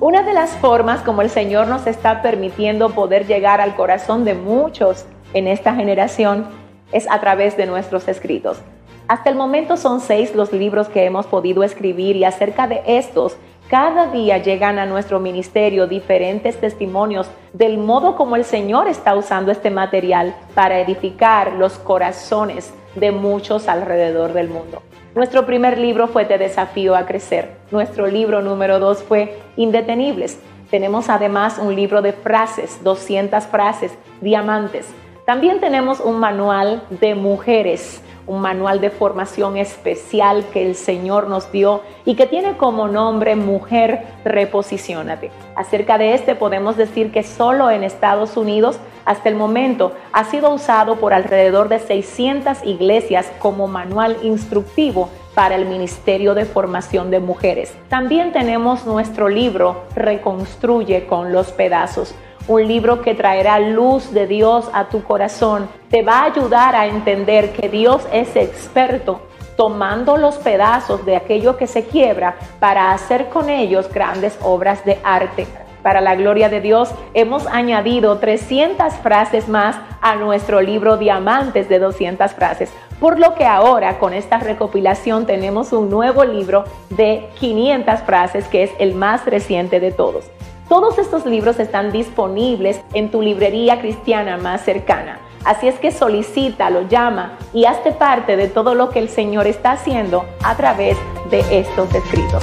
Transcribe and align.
Una 0.00 0.22
de 0.22 0.32
las 0.32 0.52
formas 0.52 1.02
como 1.02 1.20
el 1.20 1.28
Señor 1.28 1.68
nos 1.68 1.86
está 1.86 2.22
permitiendo 2.22 2.88
poder 2.88 3.26
llegar 3.26 3.60
al 3.60 3.76
corazón 3.76 4.24
de 4.24 4.32
muchos 4.32 5.04
en 5.34 5.46
esta 5.46 5.74
generación 5.74 6.46
es 6.90 7.06
a 7.10 7.20
través 7.20 7.58
de 7.58 7.66
nuestros 7.66 8.08
escritos. 8.08 8.62
Hasta 9.08 9.28
el 9.28 9.36
momento 9.36 9.76
son 9.76 10.00
seis 10.00 10.34
los 10.34 10.54
libros 10.54 10.88
que 10.88 11.04
hemos 11.04 11.26
podido 11.26 11.62
escribir 11.64 12.16
y 12.16 12.24
acerca 12.24 12.66
de 12.66 12.80
estos, 12.86 13.36
cada 13.68 14.06
día 14.06 14.38
llegan 14.38 14.78
a 14.78 14.86
nuestro 14.86 15.20
ministerio 15.20 15.86
diferentes 15.86 16.58
testimonios 16.58 17.28
del 17.52 17.76
modo 17.76 18.16
como 18.16 18.36
el 18.36 18.46
Señor 18.46 18.88
está 18.88 19.14
usando 19.14 19.52
este 19.52 19.68
material 19.68 20.34
para 20.54 20.80
edificar 20.80 21.52
los 21.52 21.74
corazones 21.74 22.72
de 22.94 23.12
muchos 23.12 23.68
alrededor 23.68 24.32
del 24.32 24.48
mundo. 24.48 24.80
Nuestro 25.12 25.44
primer 25.44 25.76
libro 25.76 26.06
fue 26.06 26.24
Te 26.24 26.38
desafío 26.38 26.94
a 26.94 27.04
crecer. 27.04 27.56
Nuestro 27.72 28.06
libro 28.06 28.42
número 28.42 28.78
dos 28.78 29.02
fue 29.02 29.40
Indetenibles. 29.56 30.38
Tenemos 30.70 31.08
además 31.08 31.58
un 31.58 31.74
libro 31.74 32.00
de 32.00 32.12
frases, 32.12 32.84
200 32.84 33.44
frases, 33.46 33.92
diamantes. 34.20 34.86
También 35.26 35.58
tenemos 35.58 35.98
un 35.98 36.20
manual 36.20 36.84
de 36.90 37.16
mujeres, 37.16 38.00
un 38.30 38.40
manual 38.40 38.80
de 38.80 38.90
formación 38.90 39.56
especial 39.56 40.44
que 40.52 40.64
el 40.64 40.76
Señor 40.76 41.28
nos 41.28 41.50
dio 41.50 41.82
y 42.04 42.14
que 42.14 42.26
tiene 42.26 42.56
como 42.56 42.86
nombre 42.86 43.34
Mujer 43.34 44.06
Reposiciónate. 44.24 45.32
Acerca 45.56 45.98
de 45.98 46.14
este 46.14 46.36
podemos 46.36 46.76
decir 46.76 47.10
que 47.10 47.24
solo 47.24 47.72
en 47.72 47.82
Estados 47.82 48.36
Unidos 48.36 48.78
hasta 49.04 49.28
el 49.28 49.34
momento 49.34 49.92
ha 50.12 50.22
sido 50.22 50.54
usado 50.54 50.94
por 50.96 51.12
alrededor 51.12 51.68
de 51.68 51.80
600 51.80 52.64
iglesias 52.64 53.32
como 53.40 53.66
manual 53.66 54.16
instructivo 54.22 55.10
para 55.34 55.56
el 55.56 55.66
Ministerio 55.66 56.34
de 56.34 56.44
Formación 56.44 57.10
de 57.10 57.18
Mujeres. 57.18 57.74
También 57.88 58.30
tenemos 58.30 58.86
nuestro 58.86 59.28
libro 59.28 59.82
Reconstruye 59.96 61.06
con 61.06 61.32
los 61.32 61.50
pedazos 61.50 62.14
un 62.50 62.66
libro 62.66 63.00
que 63.00 63.14
traerá 63.14 63.60
luz 63.60 64.12
de 64.12 64.26
Dios 64.26 64.68
a 64.72 64.88
tu 64.88 65.04
corazón. 65.04 65.68
Te 65.88 66.02
va 66.02 66.22
a 66.22 66.24
ayudar 66.24 66.74
a 66.74 66.86
entender 66.86 67.52
que 67.52 67.68
Dios 67.68 68.02
es 68.12 68.34
experto 68.34 69.20
tomando 69.56 70.16
los 70.16 70.36
pedazos 70.38 71.06
de 71.06 71.14
aquello 71.14 71.56
que 71.56 71.68
se 71.68 71.84
quiebra 71.84 72.34
para 72.58 72.90
hacer 72.90 73.28
con 73.28 73.48
ellos 73.50 73.88
grandes 73.92 74.36
obras 74.42 74.84
de 74.84 74.98
arte. 75.04 75.46
Para 75.84 76.00
la 76.00 76.16
gloria 76.16 76.48
de 76.48 76.60
Dios, 76.60 76.90
hemos 77.14 77.46
añadido 77.46 78.18
300 78.18 78.94
frases 78.94 79.48
más 79.48 79.76
a 80.00 80.16
nuestro 80.16 80.60
libro 80.60 80.96
Diamantes 80.96 81.68
de 81.68 81.78
200 81.78 82.32
frases. 82.32 82.72
Por 82.98 83.20
lo 83.20 83.34
que 83.34 83.46
ahora 83.46 84.00
con 84.00 84.12
esta 84.12 84.38
recopilación 84.38 85.24
tenemos 85.24 85.72
un 85.72 85.88
nuevo 85.88 86.24
libro 86.24 86.64
de 86.90 87.28
500 87.38 88.00
frases 88.00 88.48
que 88.48 88.64
es 88.64 88.72
el 88.80 88.96
más 88.96 89.24
reciente 89.24 89.78
de 89.78 89.92
todos. 89.92 90.24
Todos 90.70 90.98
estos 90.98 91.26
libros 91.26 91.58
están 91.58 91.90
disponibles 91.90 92.80
en 92.94 93.10
tu 93.10 93.22
librería 93.22 93.80
cristiana 93.80 94.36
más 94.36 94.64
cercana. 94.64 95.18
Así 95.44 95.66
es 95.66 95.80
que 95.80 95.90
solicítalo, 95.90 96.82
llama 96.82 97.36
y 97.52 97.64
hazte 97.64 97.90
parte 97.90 98.36
de 98.36 98.46
todo 98.46 98.76
lo 98.76 98.88
que 98.90 99.00
el 99.00 99.08
Señor 99.08 99.48
está 99.48 99.72
haciendo 99.72 100.24
a 100.44 100.56
través 100.56 100.96
de 101.28 101.40
estos 101.58 101.92
escritos. 101.92 102.40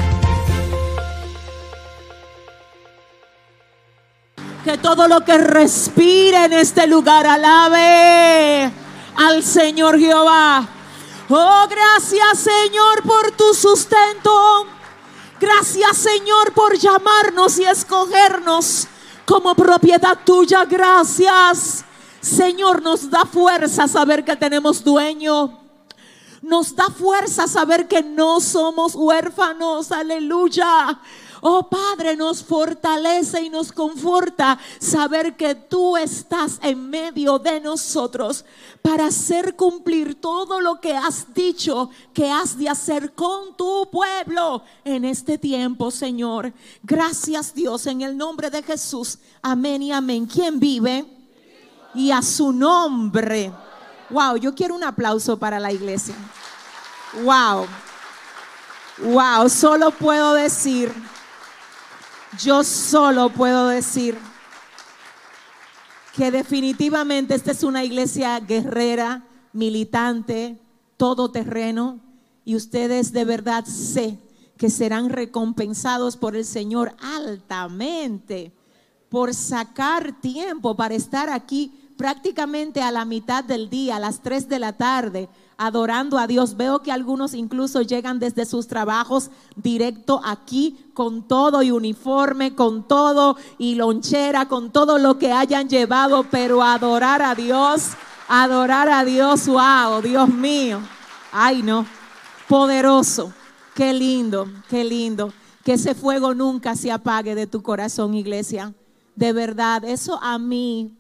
Que 4.66 4.78
todo 4.78 5.08
lo 5.08 5.22
que 5.22 5.38
respire 5.38 6.44
en 6.44 6.52
este 6.52 6.86
lugar 6.86 7.25
alabe 7.25 8.70
al 9.16 9.42
Señor 9.42 9.98
Jehová. 9.98 10.67
Oh, 11.30 11.66
gracias 11.70 12.39
Señor 12.39 13.03
por 13.03 13.31
tu 13.38 13.53
sustento. 13.53 14.77
Gracias 15.39 15.97
Señor 15.97 16.53
por 16.53 16.77
llamarnos 16.77 17.59
y 17.59 17.66
escogernos 17.66 18.88
como 19.25 19.53
propiedad 19.55 20.17
tuya. 20.25 20.66
Gracias. 20.66 21.83
Señor, 22.21 22.81
nos 22.81 23.09
da 23.09 23.25
fuerza 23.25 23.88
saber 23.88 24.23
que 24.23 24.35
tenemos 24.35 24.83
dueño. 24.83 25.59
Nos 26.42 26.76
da 26.76 26.89
fuerza 26.89 27.47
saber 27.47 27.87
que 27.87 28.02
no 28.02 28.39
somos 28.39 28.95
huérfanos. 28.95 29.92
Aleluya. 29.92 30.99
Oh 31.42 31.70
Padre, 31.70 32.15
nos 32.15 32.43
fortalece 32.43 33.42
y 33.42 33.49
nos 33.49 33.71
conforta 33.71 34.58
saber 34.80 35.36
que 35.36 35.55
tú 35.55 35.95
estás 35.98 36.59
en 36.61 36.89
medio 36.89 37.37
de 37.37 37.59
nosotros 37.59 38.43
para 38.81 39.08
hacer 39.08 39.55
cumplir 39.55 40.15
todo 40.15 40.59
lo 40.61 40.80
que 40.80 40.95
has 40.95 41.33
dicho 41.33 41.89
que 42.14 42.31
has 42.31 42.58
de 42.58 42.70
hacer 42.70 43.14
con 43.14 43.55
tu 43.55 43.89
pueblo 43.92 44.64
en 44.83 45.05
este 45.05 45.37
tiempo, 45.37 45.92
Señor. 45.92 46.53
Gracias 46.83 47.53
Dios, 47.53 47.86
en 47.86 48.02
el 48.02 48.17
nombre 48.17 48.49
de 48.49 48.64
Jesús. 48.64 49.20
Amén 49.42 49.83
y 49.83 49.92
amén. 49.92 50.26
¿Quién 50.26 50.59
vive? 50.59 51.05
Y 51.93 52.11
a 52.11 52.21
su 52.21 52.52
nombre. 52.52 53.52
Wow, 54.09 54.37
yo 54.37 54.55
quiero 54.55 54.76
un 54.76 54.83
aplauso 54.83 55.37
para 55.37 55.59
la 55.59 55.71
iglesia. 55.71 56.15
Wow. 57.23 57.67
Wow, 58.99 59.49
solo 59.49 59.92
puedo 59.92 60.33
decir 60.33 60.92
yo 62.39 62.64
solo 62.64 63.30
puedo 63.30 63.67
decir 63.67 64.17
que 66.15 66.31
definitivamente 66.31 67.36
esta 67.36 67.52
es 67.52 67.64
una 67.64 67.83
iglesia 67.83 68.39
guerrera, 68.39 69.23
militante, 69.53 70.59
todoterreno, 70.97 71.99
y 72.43 72.55
ustedes 72.55 73.11
de 73.11 73.26
verdad 73.26 73.65
sé 73.65 74.20
que 74.58 74.70
serán 74.70 75.09
recompensados 75.09 76.17
por 76.17 76.36
el 76.36 76.45
Señor 76.45 76.95
altamente 76.99 78.52
por 79.09 79.33
sacar 79.33 80.20
tiempo 80.20 80.76
para 80.76 80.95
estar 80.95 81.30
aquí 81.30 81.71
prácticamente 81.97 82.81
a 82.81 82.92
la 82.92 83.05
mitad 83.05 83.43
del 83.43 83.70
día, 83.70 83.95
a 83.95 83.99
las 83.99 84.21
3 84.21 84.49
de 84.49 84.59
la 84.59 84.73
tarde, 84.73 85.30
adorando 85.58 86.18
a 86.18 86.28
Dios. 86.28 86.56
Veo 86.56 86.82
que 86.82 86.92
algunos 86.92 87.34
incluso 87.34 87.82
llegan 87.82 88.20
desde 88.20 88.45
sus 88.45 88.68
trabajos 88.68 89.32
directo 89.56 90.22
aquí 90.23 90.78
con 90.94 91.28
todo 91.28 91.64
y 91.64 91.72
uniforme, 91.72 92.56
con 92.56 92.88
todo 92.88 93.38
y 93.58 93.76
lonchera, 93.76 94.48
con 94.48 94.72
todo 94.72 94.98
lo 94.98 95.18
que 95.18 95.32
hayan 95.32 95.68
llevado, 95.68 96.23
pero 96.30 96.64
adorar 96.64 97.22
a 97.22 97.36
Dios, 97.36 97.92
adorar 98.28 98.90
a 98.90 99.04
Dios, 99.04 99.48
wow, 99.48 100.02
Dios 100.02 100.30
mío. 100.30 100.80
Ay, 101.32 101.64
no, 101.64 101.86
poderoso. 102.48 103.34
Qué 103.74 103.94
lindo, 103.94 104.48
qué 104.70 104.84
lindo. 104.84 105.34
Que 105.64 105.74
ese 105.74 105.94
fuego 105.94 106.34
nunca 106.34 106.76
se 106.76 106.92
apague 106.92 107.36
de 107.36 107.45
tu 107.45 107.62
corazón, 107.62 108.14
iglesia. 108.14 108.74
De 109.16 109.34
verdad, 109.34 109.84
eso 109.84 110.20
a 110.22 110.38
mí, 110.38 110.98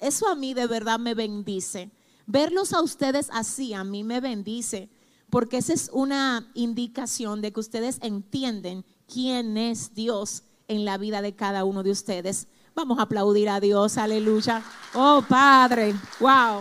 eso 0.00 0.28
a 0.28 0.34
mí 0.34 0.52
de 0.52 0.66
verdad 0.66 0.98
me 0.98 1.14
bendice 1.14 1.90
Verlos 2.26 2.72
a 2.72 2.80
ustedes 2.80 3.28
así 3.32 3.74
a 3.74 3.84
mí 3.84 4.04
me 4.04 4.20
bendice, 4.20 4.88
porque 5.30 5.58
esa 5.58 5.72
es 5.72 5.90
una 5.92 6.50
indicación 6.54 7.40
de 7.40 7.52
que 7.52 7.60
ustedes 7.60 7.98
entienden 8.02 8.84
quién 9.12 9.56
es 9.56 9.94
Dios 9.94 10.44
en 10.68 10.84
la 10.84 10.98
vida 10.98 11.22
de 11.22 11.34
cada 11.34 11.64
uno 11.64 11.82
de 11.82 11.90
ustedes. 11.90 12.46
Vamos 12.74 12.98
a 12.98 13.02
aplaudir 13.02 13.48
a 13.48 13.60
Dios, 13.60 13.98
aleluya. 13.98 14.62
Oh 14.94 15.22
Padre, 15.28 15.94
wow, 16.20 16.60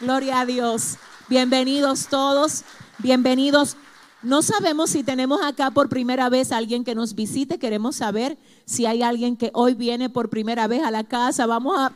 gloria 0.00 0.40
a 0.40 0.46
Dios. 0.46 0.96
Bienvenidos 1.28 2.06
todos, 2.06 2.62
bienvenidos. 2.98 3.76
No 4.22 4.42
sabemos 4.42 4.90
si 4.90 5.02
tenemos 5.02 5.40
acá 5.42 5.70
por 5.70 5.88
primera 5.88 6.28
vez 6.28 6.52
alguien 6.52 6.84
que 6.84 6.94
nos 6.94 7.14
visite, 7.14 7.58
queremos 7.58 7.96
saber 7.96 8.38
si 8.64 8.86
hay 8.86 9.02
alguien 9.02 9.36
que 9.36 9.50
hoy 9.54 9.74
viene 9.74 10.08
por 10.08 10.28
primera 10.28 10.66
vez 10.66 10.82
a 10.82 10.90
la 10.90 11.04
casa. 11.04 11.46
Vamos 11.46 11.78
a 11.78 11.92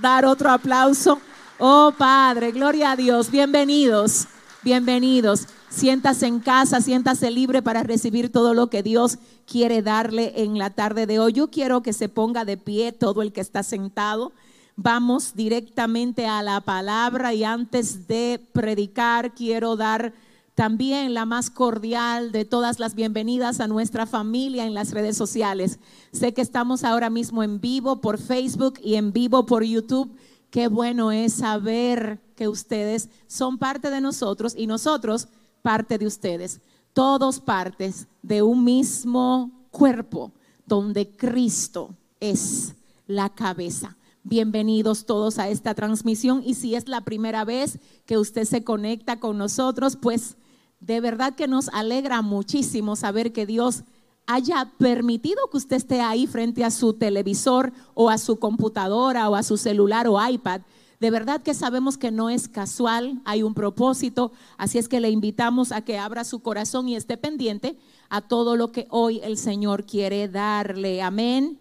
dar 0.00 0.24
otro 0.24 0.50
aplauso. 0.50 1.20
Oh 1.58 1.94
Padre, 1.96 2.52
gloria 2.52 2.90
a 2.90 2.96
Dios. 2.96 3.30
Bienvenidos, 3.30 4.26
bienvenidos. 4.62 5.46
Siéntase 5.70 6.26
en 6.26 6.40
casa, 6.40 6.82
siéntase 6.82 7.30
libre 7.30 7.62
para 7.62 7.82
recibir 7.82 8.30
todo 8.30 8.52
lo 8.52 8.68
que 8.68 8.82
Dios 8.82 9.16
quiere 9.46 9.80
darle 9.80 10.42
en 10.42 10.58
la 10.58 10.68
tarde 10.68 11.06
de 11.06 11.18
hoy. 11.18 11.32
Yo 11.32 11.48
quiero 11.48 11.82
que 11.82 11.94
se 11.94 12.10
ponga 12.10 12.44
de 12.44 12.58
pie 12.58 12.92
todo 12.92 13.22
el 13.22 13.32
que 13.32 13.40
está 13.40 13.62
sentado. 13.62 14.32
Vamos 14.76 15.34
directamente 15.34 16.26
a 16.26 16.42
la 16.42 16.60
palabra 16.60 17.32
y 17.32 17.42
antes 17.42 18.06
de 18.06 18.38
predicar 18.52 19.34
quiero 19.34 19.76
dar 19.76 20.12
también 20.54 21.14
la 21.14 21.24
más 21.24 21.48
cordial 21.48 22.32
de 22.32 22.44
todas 22.44 22.78
las 22.78 22.94
bienvenidas 22.94 23.60
a 23.60 23.66
nuestra 23.66 24.04
familia 24.04 24.66
en 24.66 24.74
las 24.74 24.90
redes 24.90 25.16
sociales. 25.16 25.78
Sé 26.12 26.34
que 26.34 26.42
estamos 26.42 26.84
ahora 26.84 27.08
mismo 27.08 27.42
en 27.42 27.62
vivo 27.62 28.02
por 28.02 28.18
Facebook 28.18 28.78
y 28.82 28.96
en 28.96 29.14
vivo 29.14 29.46
por 29.46 29.64
YouTube. 29.64 30.14
Qué 30.56 30.68
bueno 30.68 31.12
es 31.12 31.34
saber 31.34 32.18
que 32.34 32.48
ustedes 32.48 33.10
son 33.26 33.58
parte 33.58 33.90
de 33.90 34.00
nosotros 34.00 34.54
y 34.56 34.66
nosotros 34.66 35.28
parte 35.60 35.98
de 35.98 36.06
ustedes. 36.06 36.62
Todos 36.94 37.40
partes 37.40 38.08
de 38.22 38.40
un 38.40 38.64
mismo 38.64 39.66
cuerpo 39.70 40.32
donde 40.64 41.14
Cristo 41.14 41.94
es 42.20 42.74
la 43.06 43.28
cabeza. 43.28 43.98
Bienvenidos 44.22 45.04
todos 45.04 45.38
a 45.38 45.50
esta 45.50 45.74
transmisión 45.74 46.40
y 46.42 46.54
si 46.54 46.74
es 46.74 46.88
la 46.88 47.02
primera 47.02 47.44
vez 47.44 47.78
que 48.06 48.16
usted 48.16 48.44
se 48.44 48.64
conecta 48.64 49.20
con 49.20 49.36
nosotros, 49.36 49.98
pues 50.00 50.38
de 50.80 51.02
verdad 51.02 51.34
que 51.34 51.48
nos 51.48 51.68
alegra 51.68 52.22
muchísimo 52.22 52.96
saber 52.96 53.34
que 53.34 53.44
Dios 53.44 53.84
haya 54.26 54.72
permitido 54.78 55.48
que 55.50 55.56
usted 55.56 55.76
esté 55.76 56.00
ahí 56.00 56.26
frente 56.26 56.64
a 56.64 56.70
su 56.70 56.94
televisor 56.94 57.72
o 57.94 58.10
a 58.10 58.18
su 58.18 58.38
computadora 58.38 59.28
o 59.28 59.36
a 59.36 59.42
su 59.42 59.56
celular 59.56 60.08
o 60.08 60.24
iPad. 60.28 60.62
De 60.98 61.10
verdad 61.10 61.42
que 61.42 61.54
sabemos 61.54 61.98
que 61.98 62.10
no 62.10 62.30
es 62.30 62.48
casual, 62.48 63.20
hay 63.24 63.42
un 63.42 63.54
propósito, 63.54 64.32
así 64.56 64.78
es 64.78 64.88
que 64.88 65.00
le 65.00 65.10
invitamos 65.10 65.70
a 65.70 65.82
que 65.82 65.98
abra 65.98 66.24
su 66.24 66.40
corazón 66.40 66.88
y 66.88 66.96
esté 66.96 67.16
pendiente 67.16 67.76
a 68.08 68.22
todo 68.22 68.56
lo 68.56 68.72
que 68.72 68.86
hoy 68.90 69.20
el 69.22 69.36
Señor 69.36 69.84
quiere 69.84 70.26
darle. 70.28 71.02
Amén. 71.02 71.60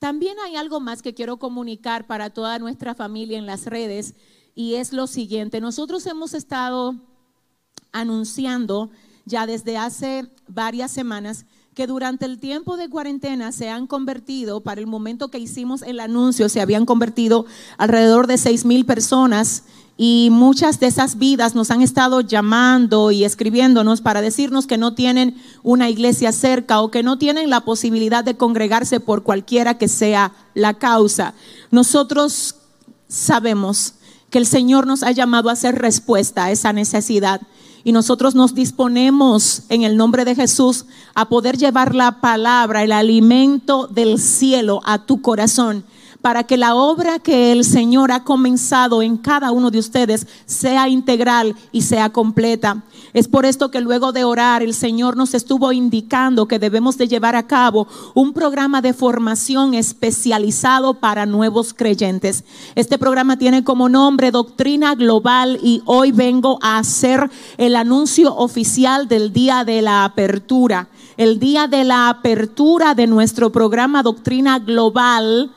También 0.00 0.36
hay 0.44 0.56
algo 0.56 0.80
más 0.80 1.00
que 1.00 1.14
quiero 1.14 1.38
comunicar 1.38 2.08
para 2.08 2.30
toda 2.30 2.58
nuestra 2.58 2.96
familia 2.96 3.38
en 3.38 3.46
las 3.46 3.66
redes 3.66 4.16
y 4.56 4.74
es 4.74 4.92
lo 4.92 5.06
siguiente. 5.06 5.60
Nosotros 5.60 6.04
hemos 6.06 6.34
estado 6.34 6.96
anunciando 7.92 8.90
ya 9.24 9.46
desde 9.46 9.76
hace 9.76 10.28
varias 10.48 10.90
semanas 10.90 11.46
que 11.74 11.86
durante 11.86 12.26
el 12.26 12.38
tiempo 12.38 12.76
de 12.76 12.90
cuarentena 12.90 13.50
se 13.50 13.70
han 13.70 13.86
convertido, 13.86 14.60
para 14.60 14.80
el 14.80 14.86
momento 14.86 15.28
que 15.28 15.38
hicimos 15.38 15.80
el 15.82 16.00
anuncio, 16.00 16.50
se 16.50 16.60
habían 16.60 16.84
convertido 16.84 17.46
alrededor 17.78 18.26
de 18.26 18.36
seis 18.36 18.66
mil 18.66 18.84
personas 18.84 19.64
y 19.96 20.28
muchas 20.30 20.80
de 20.80 20.86
esas 20.86 21.16
vidas 21.16 21.54
nos 21.54 21.70
han 21.70 21.80
estado 21.80 22.20
llamando 22.20 23.10
y 23.10 23.24
escribiéndonos 23.24 24.02
para 24.02 24.20
decirnos 24.20 24.66
que 24.66 24.76
no 24.76 24.94
tienen 24.94 25.36
una 25.62 25.88
iglesia 25.88 26.32
cerca 26.32 26.80
o 26.80 26.90
que 26.90 27.02
no 27.02 27.18
tienen 27.18 27.48
la 27.48 27.62
posibilidad 27.62 28.22
de 28.22 28.36
congregarse 28.36 29.00
por 29.00 29.22
cualquiera 29.22 29.78
que 29.78 29.88
sea 29.88 30.32
la 30.54 30.74
causa. 30.74 31.34
Nosotros 31.70 32.56
sabemos 33.08 33.94
que 34.28 34.38
el 34.38 34.46
Señor 34.46 34.86
nos 34.86 35.02
ha 35.02 35.10
llamado 35.10 35.48
a 35.48 35.52
hacer 35.52 35.78
respuesta 35.78 36.46
a 36.46 36.50
esa 36.50 36.72
necesidad 36.72 37.40
y 37.84 37.92
nosotros 37.92 38.34
nos 38.34 38.54
disponemos 38.54 39.62
en 39.68 39.82
el 39.82 39.96
nombre 39.96 40.24
de 40.24 40.34
Jesús 40.34 40.86
a 41.14 41.28
poder 41.28 41.56
llevar 41.56 41.94
la 41.94 42.20
palabra, 42.20 42.82
el 42.82 42.92
alimento 42.92 43.86
del 43.86 44.18
cielo 44.18 44.80
a 44.84 45.04
tu 45.04 45.20
corazón 45.20 45.84
para 46.22 46.44
que 46.44 46.56
la 46.56 46.76
obra 46.76 47.18
que 47.18 47.50
el 47.52 47.64
Señor 47.64 48.12
ha 48.12 48.22
comenzado 48.22 49.02
en 49.02 49.16
cada 49.16 49.50
uno 49.50 49.70
de 49.70 49.80
ustedes 49.80 50.26
sea 50.46 50.88
integral 50.88 51.56
y 51.72 51.82
sea 51.82 52.10
completa. 52.10 52.82
Es 53.12 53.28
por 53.28 53.44
esto 53.44 53.70
que 53.70 53.80
luego 53.80 54.12
de 54.12 54.24
orar 54.24 54.62
el 54.62 54.72
Señor 54.72 55.16
nos 55.16 55.34
estuvo 55.34 55.72
indicando 55.72 56.46
que 56.46 56.60
debemos 56.60 56.96
de 56.96 57.08
llevar 57.08 57.34
a 57.34 57.46
cabo 57.46 57.88
un 58.14 58.32
programa 58.32 58.80
de 58.80 58.94
formación 58.94 59.74
especializado 59.74 60.94
para 60.94 61.26
nuevos 61.26 61.74
creyentes. 61.74 62.44
Este 62.76 62.98
programa 62.98 63.36
tiene 63.36 63.64
como 63.64 63.88
nombre 63.88 64.30
Doctrina 64.30 64.94
Global 64.94 65.58
y 65.60 65.82
hoy 65.86 66.12
vengo 66.12 66.58
a 66.62 66.78
hacer 66.78 67.28
el 67.58 67.74
anuncio 67.74 68.34
oficial 68.36 69.08
del 69.08 69.32
día 69.32 69.64
de 69.64 69.82
la 69.82 70.04
apertura. 70.04 70.88
El 71.16 71.40
día 71.40 71.66
de 71.66 71.84
la 71.84 72.08
apertura 72.08 72.94
de 72.94 73.08
nuestro 73.08 73.50
programa 73.50 74.02
Doctrina 74.02 74.60
Global 74.60 75.50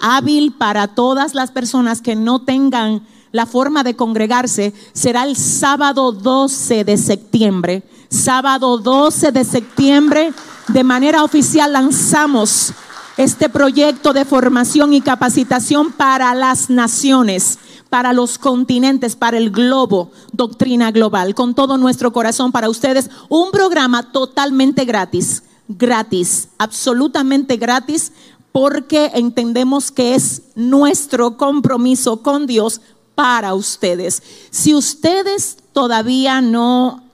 hábil 0.00 0.52
para 0.52 0.88
todas 0.88 1.34
las 1.34 1.50
personas 1.50 2.00
que 2.00 2.16
no 2.16 2.40
tengan 2.40 3.06
la 3.32 3.46
forma 3.46 3.82
de 3.82 3.96
congregarse 3.96 4.72
será 4.92 5.24
el 5.24 5.36
sábado 5.36 6.12
12 6.12 6.84
de 6.84 6.96
septiembre. 6.96 7.82
Sábado 8.08 8.78
12 8.78 9.32
de 9.32 9.44
septiembre, 9.44 10.32
de 10.68 10.84
manera 10.84 11.22
oficial 11.22 11.72
lanzamos 11.72 12.72
este 13.16 13.48
proyecto 13.48 14.12
de 14.12 14.24
formación 14.24 14.92
y 14.92 15.00
capacitación 15.00 15.92
para 15.92 16.34
las 16.34 16.70
naciones, 16.70 17.58
para 17.90 18.12
los 18.12 18.38
continentes, 18.38 19.16
para 19.16 19.38
el 19.38 19.50
globo, 19.50 20.10
doctrina 20.32 20.90
global, 20.90 21.34
con 21.34 21.54
todo 21.54 21.78
nuestro 21.78 22.12
corazón 22.12 22.52
para 22.52 22.68
ustedes. 22.68 23.10
Un 23.28 23.50
programa 23.50 24.12
totalmente 24.12 24.84
gratis, 24.84 25.42
gratis, 25.68 26.48
absolutamente 26.58 27.56
gratis 27.56 28.12
porque 28.56 29.10
entendemos 29.12 29.90
que 29.90 30.14
es 30.14 30.40
nuestro 30.54 31.36
compromiso 31.36 32.22
con 32.22 32.46
Dios 32.46 32.80
para 33.14 33.52
ustedes. 33.52 34.22
Si 34.48 34.74
ustedes 34.74 35.58
todavía 35.74 36.40
no 36.40 37.04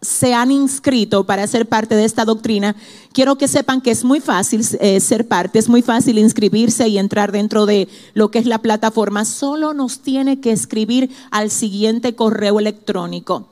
se 0.00 0.32
han 0.32 0.50
inscrito 0.50 1.24
para 1.26 1.46
ser 1.48 1.68
parte 1.68 1.96
de 1.96 2.06
esta 2.06 2.24
doctrina, 2.24 2.76
quiero 3.12 3.36
que 3.36 3.46
sepan 3.46 3.82
que 3.82 3.90
es 3.90 4.04
muy 4.04 4.20
fácil 4.20 4.62
eh, 4.80 4.98
ser 5.00 5.28
parte, 5.28 5.58
es 5.58 5.68
muy 5.68 5.82
fácil 5.82 6.16
inscribirse 6.16 6.88
y 6.88 6.96
entrar 6.96 7.30
dentro 7.30 7.66
de 7.66 7.88
lo 8.14 8.30
que 8.30 8.38
es 8.38 8.46
la 8.46 8.62
plataforma. 8.62 9.26
Solo 9.26 9.74
nos 9.74 10.00
tiene 10.00 10.40
que 10.40 10.50
escribir 10.50 11.10
al 11.30 11.50
siguiente 11.50 12.14
correo 12.14 12.58
electrónico. 12.58 13.50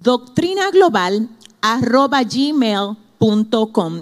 Doctrina 0.00 0.70
global 0.70 1.28
arroba 1.60 2.22
gmail 2.22 2.96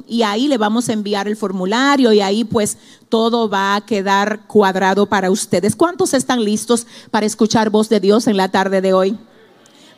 y 0.07 0.23
ahí 0.23 0.47
le 0.47 0.59
vamos 0.59 0.89
a 0.89 0.93
enviar 0.93 1.27
el 1.27 1.37
formulario 1.37 2.13
y 2.13 2.21
ahí 2.21 2.45
pues 2.45 2.77
todo 3.09 3.49
va 3.49 3.75
a 3.75 3.81
quedar 3.81 4.47
cuadrado 4.47 5.07
para 5.07 5.31
ustedes. 5.31 5.75
¿Cuántos 5.75 6.13
están 6.13 6.45
listos 6.45 6.87
para 7.11 7.25
escuchar 7.25 7.71
voz 7.71 7.89
de 7.89 8.01
Dios 8.01 8.27
en 8.27 8.37
la 8.37 8.51
tarde 8.51 8.83
de 8.83 8.93
hoy? 8.93 9.17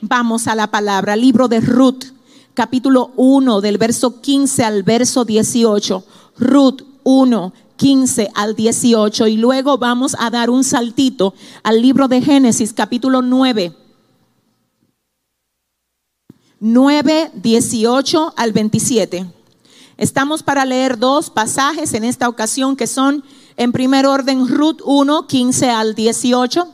Vamos 0.01 0.47
a 0.47 0.55
la 0.55 0.69
palabra, 0.69 1.17
libro 1.17 1.49
de 1.49 1.61
Ruth, 1.61 2.05
capítulo 2.55 3.11
1 3.17 3.61
del 3.61 3.77
verso 3.77 4.21
15 4.21 4.65
al 4.65 4.83
verso 4.85 5.25
18. 5.25 6.05
Ruth 6.39 6.83
1, 7.03 7.53
15 7.77 8.31
al 8.35 8.55
18 8.55 9.27
y 9.27 9.37
luego 9.37 9.79
vamos 9.79 10.15
a 10.21 10.31
dar 10.31 10.49
un 10.49 10.63
saltito 10.63 11.35
al 11.65 11.83
libro 11.83 12.07
de 12.07 12.23
Génesis 12.23 12.73
capítulo 12.73 13.23
9 13.23 13.88
9, 16.61 17.31
18 17.35 18.35
al 18.37 18.53
27. 18.53 19.27
Estamos 19.97 20.43
para 20.43 20.65
leer 20.65 20.99
dos 20.99 21.31
pasajes 21.31 21.95
en 21.95 22.05
esta 22.05 22.29
ocasión 22.29 22.77
que 22.77 22.87
son 22.87 23.25
en 23.57 23.73
primer 23.73 24.07
orden 24.07 24.47
Ruth 24.47 24.81
1, 24.85 25.27
15 25.27 25.71
al 25.71 25.95
18. 25.95 26.69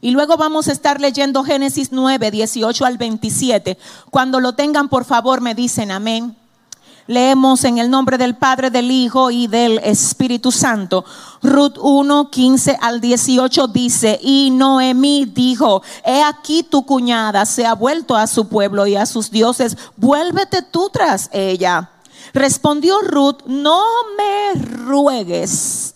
Y 0.00 0.12
luego 0.12 0.36
vamos 0.36 0.68
a 0.68 0.72
estar 0.72 1.00
leyendo 1.00 1.42
Génesis 1.42 1.90
9, 1.90 2.30
18 2.30 2.84
al 2.84 2.98
27. 2.98 3.76
Cuando 4.10 4.38
lo 4.38 4.54
tengan, 4.54 4.88
por 4.88 5.04
favor, 5.04 5.40
me 5.40 5.54
dicen 5.54 5.90
amén. 5.90 6.36
Leemos 7.08 7.64
en 7.64 7.78
el 7.78 7.88
nombre 7.88 8.18
del 8.18 8.36
Padre, 8.36 8.68
del 8.68 8.90
Hijo 8.90 9.30
y 9.30 9.46
del 9.46 9.78
Espíritu 9.78 10.52
Santo. 10.52 11.06
Ruth 11.40 11.78
1, 11.80 12.30
15 12.30 12.76
al 12.82 13.00
18 13.00 13.66
dice, 13.68 14.20
y 14.22 14.50
Noemí 14.50 15.24
dijo, 15.24 15.82
he 16.04 16.22
aquí 16.22 16.62
tu 16.62 16.84
cuñada 16.84 17.46
se 17.46 17.64
ha 17.64 17.72
vuelto 17.72 18.14
a 18.14 18.26
su 18.26 18.46
pueblo 18.46 18.86
y 18.86 18.94
a 18.94 19.06
sus 19.06 19.30
dioses, 19.30 19.78
vuélvete 19.96 20.60
tú 20.60 20.90
tras 20.92 21.30
ella. 21.32 21.92
Respondió 22.34 23.00
Ruth, 23.00 23.38
no 23.46 23.82
me 24.18 24.62
ruegues 24.62 25.94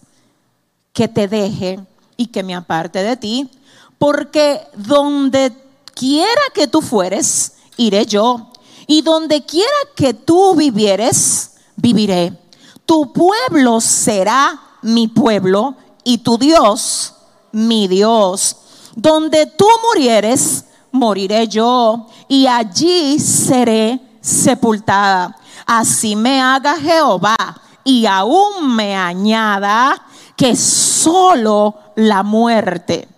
que 0.94 1.08
te 1.08 1.28
deje 1.28 1.78
y 2.16 2.28
que 2.28 2.42
me 2.42 2.54
aparte 2.54 3.02
de 3.02 3.18
ti, 3.18 3.50
porque 3.98 4.62
donde 4.74 5.52
quiera 5.94 6.40
que 6.54 6.68
tú 6.68 6.80
fueres, 6.80 7.52
iré 7.76 8.06
yo 8.06 8.51
y 8.86 9.02
donde 9.02 9.44
quiera 9.44 9.68
que 9.94 10.14
tú 10.14 10.54
vivieres, 10.54 11.52
viviré. 11.76 12.38
Tu 12.86 13.12
pueblo 13.12 13.80
será 13.80 14.60
mi 14.82 15.08
pueblo 15.08 15.76
y 16.04 16.18
tu 16.18 16.38
Dios 16.38 17.14
mi 17.52 17.86
Dios. 17.86 18.56
Donde 18.96 19.46
tú 19.46 19.66
murieres, 19.88 20.64
moriré 20.90 21.46
yo 21.48 22.08
y 22.28 22.46
allí 22.46 23.18
seré 23.18 24.00
sepultada. 24.20 25.36
Así 25.66 26.16
me 26.16 26.40
haga 26.40 26.76
Jehová 26.76 27.36
y 27.84 28.06
aún 28.06 28.74
me 28.74 28.96
añada 28.96 30.02
que 30.36 30.56
solo 30.56 31.74
la 31.94 32.22
muerte 32.22 33.08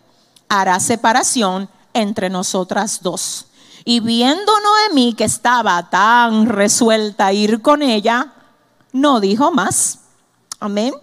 hará 0.49 0.78
separación 0.78 1.68
entre 1.92 2.28
nosotras 2.28 3.00
dos. 3.02 3.47
Y 3.85 4.00
viendo 4.00 4.53
Noemí 4.61 5.14
que 5.14 5.25
estaba 5.25 5.91
tan 5.91 6.47
resuelta 6.47 7.26
a 7.26 7.33
ir 7.33 7.61
con 7.61 7.83
ella, 7.83 8.33
no 8.93 9.21
dijo 9.21 9.50
más. 9.50 10.00
Amén. 10.59 10.95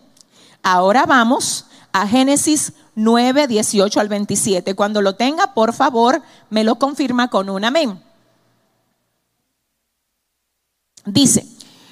Ahora 0.63 1.05
vamos 1.05 1.65
a 1.91 2.07
Génesis 2.07 2.73
9, 2.95 3.47
18 3.47 3.99
al 3.99 4.09
27. 4.09 4.75
Cuando 4.75 5.01
lo 5.01 5.15
tenga, 5.15 5.53
por 5.53 5.73
favor, 5.73 6.21
me 6.49 6.63
lo 6.63 6.75
confirma 6.75 7.29
con 7.29 7.49
un 7.49 7.63
amén. 7.65 8.01
Dice, 11.05 11.47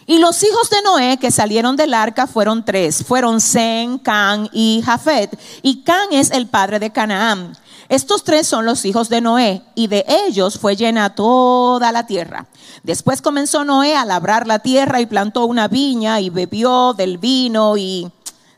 y 0.09 0.17
los 0.17 0.41
hijos 0.43 0.71
de 0.71 0.81
Noé 0.81 1.17
que 1.17 1.29
salieron 1.29 1.75
del 1.75 1.93
arca 1.93 2.25
fueron 2.25 2.65
tres, 2.65 3.03
fueron 3.05 3.39
Zen, 3.39 3.99
Can 3.99 4.49
y 4.51 4.81
Jafet. 4.83 5.39
Y 5.61 5.83
Can 5.83 6.11
es 6.11 6.31
el 6.31 6.47
padre 6.47 6.79
de 6.79 6.91
Canaán. 6.91 7.55
Estos 7.89 8.23
tres 8.23 8.45
son 8.45 8.65
los 8.65 8.85
hijos 8.85 9.09
de 9.09 9.19
Noé, 9.19 9.63
y 9.73 9.87
de 9.87 10.05
ellos 10.27 10.59
fue 10.59 10.75
llena 10.75 11.15
toda 11.15 11.91
la 11.91 12.05
tierra. 12.05 12.45
Después 12.83 13.21
comenzó 13.21 13.65
Noé 13.65 13.95
a 13.95 14.05
labrar 14.05 14.45
la 14.45 14.59
tierra 14.59 15.01
y 15.01 15.07
plantó 15.07 15.45
una 15.45 15.67
viña 15.67 16.21
y 16.21 16.29
bebió 16.29 16.93
del 16.93 17.17
vino 17.17 17.77
y 17.77 18.11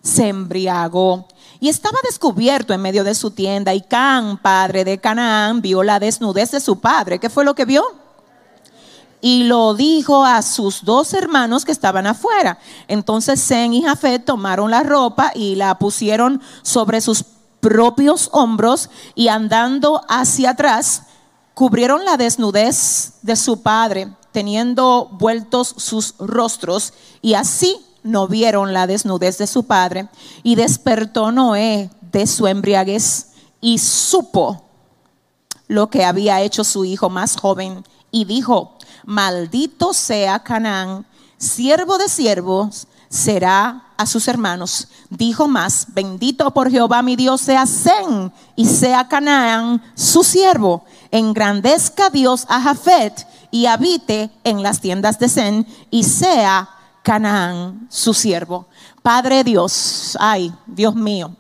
se 0.04 0.28
embriagó. 0.28 1.28
Y 1.62 1.70
estaba 1.70 1.98
descubierto 2.04 2.74
en 2.74 2.82
medio 2.82 3.06
de 3.06 3.16
su 3.16 3.32
tienda 3.32 3.74
y 3.74 3.82
Can, 3.82 4.38
padre 4.38 4.84
de 4.84 4.98
Canaán, 5.00 5.62
vio 5.62 5.82
la 5.82 6.00
desnudez 6.00 6.52
de 6.52 6.60
su 6.60 6.82
padre. 6.82 7.18
¿Qué 7.18 7.30
fue 7.30 7.46
lo 7.46 7.56
que 7.56 7.66
vio? 7.66 7.84
y 9.22 9.44
lo 9.44 9.76
dijo 9.76 10.26
a 10.26 10.42
sus 10.42 10.84
dos 10.84 11.14
hermanos 11.14 11.64
que 11.64 11.72
estaban 11.72 12.08
afuera. 12.08 12.58
Entonces 12.88 13.40
Zen 13.46 13.74
y 13.74 13.84
Jafet 13.84 14.26
tomaron 14.26 14.72
la 14.72 14.82
ropa 14.82 15.32
y 15.36 15.56
la 15.56 15.78
pusieron 15.78 16.42
sobre 16.64 17.02
sus 17.02 17.24
propios 17.62 18.30
hombros 18.34 18.89
y 19.15 19.30
andando 19.30 20.01
hacia 20.10 20.51
atrás, 20.51 21.03
cubrieron 21.53 22.03
la 22.03 22.18
desnudez 22.18 23.13
de 23.22 23.36
su 23.36 23.62
padre, 23.62 24.13
teniendo 24.32 25.10
vueltos 25.13 25.74
sus 25.77 26.15
rostros, 26.18 26.94
y 27.22 27.36
así 27.36 27.86
no 28.03 28.27
vieron 28.27 28.74
la 28.74 28.88
desnudez 28.88 29.38
de 29.38 29.48
su 29.48 29.63
padre. 29.65 30.10
Y 30.44 30.56
despertó 30.56 31.32
Noé 31.32 31.89
de 32.12 32.27
su 32.27 32.48
embriaguez 32.48 33.27
y 33.62 33.77
supo 33.77 34.65
lo 35.68 35.89
que 35.89 36.03
había 36.03 36.41
hecho 36.41 36.63
su 36.63 36.84
hijo 36.84 37.10
más 37.10 37.38
joven 37.38 37.84
y 38.12 38.25
dijo, 38.25 38.77
maldito 39.06 39.94
sea 39.94 40.39
Canaán, 40.39 41.06
siervo 41.38 41.98
de 41.98 42.10
siervos 42.10 42.88
será 43.12 43.84
a 43.98 44.06
sus 44.06 44.27
hermanos. 44.27 44.88
Dijo 45.10 45.48
más, 45.48 45.88
bendito 45.89 46.50
por 46.51 46.72
Jehová 46.72 47.03
mi 47.03 47.15
Dios 47.15 47.41
sea 47.41 47.68
Zen 47.68 48.32
y 48.56 48.65
sea 48.65 49.08
Canaán 49.08 49.84
su 49.94 50.24
siervo. 50.24 50.86
Engrandezca 51.12 52.10
Dios 52.10 52.46
a 52.50 52.62
Jafet 52.62 53.27
y 53.51 53.65
habite 53.68 54.32
en 54.44 54.63
las 54.63 54.80
tiendas 54.80 55.20
de 55.20 55.30
Zen 55.30 55.68
y 55.91 56.06
sea 56.06 56.70
Canaán 57.03 57.88
su 57.89 58.13
siervo. 58.13 58.68
Padre 59.03 59.44
Dios, 59.44 60.18
ay, 60.20 60.53
Dios 60.65 60.96
mío, 60.96 61.36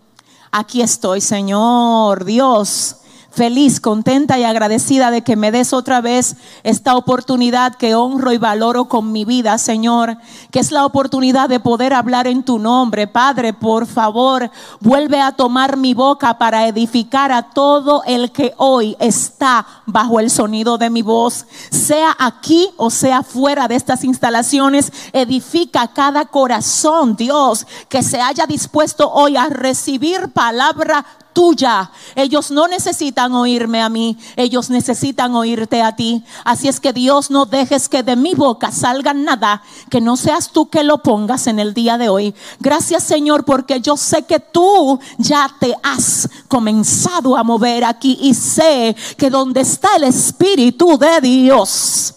aquí 0.51 0.81
estoy, 0.81 1.21
Señor 1.21 2.25
Dios 2.25 2.97
feliz, 3.31 3.79
contenta 3.79 4.37
y 4.37 4.43
agradecida 4.43 5.09
de 5.09 5.23
que 5.23 5.35
me 5.35 5.51
des 5.51 5.73
otra 5.73 6.01
vez 6.01 6.35
esta 6.63 6.95
oportunidad 6.95 7.75
que 7.75 7.95
honro 7.95 8.33
y 8.33 8.37
valoro 8.37 8.85
con 8.85 9.11
mi 9.11 9.25
vida, 9.25 9.57
Señor, 9.57 10.17
que 10.51 10.59
es 10.59 10.71
la 10.71 10.85
oportunidad 10.85 11.47
de 11.47 11.59
poder 11.59 11.93
hablar 11.93 12.27
en 12.27 12.43
tu 12.43 12.59
nombre. 12.59 13.07
Padre, 13.07 13.53
por 13.53 13.87
favor, 13.87 14.51
vuelve 14.81 15.21
a 15.21 15.31
tomar 15.31 15.77
mi 15.77 15.93
boca 15.93 16.37
para 16.37 16.67
edificar 16.67 17.31
a 17.31 17.43
todo 17.43 18.03
el 18.05 18.31
que 18.31 18.53
hoy 18.57 18.97
está 18.99 19.65
bajo 19.85 20.19
el 20.19 20.29
sonido 20.29 20.77
de 20.77 20.89
mi 20.89 21.01
voz, 21.01 21.45
sea 21.69 22.15
aquí 22.19 22.69
o 22.77 22.89
sea 22.89 23.23
fuera 23.23 23.67
de 23.67 23.75
estas 23.75 24.03
instalaciones, 24.03 24.91
edifica 25.13 25.87
cada 25.87 26.25
corazón, 26.25 27.15
Dios, 27.15 27.65
que 27.87 28.03
se 28.03 28.19
haya 28.19 28.45
dispuesto 28.45 29.09
hoy 29.09 29.37
a 29.37 29.47
recibir 29.47 30.29
palabra 30.33 31.05
tuya. 31.33 31.91
Ellos 32.15 32.51
no 32.51 32.67
necesitan 32.67 33.33
oírme 33.33 33.81
a 33.81 33.89
mí, 33.89 34.17
ellos 34.35 34.69
necesitan 34.69 35.35
oírte 35.35 35.81
a 35.81 35.95
ti. 35.95 36.23
Así 36.43 36.67
es 36.67 36.79
que 36.79 36.93
Dios 36.93 37.31
no 37.31 37.45
dejes 37.45 37.89
que 37.89 38.03
de 38.03 38.15
mi 38.15 38.33
boca 38.33 38.71
salga 38.71 39.13
nada 39.13 39.63
que 39.89 40.01
no 40.01 40.17
seas 40.17 40.51
tú 40.51 40.69
que 40.69 40.83
lo 40.83 40.99
pongas 40.99 41.47
en 41.47 41.59
el 41.59 41.73
día 41.73 41.97
de 41.97 42.09
hoy. 42.09 42.35
Gracias 42.59 43.03
Señor 43.03 43.45
porque 43.45 43.81
yo 43.81 43.97
sé 43.97 44.23
que 44.23 44.39
tú 44.39 44.99
ya 45.17 45.49
te 45.59 45.75
has 45.83 46.29
comenzado 46.47 47.37
a 47.37 47.43
mover 47.43 47.83
aquí 47.83 48.17
y 48.21 48.33
sé 48.33 48.95
que 49.17 49.29
donde 49.29 49.61
está 49.61 49.95
el 49.97 50.05
Espíritu 50.05 50.97
de 50.97 51.21
Dios. 51.21 52.15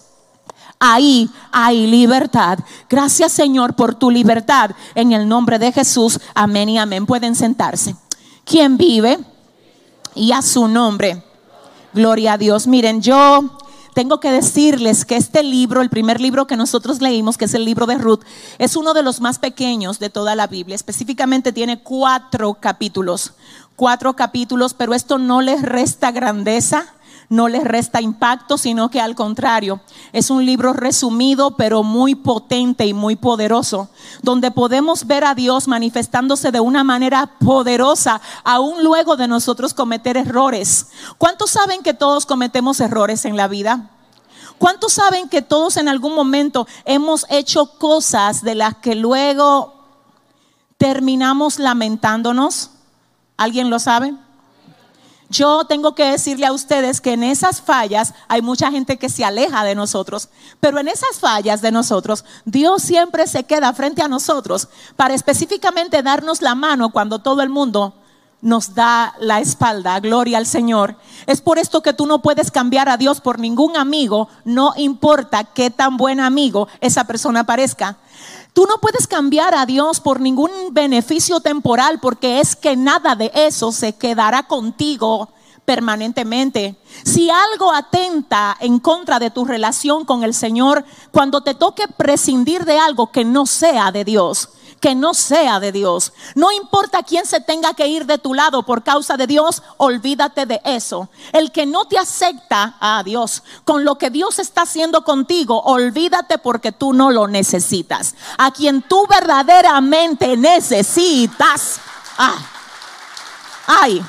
Ahí 0.79 1.31
hay 1.51 1.87
libertad. 1.87 2.59
Gracias 2.89 3.33
Señor 3.33 3.75
por 3.75 3.95
tu 3.95 4.11
libertad. 4.11 4.73
En 4.95 5.13
el 5.13 5.29
nombre 5.29 5.59
de 5.59 5.73
Jesús. 5.73 6.21
Amén 6.35 6.69
y 6.69 6.79
amén. 6.79 7.07
Pueden 7.07 7.35
sentarse 7.35 7.95
quien 8.45 8.77
vive 8.77 9.19
y 10.15 10.33
a 10.33 10.43
su 10.43 10.69
nombre. 10.69 11.23
Gloria 11.93 12.35
a 12.35 12.39
Dios. 12.39 12.67
Miren, 12.67 13.03
yo 13.03 13.59
tengo 13.95 14.19
que 14.19 14.33
decirles 14.33 15.05
que 15.05 15.17
este 15.17 15.43
libro, 15.43 15.81
el 15.81 15.89
primer 15.89 16.21
libro 16.21 16.47
que 16.47 16.57
nosotros 16.57 17.01
leímos, 17.01 17.39
que 17.39 17.45
es 17.45 17.55
el 17.55 17.65
libro 17.65 17.87
de 17.87 17.97
Ruth, 17.97 18.23
es 18.59 18.77
uno 18.77 18.93
de 18.93 19.03
los 19.03 19.21
más 19.21 19.39
pequeños 19.39 20.01
de 20.01 20.11
toda 20.11 20.35
la 20.35 20.49
Biblia. 20.49 20.75
Específicamente 20.75 21.53
tiene 21.53 21.81
cuatro 21.81 22.55
capítulos, 22.55 23.35
cuatro 23.77 24.15
capítulos, 24.17 24.75
pero 24.75 24.95
esto 24.95 25.19
no 25.19 25.41
les 25.41 25.63
resta 25.63 26.11
grandeza 26.11 26.95
no 27.35 27.49
les 27.49 27.65
resta 27.65 28.01
impacto, 28.01 28.57
sino 28.57 28.91
que 28.91 29.01
al 29.01 29.15
contrario, 29.15 29.81
es 30.13 30.31
un 30.31 30.47
libro 30.47 30.73
resumido, 30.73 31.57
pero 31.57 31.83
muy 31.83 32.15
potente 32.15 32.87
y 32.87 32.95
muy 32.95 33.17
poderoso, 33.17 33.89
donde 34.23 34.51
podemos 34.51 35.07
ver 35.07 35.25
a 35.25 35.35
Dios 35.35 35.67
manifestándose 35.67 36.53
de 36.53 36.61
una 36.61 36.85
manera 36.85 37.39
poderosa, 37.41 38.21
aún 38.45 38.85
luego 38.85 39.17
de 39.17 39.29
nosotros 39.29 39.75
cometer 39.75 40.17
errores. 40.17 40.89
¿Cuántos 41.19 41.51
saben 41.51 41.83
que 41.83 41.93
todos 41.93 42.25
cometemos 42.25 42.81
errores 42.81 43.25
en 43.25 43.37
la 43.37 43.49
vida? 43.49 43.91
¿Cuántos 44.59 44.93
saben 44.93 45.29
que 45.29 45.43
todos 45.43 45.77
en 45.77 45.89
algún 45.89 46.15
momento 46.15 46.67
hemos 46.85 47.27
hecho 47.29 47.67
cosas 47.79 48.43
de 48.43 48.55
las 48.55 48.77
que 48.77 48.95
luego 48.95 49.75
terminamos 50.79 51.59
lamentándonos? 51.59 52.71
¿Alguien 53.37 53.69
lo 53.69 53.81
sabe? 53.81 54.15
Yo 55.35 55.65
tengo 55.65 55.97
que 55.97 56.13
decirle 56.13 56.47
a 56.47 56.53
ustedes 56.53 57.01
que 57.01 57.13
en 57.13 57.25
esas 57.25 57.61
fallas 57.61 58.15
hay 58.29 58.41
mucha 58.41 58.71
gente 58.71 58.99
que 58.99 59.09
se 59.09 59.25
aleja 59.25 59.65
de 59.65 59.75
nosotros, 59.75 60.29
pero 60.61 60.79
en 60.79 60.87
esas 60.87 61.19
fallas 61.19 61.61
de 61.61 61.73
nosotros, 61.73 62.25
Dios 62.45 62.83
siempre 62.85 63.27
se 63.27 63.43
queda 63.43 63.73
frente 63.73 64.01
a 64.01 64.07
nosotros 64.07 64.69
para 64.95 65.13
específicamente 65.13 66.05
darnos 66.05 66.41
la 66.41 66.55
mano 66.55 66.91
cuando 66.91 67.19
todo 67.19 67.43
el 67.43 67.49
mundo 67.49 67.95
nos 68.43 68.77
da 68.77 69.17
la 69.19 69.41
espalda. 69.41 69.99
Gloria 69.99 70.39
al 70.39 70.47
Señor. 70.47 70.99
Es 71.27 71.41
por 71.41 71.59
esto 71.59 71.83
que 71.83 71.95
tú 71.95 72.07
no 72.07 72.23
puedes 72.23 72.53
cambiar 72.53 72.89
a 72.89 72.97
Dios 72.97 73.21
por 73.21 73.41
ningún 73.41 73.77
amigo, 73.77 74.29
no 74.45 74.73
importa 74.77 75.43
qué 75.43 75.69
tan 75.69 75.97
buen 75.97 76.21
amigo 76.21 76.69
esa 76.81 77.09
persona 77.09 77.45
parezca. 77.45 77.97
Tú 78.55 78.67
no 78.67 78.79
puedes 78.79 79.09
cambiar 79.09 79.53
a 79.53 79.67
Dios 79.67 79.99
por 79.99 80.21
ningún 80.21 80.51
beneficio 80.71 81.41
temporal 81.41 81.99
porque 82.01 82.39
es 82.39 82.55
que 82.55 82.77
nada 82.77 83.17
de 83.17 83.33
eso 83.35 83.73
se 83.73 83.97
quedará 83.97 84.45
contigo 84.45 85.29
permanentemente. 85.65 86.77
Si 87.03 87.31
algo 87.31 87.73
atenta 87.73 88.57
en 88.61 88.79
contra 88.79 89.19
de 89.19 89.31
tu 89.31 89.45
relación 89.45 90.05
con 90.05 90.23
el 90.23 90.35
Señor, 90.35 90.85
cuando 91.11 91.41
te 91.41 91.55
toque 91.55 91.89
prescindir 91.89 92.65
de 92.65 92.79
algo 92.79 93.11
que 93.11 93.25
no 93.25 93.45
sea 93.45 93.91
de 93.91 94.05
Dios, 94.05 94.51
que 94.85 94.95
no 94.95 95.15
sea 95.15 95.61
de 95.61 95.73
Dios. 95.73 96.13
No 96.35 96.53
importa 96.53 97.03
quién 97.03 97.25
se 97.25 97.41
tenga 97.41 97.73
que 97.73 97.87
ir 97.87 98.05
de 98.05 98.19
tu 98.19 98.35
lado 98.35 98.65
por 98.65 98.83
causa 98.83 99.17
de 99.17 99.27
Dios, 99.27 99.63
olvídate 99.79 100.45
de 100.45 100.61
eso. 100.63 101.09
El 101.33 101.53
que 101.53 101.65
no 101.65 101.87
te 101.87 101.99
acepta 101.99 102.77
a 102.79 103.03
Dios 103.03 103.43
con 103.65 103.87
lo 103.87 103.97
que 103.97 104.11
Dios 104.11 104.39
está 104.39 104.61
haciendo 104.65 105.03
contigo, 105.03 105.59
olvídate 105.63 106.37
porque 106.37 106.71
tú 106.71 106.93
no 106.93 107.11
lo 107.11 107.27
necesitas. 107.29 108.15
A 108.37 108.51
quien 108.51 108.83
tú 108.83 109.07
verdaderamente 109.07 110.37
necesitas. 110.37 111.81
Ah, 112.19 112.37
ay, 113.67 114.05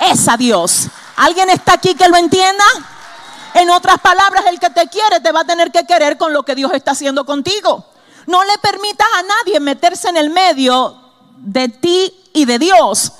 es 0.00 0.26
a 0.26 0.38
Dios. 0.38 0.86
¿Alguien 1.16 1.50
está 1.50 1.74
aquí 1.74 1.94
que 1.94 2.08
lo 2.08 2.16
entienda? 2.16 2.64
En 3.52 3.68
otras 3.68 3.98
palabras, 3.98 4.46
el 4.46 4.58
que 4.58 4.70
te 4.70 4.88
quiere 4.88 5.20
te 5.20 5.32
va 5.32 5.40
a 5.40 5.44
tener 5.44 5.70
que 5.70 5.84
querer 5.84 6.16
con 6.16 6.32
lo 6.32 6.44
que 6.44 6.54
Dios 6.54 6.72
está 6.72 6.92
haciendo 6.92 7.26
contigo. 7.26 7.84
No 8.28 8.44
le 8.44 8.58
permitas 8.58 9.06
a 9.16 9.22
nadie 9.22 9.58
meterse 9.58 10.06
en 10.10 10.18
el 10.18 10.28
medio 10.28 10.94
de 11.38 11.70
ti 11.70 12.12
y 12.34 12.44
de 12.44 12.58
Dios. 12.58 13.12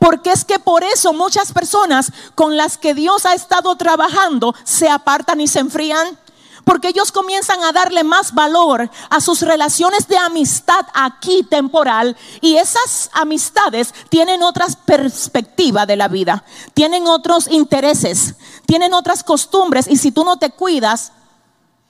Porque 0.00 0.32
es 0.32 0.44
que 0.44 0.58
por 0.58 0.82
eso 0.82 1.12
muchas 1.12 1.52
personas 1.52 2.10
con 2.34 2.56
las 2.56 2.76
que 2.76 2.92
Dios 2.92 3.26
ha 3.26 3.34
estado 3.34 3.76
trabajando 3.76 4.56
se 4.64 4.88
apartan 4.88 5.40
y 5.40 5.46
se 5.46 5.60
enfrían. 5.60 6.18
Porque 6.64 6.88
ellos 6.88 7.12
comienzan 7.12 7.62
a 7.62 7.70
darle 7.70 8.02
más 8.02 8.34
valor 8.34 8.90
a 9.08 9.20
sus 9.20 9.42
relaciones 9.42 10.08
de 10.08 10.18
amistad 10.18 10.84
aquí 10.94 11.44
temporal. 11.44 12.16
Y 12.40 12.56
esas 12.56 13.08
amistades 13.12 13.94
tienen 14.08 14.42
otras 14.42 14.74
perspectivas 14.74 15.86
de 15.86 15.94
la 15.94 16.08
vida. 16.08 16.42
Tienen 16.74 17.06
otros 17.06 17.46
intereses. 17.46 18.34
Tienen 18.66 18.94
otras 18.94 19.22
costumbres. 19.22 19.86
Y 19.86 19.96
si 19.96 20.10
tú 20.10 20.24
no 20.24 20.38
te 20.38 20.50
cuidas, 20.50 21.12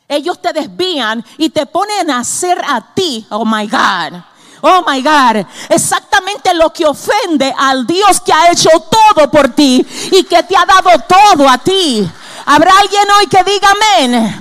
ellos 0.09 0.41
te 0.41 0.53
desvían 0.53 1.25
y 1.37 1.51
te 1.51 1.67
ponen 1.67 2.11
a 2.11 2.21
hacer 2.21 2.61
a 2.67 2.95
ti, 2.95 3.27
oh 3.31 3.45
my 3.45 3.67
God. 3.67 4.21
Oh 4.63 4.83
my 4.89 5.03
God, 5.03 5.47
exactamente 5.69 6.55
lo 6.55 6.73
que 6.73 6.87
ofende 6.87 7.55
al 7.57 7.87
Dios 7.87 8.21
que 8.21 8.33
ha 8.33 8.51
hecho 8.51 8.71
todo 8.91 9.31
por 9.31 9.51
ti 9.51 9.87
y 10.11 10.25
que 10.25 10.43
te 10.43 10.57
ha 10.57 10.65
dado 10.65 10.91
todo 11.07 11.49
a 11.49 11.59
ti. 11.59 12.09
¿Habrá 12.47 12.73
alguien 12.81 13.05
hoy 13.19 13.27
que 13.27 13.45
diga 13.45 13.69
amén? 13.71 14.41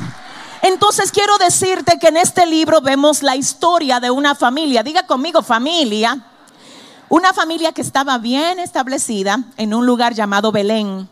Entonces 0.62 1.12
quiero 1.12 1.38
decirte 1.38 2.00
que 2.00 2.07
en 2.07 2.17
este 2.17 2.45
libro 2.45 2.81
vemos 2.81 3.22
la 3.22 3.36
historia 3.36 4.00
de 4.00 4.10
una 4.10 4.34
familia. 4.34 4.81
Diga 4.84 5.05
conmigo 5.05 5.43
familia. 5.43 6.25
Una 7.10 7.34
familia 7.34 7.72
que 7.72 7.81
estaba 7.81 8.17
bien 8.17 8.57
establecida 8.57 9.39
en 9.57 9.74
un 9.75 9.86
lugar 9.86 10.15
llamado 10.15 10.51
Belén. 10.51 11.07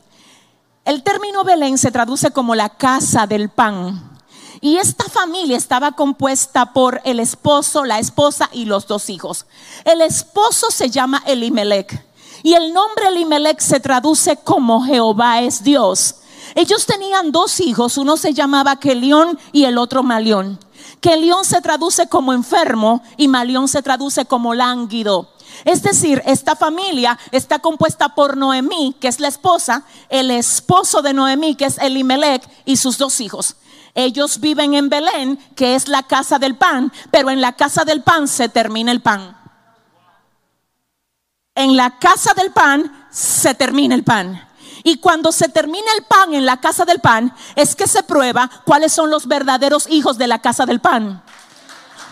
El 0.86 1.04
término 1.04 1.44
Belén 1.44 1.78
se 1.78 1.92
traduce 1.92 2.32
como 2.32 2.56
la 2.56 2.70
casa 2.70 3.28
del 3.28 3.50
pan. 3.50 4.13
Y 4.64 4.78
esta 4.78 5.04
familia 5.10 5.58
estaba 5.58 5.92
compuesta 5.92 6.72
por 6.72 7.02
el 7.04 7.20
esposo, 7.20 7.84
la 7.84 8.00
esposa 8.00 8.50
y 8.54 8.64
los 8.64 8.88
dos 8.88 9.10
hijos. 9.10 9.46
El 9.84 10.00
esposo 10.00 10.72
se 10.72 10.90
llama 10.90 11.22
Elimelech. 11.26 12.02
Y 12.44 12.54
el 12.54 12.72
nombre 12.74 13.10
Elimelech 13.10 13.60
se 13.60 13.82
traduce 13.82 14.38
como 14.38 14.86
Jehová 14.86 15.42
es 15.42 15.66
Dios. 15.66 16.16
Ellos 16.56 16.86
tenían 16.86 17.34
dos 17.34 17.60
hijos, 17.60 17.98
uno 17.98 18.16
se 18.16 18.34
llamaba 18.34 18.80
Kelión 18.80 19.38
y 19.52 19.66
el 19.66 19.78
otro 19.78 20.02
Malión. 20.02 20.58
Kelión 21.02 21.44
se 21.44 21.60
traduce 21.60 22.08
como 22.08 22.32
enfermo 22.32 23.04
y 23.18 23.28
Malión 23.28 23.68
se 23.68 23.82
traduce 23.82 24.24
como 24.24 24.54
lánguido. 24.54 25.28
Es 25.66 25.84
decir, 25.84 26.24
esta 26.26 26.56
familia 26.56 27.20
está 27.32 27.60
compuesta 27.60 28.16
por 28.16 28.38
Noemí, 28.38 28.96
que 29.02 29.10
es 29.10 29.20
la 29.20 29.28
esposa, 29.28 29.84
el 30.08 30.32
esposo 30.32 31.02
de 31.02 31.12
Noemí, 31.12 31.56
que 31.56 31.66
es 31.66 31.78
Elimelech, 31.80 32.48
y 32.64 32.78
sus 32.78 32.98
dos 32.98 33.20
hijos. 33.20 33.58
Ellos 33.96 34.40
viven 34.40 34.74
en 34.74 34.90
Belén, 34.90 35.38
que 35.56 35.76
es 35.76 35.88
la 35.88 36.04
casa 36.04 36.40
del 36.40 36.56
pan, 36.56 36.92
pero 37.12 37.30
en 37.30 37.42
la 37.42 37.54
casa 37.54 37.86
del 37.86 38.02
pan 38.02 38.28
se 38.28 38.50
termina 38.50 38.92
el 38.92 39.02
pan. 39.02 39.38
En 41.56 41.78
la 41.78 42.00
casa 42.00 42.34
del 42.34 42.52
pan 42.52 43.08
se 43.12 43.54
termina 43.54 43.94
el 43.94 44.04
pan. 44.04 44.50
Y 44.84 44.98
cuando 44.98 45.32
se 45.32 45.48
termina 45.48 45.86
el 45.98 46.04
pan 46.06 46.34
en 46.34 46.46
la 46.46 46.60
casa 46.60 46.84
del 46.86 47.00
pan, 47.00 47.34
es 47.56 47.76
que 47.76 47.88
se 47.88 48.04
prueba 48.04 48.50
cuáles 48.66 48.92
son 48.92 49.10
los 49.10 49.28
verdaderos 49.28 49.88
hijos 49.90 50.18
de 50.18 50.28
la 50.28 50.40
casa 50.40 50.66
del 50.66 50.82
pan. 50.82 51.24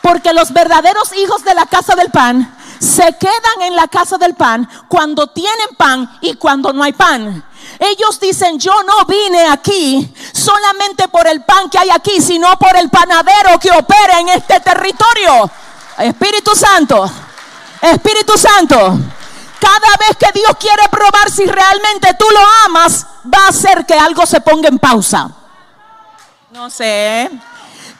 Porque 0.02 0.34
los 0.34 0.54
verdaderos 0.54 1.12
hijos 1.18 1.44
de 1.44 1.54
la 1.54 1.66
casa 1.66 1.96
del 1.96 2.12
pan 2.12 2.56
se 2.82 3.16
quedan 3.18 3.62
en 3.62 3.76
la 3.76 3.88
casa 3.88 4.18
del 4.18 4.34
pan 4.34 4.68
cuando 4.88 5.28
tienen 5.28 5.76
pan 5.78 6.18
y 6.20 6.34
cuando 6.34 6.74
no 6.74 6.84
hay 6.84 6.94
pan. 6.94 7.46
Ellos 7.78 8.20
dicen, 8.20 8.60
yo 8.60 8.74
no 8.84 9.06
vine 9.06 9.48
aquí 9.48 10.12
solamente 10.34 11.08
por 11.08 11.28
el 11.28 11.44
pan 11.44 11.70
que 11.70 11.78
hay 11.78 11.92
aquí, 11.92 12.20
sino 12.20 12.58
por 12.58 12.76
el 12.76 12.90
panadero 12.90 13.60
que 13.60 13.72
opera 13.72 14.20
en 14.20 14.30
este 14.30 14.60
territorio. 14.62 15.50
Espíritu 16.00 16.56
Santo, 16.56 17.10
Espíritu 17.82 18.36
Santo. 18.36 18.78
Cada 19.60 19.98
vez 20.00 20.18
que 20.18 20.40
Dios 20.40 20.58
quiere 20.60 20.90
probar 20.90 21.30
si 21.30 21.46
realmente 21.46 22.16
tú 22.18 22.26
lo 22.34 22.42
amas, 22.66 23.06
va 23.32 23.46
a 23.46 23.50
hacer 23.50 23.86
que 23.86 23.94
algo 23.94 24.26
se 24.26 24.42
ponga 24.42 24.68
en 24.70 24.80
pausa. 24.80 25.30
No 26.50 26.68
sé. 26.72 27.30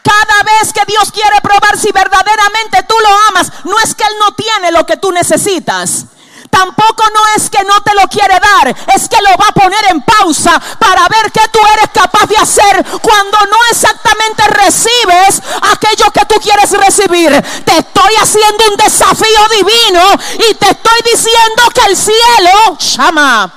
Cada 0.04 0.44
vez 0.44 0.74
que 0.74 0.86
Dios 0.86 1.12
quiere 1.12 1.40
probar 1.42 1.78
si 1.78 1.92
verdaderamente 1.92 2.84
tú 2.84 2.96
lo 3.02 3.10
amas, 3.30 3.52
no 3.66 3.80
es 3.80 3.94
que 3.96 4.04
Él 4.04 4.14
no 4.20 4.32
tiene 4.34 4.72
lo 4.72 4.86
que 4.86 4.98
tú 4.98 5.12
necesitas. 5.12 6.06
Tampoco 6.52 7.04
no 7.14 7.22
es 7.38 7.50
que 7.50 7.64
no 7.64 7.82
te 7.82 7.96
lo 7.96 8.08
quiere 8.10 8.38
dar, 8.38 8.76
es 8.94 9.08
que 9.08 9.22
lo 9.22 9.38
va 9.38 9.48
a 9.48 9.54
poner 9.54 9.86
en 9.90 10.02
pausa 10.02 10.62
para 10.78 11.08
ver 11.08 11.32
qué 11.32 11.48
tú 11.50 11.60
eres 11.74 11.90
capaz 11.94 12.28
de 12.28 12.36
hacer 12.36 12.86
cuando 13.02 13.38
no 13.50 13.58
exactamente 13.72 14.44
recibes 14.50 15.42
aquello 15.72 16.12
que 16.12 16.26
tú 16.26 16.36
quieres 16.42 16.72
recibir. 16.72 17.32
Te 17.64 17.78
estoy 17.78 18.16
haciendo 18.22 18.66
un 18.70 18.76
desafío 18.76 19.48
divino 19.50 20.02
y 20.50 20.54
te 20.56 20.72
estoy 20.72 21.02
diciendo 21.06 21.64
que 21.74 21.90
el 21.90 21.96
cielo 21.96 22.78
llama. 22.78 23.54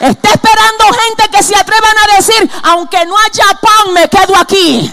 Está 0.00 0.30
esperando 0.30 0.84
gente 1.06 1.28
que 1.30 1.42
se 1.42 1.56
atrevan 1.56 1.98
a 1.98 2.16
decir, 2.16 2.50
aunque 2.64 3.06
no 3.06 3.16
haya 3.16 3.46
pan, 3.60 3.92
me 3.92 4.08
quedo 4.08 4.36
aquí. 4.36 4.92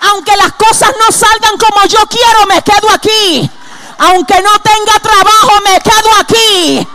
Aunque 0.00 0.36
las 0.36 0.52
cosas 0.52 0.92
no 0.98 1.12
salgan 1.12 1.56
como 1.58 1.84
yo 1.86 1.98
quiero, 2.08 2.46
me 2.46 2.62
quedo 2.62 2.90
aquí. 2.92 3.50
Aunque 3.98 4.40
no 4.42 4.52
tenga 4.60 4.98
trabajo, 5.00 5.60
me 5.64 5.80
quedo 5.80 6.14
aquí. 6.20 6.88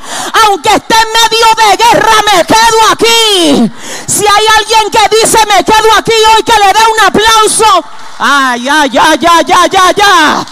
Aunque 0.45 0.69
esté 0.69 0.95
en 0.95 1.07
medio 1.11 1.47
de 1.57 1.77
guerra, 1.83 2.13
me 2.33 2.45
quedo 2.45 2.79
aquí. 2.91 3.71
Si 4.07 4.25
hay 4.25 4.45
alguien 4.57 4.89
que 4.89 5.15
dice 5.17 5.37
me 5.47 5.63
quedo 5.65 5.93
aquí 5.97 6.13
hoy, 6.33 6.43
que 6.43 6.53
le 6.53 6.67
dé 6.67 6.79
un 6.93 6.99
aplauso. 7.05 7.85
Ay, 8.19 8.69
ay, 8.69 8.97
ay, 8.97 9.19
ay, 9.29 9.53
ay, 9.53 9.71
ay, 9.77 9.95
ay. 10.01 10.45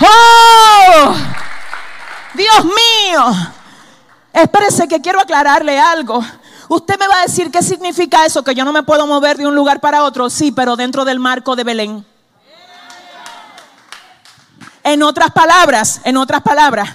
Oh, 0.00 1.14
Dios 2.34 2.64
mío. 2.64 3.52
Espérese 4.32 4.86
que 4.86 5.00
quiero 5.00 5.20
aclararle 5.20 5.80
algo. 5.80 6.22
Usted 6.68 6.98
me 6.98 7.08
va 7.08 7.20
a 7.20 7.22
decir 7.22 7.50
qué 7.50 7.62
significa 7.62 8.26
eso, 8.26 8.44
que 8.44 8.54
yo 8.54 8.64
no 8.64 8.72
me 8.72 8.82
puedo 8.82 9.06
mover 9.06 9.38
de 9.38 9.46
un 9.46 9.54
lugar 9.54 9.80
para 9.80 10.04
otro. 10.04 10.28
Sí, 10.28 10.52
pero 10.52 10.76
dentro 10.76 11.04
del 11.04 11.18
marco 11.18 11.56
de 11.56 11.64
Belén. 11.64 12.04
En 14.84 15.02
otras 15.02 15.30
palabras, 15.32 16.00
en 16.04 16.16
otras 16.16 16.42
palabras, 16.42 16.88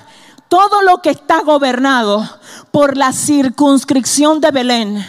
todo 0.48 0.82
lo 0.82 1.02
que 1.02 1.10
está 1.10 1.42
gobernado 1.42 2.28
por 2.72 2.98
la 2.98 3.14
circunscripción 3.14 4.42
de 4.42 4.52
Belén 4.52 5.06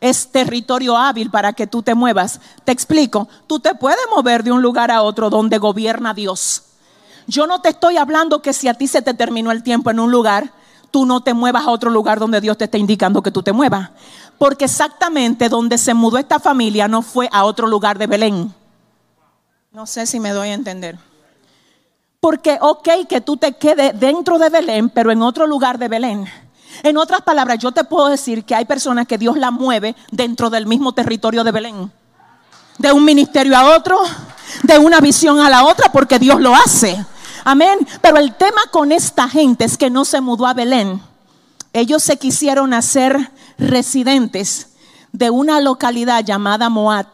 es 0.00 0.32
territorio 0.32 0.96
hábil 0.96 1.30
para 1.30 1.52
que 1.52 1.66
tú 1.66 1.82
te 1.82 1.94
muevas. 1.94 2.40
Te 2.64 2.72
explico, 2.72 3.28
tú 3.46 3.60
te 3.60 3.74
puedes 3.74 4.00
mover 4.10 4.42
de 4.42 4.52
un 4.52 4.62
lugar 4.62 4.90
a 4.90 5.02
otro 5.02 5.30
donde 5.30 5.58
gobierna 5.58 6.14
Dios. 6.14 6.62
Yo 7.26 7.46
no 7.46 7.60
te 7.60 7.68
estoy 7.68 7.96
hablando 7.96 8.42
que 8.42 8.52
si 8.52 8.66
a 8.66 8.74
ti 8.74 8.88
se 8.88 9.02
te 9.02 9.14
terminó 9.14 9.52
el 9.52 9.62
tiempo 9.62 9.90
en 9.90 10.00
un 10.00 10.10
lugar, 10.10 10.52
tú 10.90 11.06
no 11.06 11.22
te 11.22 11.34
muevas 11.34 11.66
a 11.66 11.70
otro 11.70 11.90
lugar 11.90 12.18
donde 12.18 12.40
Dios 12.40 12.58
te 12.58 12.64
está 12.64 12.78
indicando 12.78 13.22
que 13.22 13.30
tú 13.30 13.42
te 13.42 13.52
muevas. 13.52 13.90
Porque 14.38 14.64
exactamente 14.64 15.48
donde 15.48 15.78
se 15.78 15.94
mudó 15.94 16.18
esta 16.18 16.38
familia 16.38 16.88
no 16.88 17.02
fue 17.02 17.28
a 17.32 17.44
otro 17.44 17.66
lugar 17.66 17.98
de 17.98 18.06
Belén. 18.06 18.54
No 19.72 19.86
sé 19.86 20.06
si 20.06 20.18
me 20.18 20.30
doy 20.30 20.48
a 20.48 20.54
entender. 20.54 20.98
Porque, 22.20 22.58
ok, 22.60 22.88
que 23.08 23.20
tú 23.20 23.36
te 23.36 23.52
quedes 23.54 23.98
dentro 23.98 24.38
de 24.38 24.50
Belén, 24.50 24.90
pero 24.90 25.10
en 25.10 25.22
otro 25.22 25.46
lugar 25.46 25.78
de 25.78 25.88
Belén. 25.88 26.26
En 26.82 26.96
otras 26.96 27.22
palabras, 27.22 27.58
yo 27.58 27.72
te 27.72 27.84
puedo 27.84 28.08
decir 28.08 28.44
que 28.44 28.54
hay 28.54 28.64
personas 28.64 29.06
que 29.06 29.18
Dios 29.18 29.36
la 29.36 29.50
mueve 29.50 29.96
dentro 30.10 30.50
del 30.50 30.66
mismo 30.66 30.92
territorio 30.92 31.44
de 31.44 31.52
Belén. 31.52 31.92
De 32.78 32.92
un 32.92 33.04
ministerio 33.04 33.56
a 33.56 33.76
otro, 33.76 33.98
de 34.62 34.78
una 34.78 35.00
visión 35.00 35.40
a 35.40 35.50
la 35.50 35.64
otra, 35.64 35.92
porque 35.92 36.18
Dios 36.18 36.40
lo 36.40 36.54
hace. 36.54 37.04
Amén. 37.44 37.78
Pero 38.00 38.18
el 38.18 38.34
tema 38.34 38.60
con 38.70 38.92
esta 38.92 39.28
gente 39.28 39.64
es 39.64 39.76
que 39.76 39.90
no 39.90 40.04
se 40.04 40.20
mudó 40.20 40.46
a 40.46 40.54
Belén. 40.54 41.00
Ellos 41.72 42.02
se 42.02 42.16
quisieron 42.16 42.74
hacer 42.74 43.30
residentes 43.58 44.70
de 45.12 45.30
una 45.30 45.60
localidad 45.60 46.24
llamada 46.24 46.68
Moab. 46.68 47.06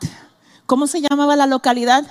¿Cómo 0.66 0.86
se 0.86 1.00
llamaba 1.00 1.36
la 1.36 1.46
localidad? 1.46 2.04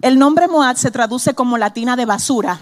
El 0.00 0.18
nombre 0.18 0.48
Moab 0.48 0.76
se 0.76 0.90
traduce 0.90 1.34
como 1.34 1.58
latina 1.58 1.96
de 1.96 2.04
basura. 2.04 2.60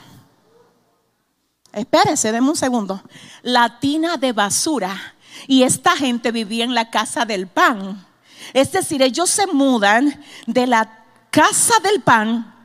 Espérese, 1.73 2.33
denme 2.33 2.51
un 2.51 2.57
segundo. 2.57 3.03
Latina 3.43 4.17
de 4.17 4.33
basura. 4.33 5.15
Y 5.47 5.63
esta 5.63 5.97
gente 5.97 6.33
vivía 6.33 6.65
en 6.65 6.75
la 6.75 6.91
casa 6.91 7.25
del 7.25 7.47
pan. 7.47 8.07
Es 8.55 8.73
decir, 8.73 9.03
ellos 9.03 9.29
se 9.29 9.47
mudan 9.47 10.21
de 10.47 10.67
la 10.67 11.05
casa 11.31 11.75
del 11.83 12.01
pan 12.03 12.56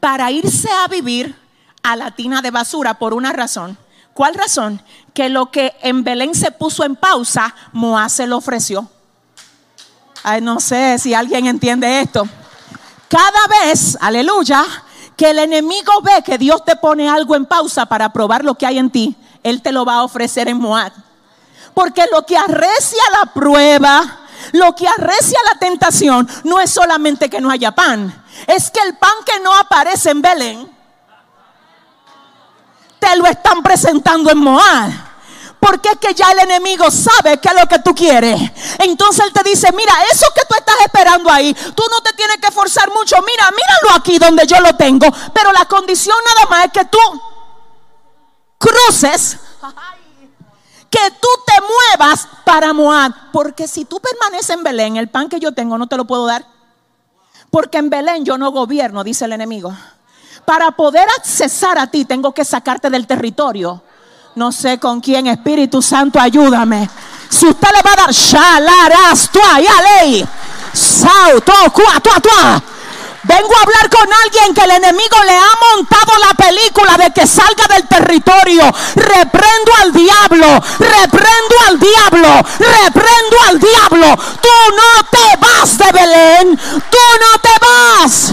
para 0.00 0.30
irse 0.30 0.68
a 0.70 0.88
vivir 0.88 1.34
a 1.82 1.96
la 1.96 2.10
tina 2.10 2.42
de 2.42 2.50
basura 2.50 2.94
por 2.94 3.14
una 3.14 3.32
razón. 3.32 3.78
¿Cuál 4.14 4.34
razón? 4.34 4.82
Que 5.14 5.28
lo 5.28 5.50
que 5.50 5.74
en 5.82 6.02
Belén 6.02 6.34
se 6.34 6.50
puso 6.50 6.84
en 6.84 6.96
pausa, 6.96 7.54
Moab 7.72 8.10
se 8.10 8.26
lo 8.26 8.36
ofreció. 8.36 8.88
Ay, 10.24 10.40
no 10.40 10.60
sé 10.60 10.98
si 10.98 11.14
alguien 11.14 11.46
entiende 11.46 12.00
esto. 12.00 12.28
Cada 13.08 13.64
vez, 13.64 13.96
aleluya, 14.00 14.64
que 15.16 15.30
el 15.30 15.38
enemigo 15.38 15.92
ve 16.02 16.22
que 16.24 16.38
Dios 16.38 16.64
te 16.64 16.76
pone 16.76 17.08
algo 17.08 17.34
en 17.36 17.46
pausa 17.46 17.86
para 17.86 18.12
probar 18.12 18.44
lo 18.44 18.56
que 18.56 18.66
hay 18.66 18.78
en 18.78 18.90
ti, 18.90 19.16
Él 19.42 19.62
te 19.62 19.72
lo 19.72 19.84
va 19.84 19.94
a 19.94 20.04
ofrecer 20.04 20.48
en 20.48 20.58
Moab. 20.58 20.92
Porque 21.74 22.04
lo 22.12 22.26
que 22.26 22.36
arrecia 22.36 23.02
la 23.12 23.32
prueba, 23.32 24.20
lo 24.52 24.74
que 24.74 24.86
arrecia 24.86 25.38
la 25.52 25.58
tentación, 25.58 26.28
no 26.44 26.60
es 26.60 26.70
solamente 26.70 27.30
que 27.30 27.40
no 27.40 27.50
haya 27.50 27.72
pan, 27.72 28.24
es 28.46 28.70
que 28.70 28.80
el 28.80 28.96
pan 28.96 29.14
que 29.24 29.40
no 29.40 29.54
aparece 29.54 30.10
en 30.10 30.22
Belén, 30.22 30.78
te 32.98 33.16
lo 33.16 33.26
están 33.26 33.62
presentando 33.62 34.30
en 34.30 34.38
Moab. 34.38 34.90
Porque 35.60 35.88
es 35.88 35.96
que 35.96 36.14
ya 36.14 36.30
el 36.30 36.38
enemigo 36.40 36.88
sabe 36.90 37.38
qué 37.38 37.48
es 37.48 37.54
lo 37.54 37.66
que 37.66 37.80
tú 37.80 37.92
quieres. 37.94 38.40
Entonces 38.78 39.24
él 39.24 39.32
te 39.32 39.42
dice, 39.42 39.72
mira, 39.72 39.92
eso 40.12 40.26
que 40.34 40.42
tú 40.48 40.54
estás 40.56 40.76
esperando 40.84 41.30
ahí, 41.30 41.52
tú 41.52 41.82
no 41.90 42.00
te 42.00 42.12
tienes 42.12 42.36
que 42.36 42.52
forzar 42.52 42.90
mucho. 42.92 43.16
Mira, 43.26 43.50
míralo 43.50 43.96
aquí 43.96 44.18
donde 44.18 44.46
yo 44.46 44.60
lo 44.60 44.74
tengo. 44.76 45.06
Pero 45.34 45.52
la 45.52 45.64
condición 45.64 46.16
nada 46.24 46.48
más 46.48 46.66
es 46.66 46.72
que 46.72 46.84
tú 46.84 46.98
cruces, 48.56 49.36
que 50.88 51.10
tú 51.20 51.28
te 51.44 51.54
muevas 51.60 52.28
para 52.44 52.72
Moab. 52.72 53.12
Porque 53.32 53.66
si 53.66 53.84
tú 53.84 54.00
permaneces 54.00 54.50
en 54.50 54.62
Belén, 54.62 54.96
el 54.96 55.08
pan 55.08 55.28
que 55.28 55.40
yo 55.40 55.52
tengo 55.52 55.76
no 55.76 55.88
te 55.88 55.96
lo 55.96 56.04
puedo 56.04 56.24
dar. 56.24 56.57
Porque 57.50 57.78
en 57.78 57.90
Belén 57.90 58.24
yo 58.24 58.36
no 58.38 58.50
gobierno, 58.50 59.04
dice 59.04 59.24
el 59.24 59.32
enemigo. 59.32 59.74
Para 60.44 60.70
poder 60.72 61.06
accesar 61.18 61.78
a 61.78 61.86
ti 61.86 62.04
tengo 62.04 62.32
que 62.32 62.44
sacarte 62.44 62.90
del 62.90 63.06
territorio. 63.06 63.82
No 64.34 64.52
sé 64.52 64.78
con 64.78 65.00
quién, 65.00 65.26
Espíritu 65.26 65.82
Santo, 65.82 66.20
ayúdame. 66.20 66.88
Si 67.28 67.46
usted 67.46 67.68
le 67.74 67.82
va 67.82 67.92
a 67.92 67.96
dar 67.96 68.12
shalaras, 68.12 69.30
ya 69.32 70.02
ley, 70.02 70.26
sau, 70.72 71.40
tua, 71.40 72.00
tua. 72.20 72.62
Vengo 73.28 73.54
a 73.54 73.60
hablar 73.60 73.90
con 73.90 74.08
alguien 74.24 74.54
que 74.54 74.62
el 74.62 74.70
enemigo 74.70 75.22
le 75.26 75.36
ha 75.36 75.76
montado 75.76 76.12
la 76.18 76.32
película 76.32 76.96
de 76.96 77.12
que 77.12 77.26
salga 77.26 77.66
del 77.68 77.86
territorio. 77.86 78.72
Reprendo 78.94 79.72
al 79.82 79.92
diablo, 79.92 80.62
reprendo 80.78 81.54
al 81.66 81.78
diablo, 81.78 82.46
reprendo 82.58 83.36
al 83.48 83.60
diablo. 83.60 84.16
Tú 84.40 84.48
no 84.74 85.04
te 85.10 85.36
vas 85.36 85.76
de 85.76 85.92
Belén, 85.92 86.56
tú 86.56 86.98
no 87.20 87.38
te 87.42 87.50
vas. 87.60 88.32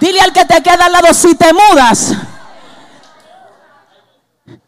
Dile 0.00 0.20
al 0.20 0.32
que 0.34 0.44
te 0.44 0.62
queda 0.62 0.84
al 0.84 0.92
lado 0.92 1.12
si 1.12 1.34
te 1.34 1.52
mudas 1.52 2.12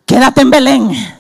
Quédate 0.07 0.43
en 0.43 0.51
Belén. 0.51 1.19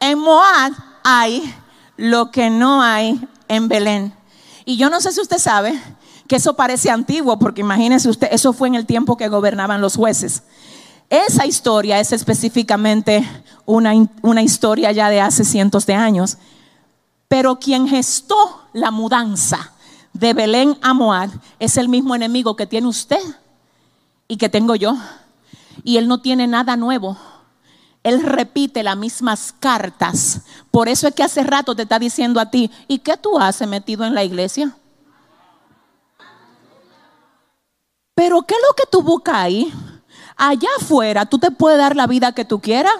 En 0.00 0.18
Moab 0.18 0.72
hay 1.04 1.54
lo 1.96 2.30
que 2.30 2.50
no 2.50 2.82
hay 2.82 3.20
en 3.48 3.68
Belén. 3.68 4.14
Y 4.64 4.76
yo 4.76 4.90
no 4.90 5.00
sé 5.00 5.12
si 5.12 5.20
usted 5.20 5.38
sabe 5.38 5.80
que 6.26 6.36
eso 6.36 6.56
parece 6.56 6.90
antiguo, 6.90 7.38
porque 7.38 7.60
imagínese 7.60 8.08
usted, 8.08 8.28
eso 8.32 8.52
fue 8.52 8.68
en 8.68 8.74
el 8.74 8.86
tiempo 8.86 9.16
que 9.16 9.28
gobernaban 9.28 9.80
los 9.80 9.96
jueces. 9.96 10.42
Esa 11.08 11.46
historia 11.46 12.00
es 12.00 12.12
específicamente 12.12 13.24
una, 13.64 13.92
una 14.22 14.42
historia 14.42 14.90
ya 14.90 15.08
de 15.08 15.20
hace 15.20 15.44
cientos 15.44 15.86
de 15.86 15.94
años. 15.94 16.36
Pero 17.28 17.58
quien 17.58 17.88
gestó 17.88 18.36
la 18.72 18.90
mudanza 18.90 19.72
de 20.12 20.32
Belén 20.32 20.76
a 20.82 20.94
Moab 20.94 21.30
es 21.58 21.76
el 21.76 21.88
mismo 21.88 22.14
enemigo 22.14 22.56
que 22.56 22.66
tiene 22.66 22.88
usted 22.88 23.20
y 24.26 24.36
que 24.36 24.48
tengo 24.48 24.74
yo. 24.74 24.96
Y 25.84 25.98
él 25.98 26.08
no 26.08 26.20
tiene 26.20 26.46
nada 26.46 26.76
nuevo. 26.76 27.16
Él 28.06 28.22
repite 28.22 28.84
las 28.84 28.96
mismas 28.96 29.52
cartas. 29.58 30.42
Por 30.70 30.88
eso 30.88 31.08
es 31.08 31.14
que 31.16 31.24
hace 31.24 31.42
rato 31.42 31.74
te 31.74 31.82
está 31.82 31.98
diciendo 31.98 32.38
a 32.38 32.48
ti, 32.48 32.70
¿y 32.86 33.00
qué 33.00 33.16
tú 33.16 33.36
haces 33.36 33.66
metido 33.66 34.04
en 34.04 34.14
la 34.14 34.22
iglesia? 34.22 34.76
Pero 38.14 38.42
¿qué 38.42 38.54
es 38.54 38.60
lo 38.60 38.76
que 38.76 38.84
tú 38.88 39.02
buscas 39.02 39.34
ahí? 39.34 39.74
Allá 40.36 40.68
afuera 40.80 41.26
tú 41.26 41.36
te 41.36 41.50
puedes 41.50 41.80
dar 41.80 41.96
la 41.96 42.06
vida 42.06 42.30
que 42.30 42.44
tú 42.44 42.60
quieras. 42.60 42.94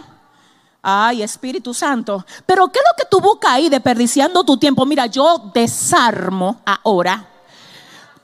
Ay, 0.82 1.22
Espíritu 1.22 1.72
Santo. 1.72 2.26
Pero 2.44 2.66
¿qué 2.66 2.80
es 2.80 2.84
lo 2.84 3.04
que 3.04 3.08
tú 3.08 3.20
buscas 3.20 3.52
ahí 3.52 3.68
desperdiciando 3.68 4.42
tu 4.42 4.56
tiempo? 4.56 4.84
Mira, 4.84 5.06
yo 5.06 5.52
desarmo 5.54 6.62
ahora 6.64 7.28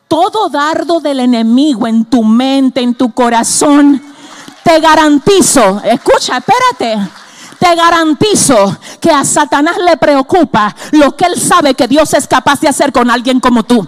todo 0.09 0.49
dardo 0.49 0.99
del 0.99 1.21
enemigo 1.21 1.87
en 1.87 2.05
tu 2.07 2.25
mente, 2.25 2.81
en 2.81 2.93
tu 2.93 3.13
corazón. 3.13 4.03
Te 4.63 4.81
garantizo, 4.81 5.81
escucha, 5.85 6.39
espérate. 6.39 7.11
Te 7.59 7.77
garantizo 7.77 8.77
que 9.01 9.11
a 9.11 9.25
Satanás 9.25 9.77
le 9.79 9.97
preocupa 9.97 10.75
lo 10.91 11.17
que 11.17 11.27
él 11.27 11.41
sabe 11.41 11.75
que 11.75 11.87
Dios 11.87 12.13
es 12.13 12.27
capaz 12.27 12.59
de 12.59 12.67
hacer 12.67 12.93
con 12.93 13.09
alguien 13.09 13.39
como 13.39 13.63
tú. 13.63 13.87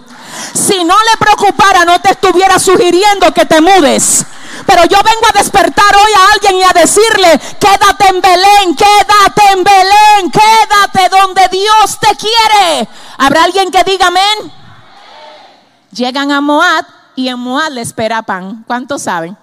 Si 0.53 0.81
no 0.85 0.95
le 1.11 1.17
preocupara, 1.17 1.83
no 1.83 1.99
te 1.99 2.11
estuviera 2.11 2.57
sugiriendo 2.57 3.33
que 3.33 3.45
te 3.45 3.59
mudes. 3.59 4.25
Pero 4.65 4.85
yo 4.85 4.97
vengo 5.03 5.27
a 5.29 5.37
despertar 5.37 5.93
hoy 5.93 6.11
a 6.13 6.33
alguien 6.33 6.55
y 6.55 6.63
a 6.63 6.81
decirle, 6.81 7.39
quédate 7.59 8.07
en 8.07 8.21
Belén, 8.21 8.75
quédate 8.77 9.51
en 9.51 9.63
Belén, 9.65 10.31
quédate 10.31 11.09
donde 11.09 11.47
Dios 11.49 11.99
te 11.99 12.15
quiere. 12.15 12.87
¿Habrá 13.17 13.43
alguien 13.43 13.71
que 13.71 13.83
diga 13.83 14.07
amén? 14.07 14.53
Llegan 15.91 16.31
a 16.31 16.39
Moab 16.39 16.85
y 17.15 17.27
en 17.27 17.39
Moab 17.39 17.71
le 17.73 17.81
espera 17.81 18.21
pan. 18.21 18.63
¿Cuántos 18.65 19.01
saben? 19.01 19.37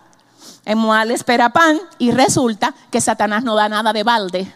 Le 0.64 1.14
espera 1.14 1.50
pan 1.50 1.80
y 1.98 2.12
resulta 2.12 2.74
que 2.90 3.00
Satanás 3.00 3.42
no 3.42 3.54
da 3.54 3.68
nada 3.68 3.92
de 3.92 4.04
balde. 4.04 4.54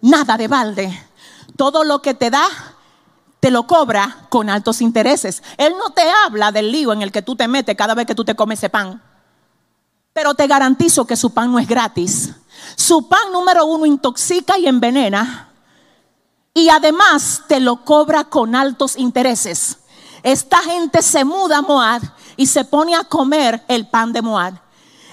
Nada 0.00 0.36
de 0.36 0.46
balde. 0.46 1.02
Todo 1.56 1.82
lo 1.82 2.00
que 2.00 2.14
te 2.14 2.30
da 2.30 2.46
te 3.40 3.50
lo 3.50 3.66
cobra 3.66 4.26
con 4.28 4.48
altos 4.48 4.80
intereses. 4.80 5.42
Él 5.56 5.74
no 5.78 5.90
te 5.90 6.02
habla 6.24 6.52
del 6.52 6.70
lío 6.70 6.92
en 6.92 7.02
el 7.02 7.12
que 7.12 7.22
tú 7.22 7.34
te 7.34 7.48
metes 7.48 7.76
cada 7.76 7.94
vez 7.94 8.06
que 8.06 8.14
tú 8.14 8.24
te 8.24 8.36
comes 8.36 8.58
ese 8.60 8.70
pan. 8.70 9.02
Pero 10.12 10.34
te 10.34 10.46
garantizo 10.46 11.06
que 11.06 11.16
su 11.16 11.34
pan 11.34 11.52
no 11.52 11.58
es 11.58 11.66
gratis. 11.66 12.30
Su 12.76 13.08
pan 13.08 13.32
número 13.32 13.66
uno 13.66 13.84
intoxica 13.84 14.58
y 14.58 14.66
envenena. 14.66 15.50
Y 16.54 16.68
además 16.70 17.42
te 17.48 17.60
lo 17.60 17.84
cobra 17.84 18.24
con 18.24 18.54
altos 18.54 18.96
intereses. 18.96 19.78
Esta 20.22 20.62
gente 20.62 21.02
se 21.02 21.24
muda 21.24 21.58
a 21.58 21.62
Moab 21.62 22.02
y 22.36 22.46
se 22.46 22.64
pone 22.64 22.94
a 22.94 23.04
comer 23.04 23.62
el 23.68 23.88
pan 23.88 24.12
de 24.12 24.22
Moab. 24.22 24.54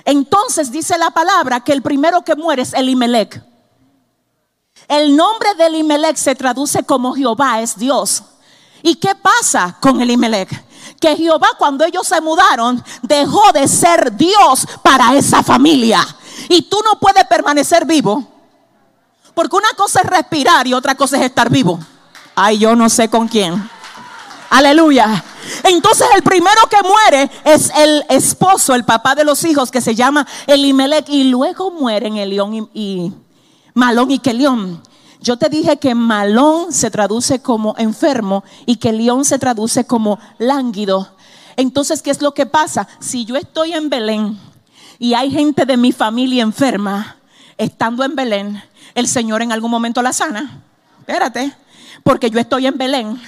Entonces 0.05 0.71
dice 0.71 0.97
la 0.97 1.11
palabra 1.11 1.61
que 1.61 1.71
el 1.71 1.81
primero 1.81 2.23
que 2.23 2.35
muere 2.35 2.61
es 2.61 2.73
Elimelech. 2.73 3.41
El 4.87 5.15
nombre 5.15 5.53
de 5.55 5.67
Elimelech 5.67 6.17
se 6.17 6.35
traduce 6.35 6.83
como 6.83 7.13
Jehová 7.13 7.61
es 7.61 7.77
Dios. 7.77 8.23
¿Y 8.81 8.95
qué 8.95 9.15
pasa 9.15 9.77
con 9.79 10.01
Elimelech? 10.01 10.49
Que 10.99 11.15
Jehová 11.15 11.47
cuando 11.57 11.85
ellos 11.85 12.05
se 12.05 12.19
mudaron 12.19 12.83
dejó 13.01 13.51
de 13.53 13.67
ser 13.67 14.15
Dios 14.15 14.67
para 14.81 15.15
esa 15.15 15.41
familia. 15.41 16.05
Y 16.49 16.63
tú 16.63 16.77
no 16.83 16.99
puedes 16.99 17.25
permanecer 17.25 17.85
vivo. 17.85 18.27
Porque 19.33 19.55
una 19.55 19.73
cosa 19.75 20.01
es 20.01 20.09
respirar 20.09 20.67
y 20.67 20.73
otra 20.73 20.95
cosa 20.95 21.17
es 21.17 21.23
estar 21.23 21.49
vivo. 21.49 21.79
Ay, 22.35 22.59
yo 22.59 22.75
no 22.75 22.89
sé 22.89 23.09
con 23.09 23.27
quién. 23.27 23.69
Aleluya. 24.53 25.23
Entonces 25.63 26.05
el 26.15 26.21
primero 26.21 26.61
que 26.69 26.77
muere 26.87 27.31
es 27.43 27.71
el 27.75 28.05
esposo, 28.07 28.75
el 28.75 28.85
papá 28.85 29.15
de 29.15 29.23
los 29.23 29.43
hijos 29.45 29.71
que 29.71 29.81
se 29.81 29.95
llama 29.95 30.27
Elimelech 30.45 31.09
y 31.09 31.23
luego 31.23 31.71
mueren 31.71 32.17
Elión 32.17 32.53
y, 32.53 32.69
y 32.71 33.13
Malón 33.73 34.11
y 34.11 34.19
Kelión. 34.19 34.79
Yo 35.19 35.37
te 35.37 35.49
dije 35.49 35.77
que 35.77 35.95
malón 35.95 36.71
se 36.71 36.91
traduce 36.91 37.41
como 37.41 37.73
enfermo 37.79 38.43
y 38.67 38.75
que 38.75 38.93
león 38.93 39.25
se 39.25 39.39
traduce 39.39 39.87
como 39.87 40.19
lánguido. 40.37 41.15
Entonces, 41.57 42.03
¿qué 42.03 42.11
es 42.11 42.21
lo 42.21 42.35
que 42.35 42.45
pasa? 42.45 42.87
Si 42.99 43.25
yo 43.25 43.35
estoy 43.37 43.73
en 43.73 43.89
Belén 43.89 44.37
y 44.99 45.15
hay 45.15 45.31
gente 45.31 45.65
de 45.65 45.77
mi 45.77 45.91
familia 45.91 46.43
enferma, 46.43 47.17
estando 47.57 48.03
en 48.03 48.15
Belén, 48.15 48.63
el 48.93 49.07
Señor 49.07 49.41
en 49.41 49.51
algún 49.51 49.71
momento 49.71 50.03
la 50.03 50.13
sana. 50.13 50.61
Espérate, 50.99 51.51
porque 52.03 52.29
yo 52.29 52.39
estoy 52.39 52.67
en 52.67 52.77
Belén 52.77 53.19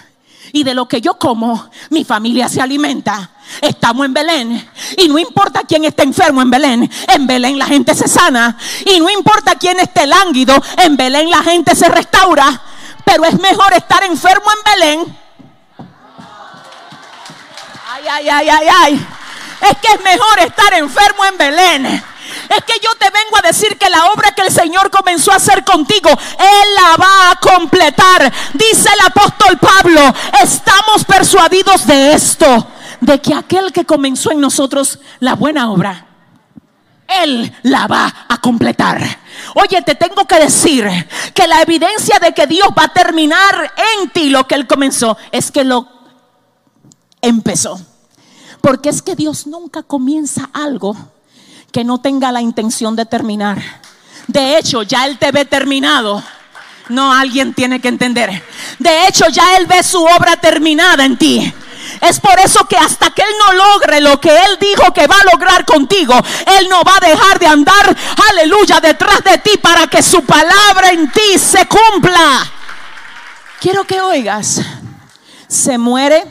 y 0.51 0.63
de 0.63 0.73
lo 0.73 0.87
que 0.87 1.01
yo 1.01 1.17
como, 1.17 1.69
mi 1.89 2.03
familia 2.03 2.49
se 2.49 2.61
alimenta. 2.61 3.31
Estamos 3.61 4.05
en 4.05 4.13
Belén 4.13 4.69
y 4.97 5.07
no 5.07 5.19
importa 5.19 5.61
quién 5.67 5.85
esté 5.85 6.03
enfermo 6.03 6.41
en 6.41 6.49
Belén, 6.49 6.91
en 7.07 7.27
Belén 7.27 7.59
la 7.59 7.65
gente 7.65 7.93
se 7.93 8.07
sana 8.07 8.57
y 8.85 8.99
no 8.99 9.09
importa 9.09 9.55
quién 9.55 9.79
esté 9.79 10.07
lánguido, 10.07 10.55
en 10.77 10.97
Belén 10.97 11.29
la 11.29 11.43
gente 11.43 11.75
se 11.75 11.87
restaura, 11.87 12.61
pero 13.03 13.25
es 13.25 13.39
mejor 13.39 13.73
estar 13.73 14.03
enfermo 14.03 14.45
en 14.51 14.79
Belén. 14.79 15.17
Ay, 17.87 18.03
ay, 18.09 18.29
ay, 18.29 18.49
ay, 18.49 18.67
ay. 18.81 19.07
Es 19.61 19.77
que 19.77 19.93
es 19.93 20.03
mejor 20.03 20.39
estar 20.39 20.73
enfermo 20.73 21.25
en 21.25 21.37
Belén 21.37 22.03
es 22.49 22.63
que 22.63 22.79
yo 22.81 22.89
te 22.97 23.09
vengo 23.09 23.37
a 23.37 23.47
decir 23.47 23.77
que 23.77 23.89
la 23.89 24.07
obra 24.07 24.33
que 24.33 24.41
el 24.41 24.51
Señor 24.51 24.91
comenzó 24.91 25.31
a 25.31 25.35
hacer 25.35 25.63
contigo, 25.63 26.09
Él 26.09 26.75
la 26.75 26.97
va 26.97 27.31
a 27.31 27.39
completar. 27.39 28.31
Dice 28.53 28.89
el 28.93 29.05
apóstol 29.05 29.57
Pablo, 29.57 30.01
estamos 30.41 31.03
persuadidos 31.05 31.85
de 31.87 32.13
esto, 32.13 32.67
de 33.01 33.19
que 33.19 33.33
aquel 33.33 33.71
que 33.71 33.85
comenzó 33.85 34.31
en 34.31 34.39
nosotros 34.39 34.99
la 35.19 35.35
buena 35.35 35.71
obra, 35.71 36.07
Él 37.07 37.53
la 37.63 37.87
va 37.87 38.25
a 38.29 38.37
completar. 38.39 39.01
Oye, 39.55 39.81
te 39.81 39.95
tengo 39.95 40.25
que 40.25 40.39
decir 40.39 40.87
que 41.33 41.47
la 41.47 41.61
evidencia 41.61 42.19
de 42.19 42.33
que 42.33 42.47
Dios 42.47 42.69
va 42.77 42.85
a 42.85 42.93
terminar 42.93 43.73
en 44.01 44.09
ti 44.09 44.29
lo 44.29 44.47
que 44.47 44.55
Él 44.55 44.67
comenzó 44.67 45.17
es 45.31 45.51
que 45.51 45.63
lo 45.63 45.87
empezó. 47.21 47.79
Porque 48.61 48.89
es 48.89 49.01
que 49.01 49.15
Dios 49.15 49.45
nunca 49.45 49.83
comienza 49.83 50.49
algo 50.51 50.95
que 51.75 51.83
no 51.83 51.97
tenga 51.97 52.31
la 52.31 52.39
intención 52.39 52.95
de 52.95 53.05
terminar. 53.05 53.61
De 54.27 54.57
hecho, 54.57 54.83
ya 54.83 55.07
Él 55.07 55.19
te 55.19 55.33
ve 55.33 55.43
terminado. 55.43 56.23
No, 56.87 57.11
alguien 57.11 57.53
tiene 57.53 57.81
que 57.81 57.89
entender. 57.89 58.41
De 58.79 59.05
hecho, 59.05 59.27
ya 59.27 59.57
Él 59.57 59.65
ve 59.65 59.83
su 59.83 60.01
obra 60.01 60.37
terminada 60.37 61.03
en 61.03 61.17
ti. 61.17 61.53
Es 61.99 62.21
por 62.21 62.39
eso 62.39 62.65
que 62.69 62.77
hasta 62.77 63.09
que 63.09 63.23
Él 63.23 63.27
no 63.45 63.53
logre 63.55 63.99
lo 63.99 64.21
que 64.21 64.29
Él 64.29 64.57
dijo 64.57 64.93
que 64.93 65.05
va 65.05 65.17
a 65.19 65.33
lograr 65.33 65.65
contigo, 65.65 66.13
Él 66.57 66.69
no 66.69 66.81
va 66.81 66.95
a 66.95 67.05
dejar 67.09 67.39
de 67.39 67.47
andar, 67.47 67.97
aleluya, 68.29 68.79
detrás 68.79 69.21
de 69.25 69.37
ti 69.39 69.57
para 69.61 69.85
que 69.87 70.01
su 70.01 70.23
palabra 70.23 70.91
en 70.91 71.11
ti 71.11 71.37
se 71.37 71.67
cumpla. 71.67 72.53
Quiero 73.59 73.83
que 73.83 73.99
oigas, 73.99 74.61
se 75.49 75.77
muere 75.77 76.23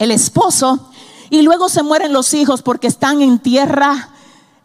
el 0.00 0.10
esposo 0.10 0.90
y 1.30 1.42
luego 1.42 1.68
se 1.68 1.84
mueren 1.84 2.12
los 2.12 2.34
hijos 2.34 2.62
porque 2.62 2.88
están 2.88 3.22
en 3.22 3.38
tierra 3.38 4.10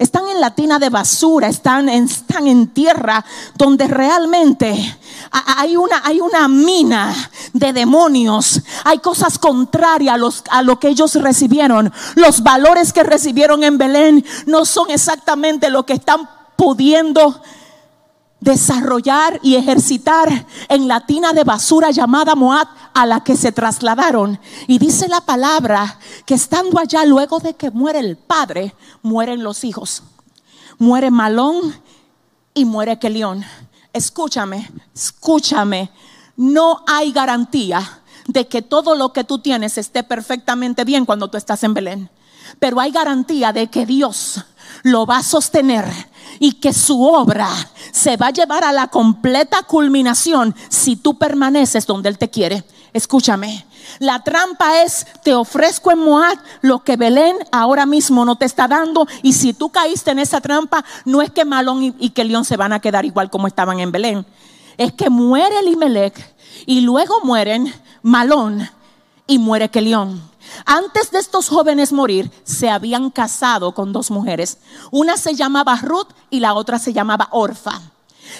están 0.01 0.27
en 0.29 0.41
la 0.41 0.55
tina 0.55 0.79
de 0.79 0.89
basura, 0.89 1.47
están 1.47 1.87
en, 1.87 2.05
están 2.05 2.47
en 2.47 2.67
tierra 2.67 3.23
donde 3.55 3.87
realmente 3.87 4.97
hay 5.31 5.75
una, 5.75 6.01
hay 6.03 6.19
una 6.19 6.47
mina 6.47 7.13
de 7.53 7.71
demonios, 7.71 8.61
hay 8.83 8.97
cosas 8.97 9.37
contrarias 9.37 10.19
a, 10.49 10.57
a 10.57 10.63
lo 10.63 10.79
que 10.79 10.87
ellos 10.87 11.13
recibieron. 11.15 11.93
Los 12.15 12.41
valores 12.41 12.93
que 12.93 13.03
recibieron 13.03 13.63
en 13.63 13.77
Belén 13.77 14.25
no 14.47 14.65
son 14.65 14.89
exactamente 14.89 15.69
lo 15.69 15.85
que 15.85 15.93
están 15.93 16.27
pudiendo 16.55 17.39
desarrollar 18.41 19.39
y 19.43 19.55
ejercitar 19.55 20.47
en 20.67 20.87
la 20.87 21.05
tina 21.05 21.31
de 21.31 21.43
basura 21.43 21.91
llamada 21.91 22.35
Moab 22.35 22.67
a 22.93 23.05
la 23.05 23.23
que 23.23 23.37
se 23.37 23.51
trasladaron. 23.51 24.39
Y 24.67 24.79
dice 24.79 25.07
la 25.07 25.21
palabra 25.21 25.99
que 26.25 26.33
estando 26.33 26.79
allá, 26.79 27.05
luego 27.05 27.39
de 27.39 27.53
que 27.53 27.71
muere 27.71 27.99
el 27.99 28.17
padre, 28.17 28.75
mueren 29.03 29.43
los 29.43 29.63
hijos. 29.63 30.03
Muere 30.79 31.11
Malón 31.11 31.73
y 32.53 32.65
muere 32.65 32.99
Kelión. 32.99 33.45
Escúchame, 33.93 34.69
escúchame. 34.93 35.91
No 36.35 36.83
hay 36.87 37.11
garantía 37.11 38.01
de 38.27 38.47
que 38.47 38.63
todo 38.63 38.95
lo 38.95 39.13
que 39.13 39.23
tú 39.23 39.39
tienes 39.39 39.77
esté 39.77 40.03
perfectamente 40.03 40.83
bien 40.83 41.05
cuando 41.05 41.29
tú 41.29 41.37
estás 41.37 41.63
en 41.63 41.73
Belén. 41.73 42.09
pero 42.59 42.79
hay 42.81 42.91
garantía 42.91 43.53
de 43.53 43.67
que 43.67 43.85
Dios 43.85 44.43
lo 44.83 45.05
va 45.05 45.17
a 45.17 45.23
sostener 45.23 45.85
y 46.41 46.53
que 46.53 46.73
su 46.73 47.03
obra 47.03 47.47
se 47.91 48.17
va 48.17 48.27
a 48.27 48.31
llevar 48.31 48.63
a 48.63 48.71
la 48.73 48.87
completa 48.87 49.61
culminación 49.61 50.55
si 50.69 50.95
tú 50.95 51.15
permaneces 51.15 51.85
donde 51.85 52.09
Él 52.09 52.17
te 52.17 52.31
quiere. 52.31 52.63
Escúchame, 52.93 53.63
la 53.99 54.23
trampa 54.23 54.81
es, 54.81 55.05
te 55.23 55.35
ofrezco 55.35 55.91
en 55.91 55.99
Moab 55.99 56.39
lo 56.61 56.79
que 56.79 56.97
Belén 56.97 57.37
ahora 57.51 57.85
mismo 57.85 58.25
no 58.25 58.37
te 58.37 58.45
está 58.45 58.67
dando. 58.67 59.07
Y 59.21 59.33
si 59.33 59.53
tú 59.53 59.69
caíste 59.69 60.09
en 60.09 60.17
esa 60.17 60.41
trampa, 60.41 60.83
no 61.05 61.21
es 61.21 61.29
que 61.29 61.45
Malón 61.45 61.95
y, 61.99 62.09
que 62.09 62.23
León 62.23 62.43
se 62.43 62.57
van 62.57 62.73
a 62.73 62.79
quedar 62.79 63.05
igual 63.05 63.29
como 63.29 63.45
estaban 63.45 63.79
en 63.79 63.91
Belén. 63.91 64.25
Es 64.79 64.93
que 64.93 65.11
muere 65.11 65.59
Elimelech 65.59 66.35
y 66.65 66.81
luego 66.81 67.21
mueren 67.23 67.71
Malón 68.01 68.67
y 69.27 69.37
muere 69.37 69.69
Kelión. 69.69 70.30
Antes 70.65 71.11
de 71.11 71.19
estos 71.19 71.49
jóvenes 71.49 71.91
morir, 71.91 72.31
se 72.43 72.69
habían 72.69 73.09
casado 73.09 73.73
con 73.73 73.93
dos 73.93 74.11
mujeres. 74.11 74.57
Una 74.91 75.17
se 75.17 75.35
llamaba 75.35 75.75
Ruth 75.77 76.09
y 76.29 76.39
la 76.39 76.53
otra 76.53 76.79
se 76.79 76.93
llamaba 76.93 77.29
Orfa. 77.31 77.81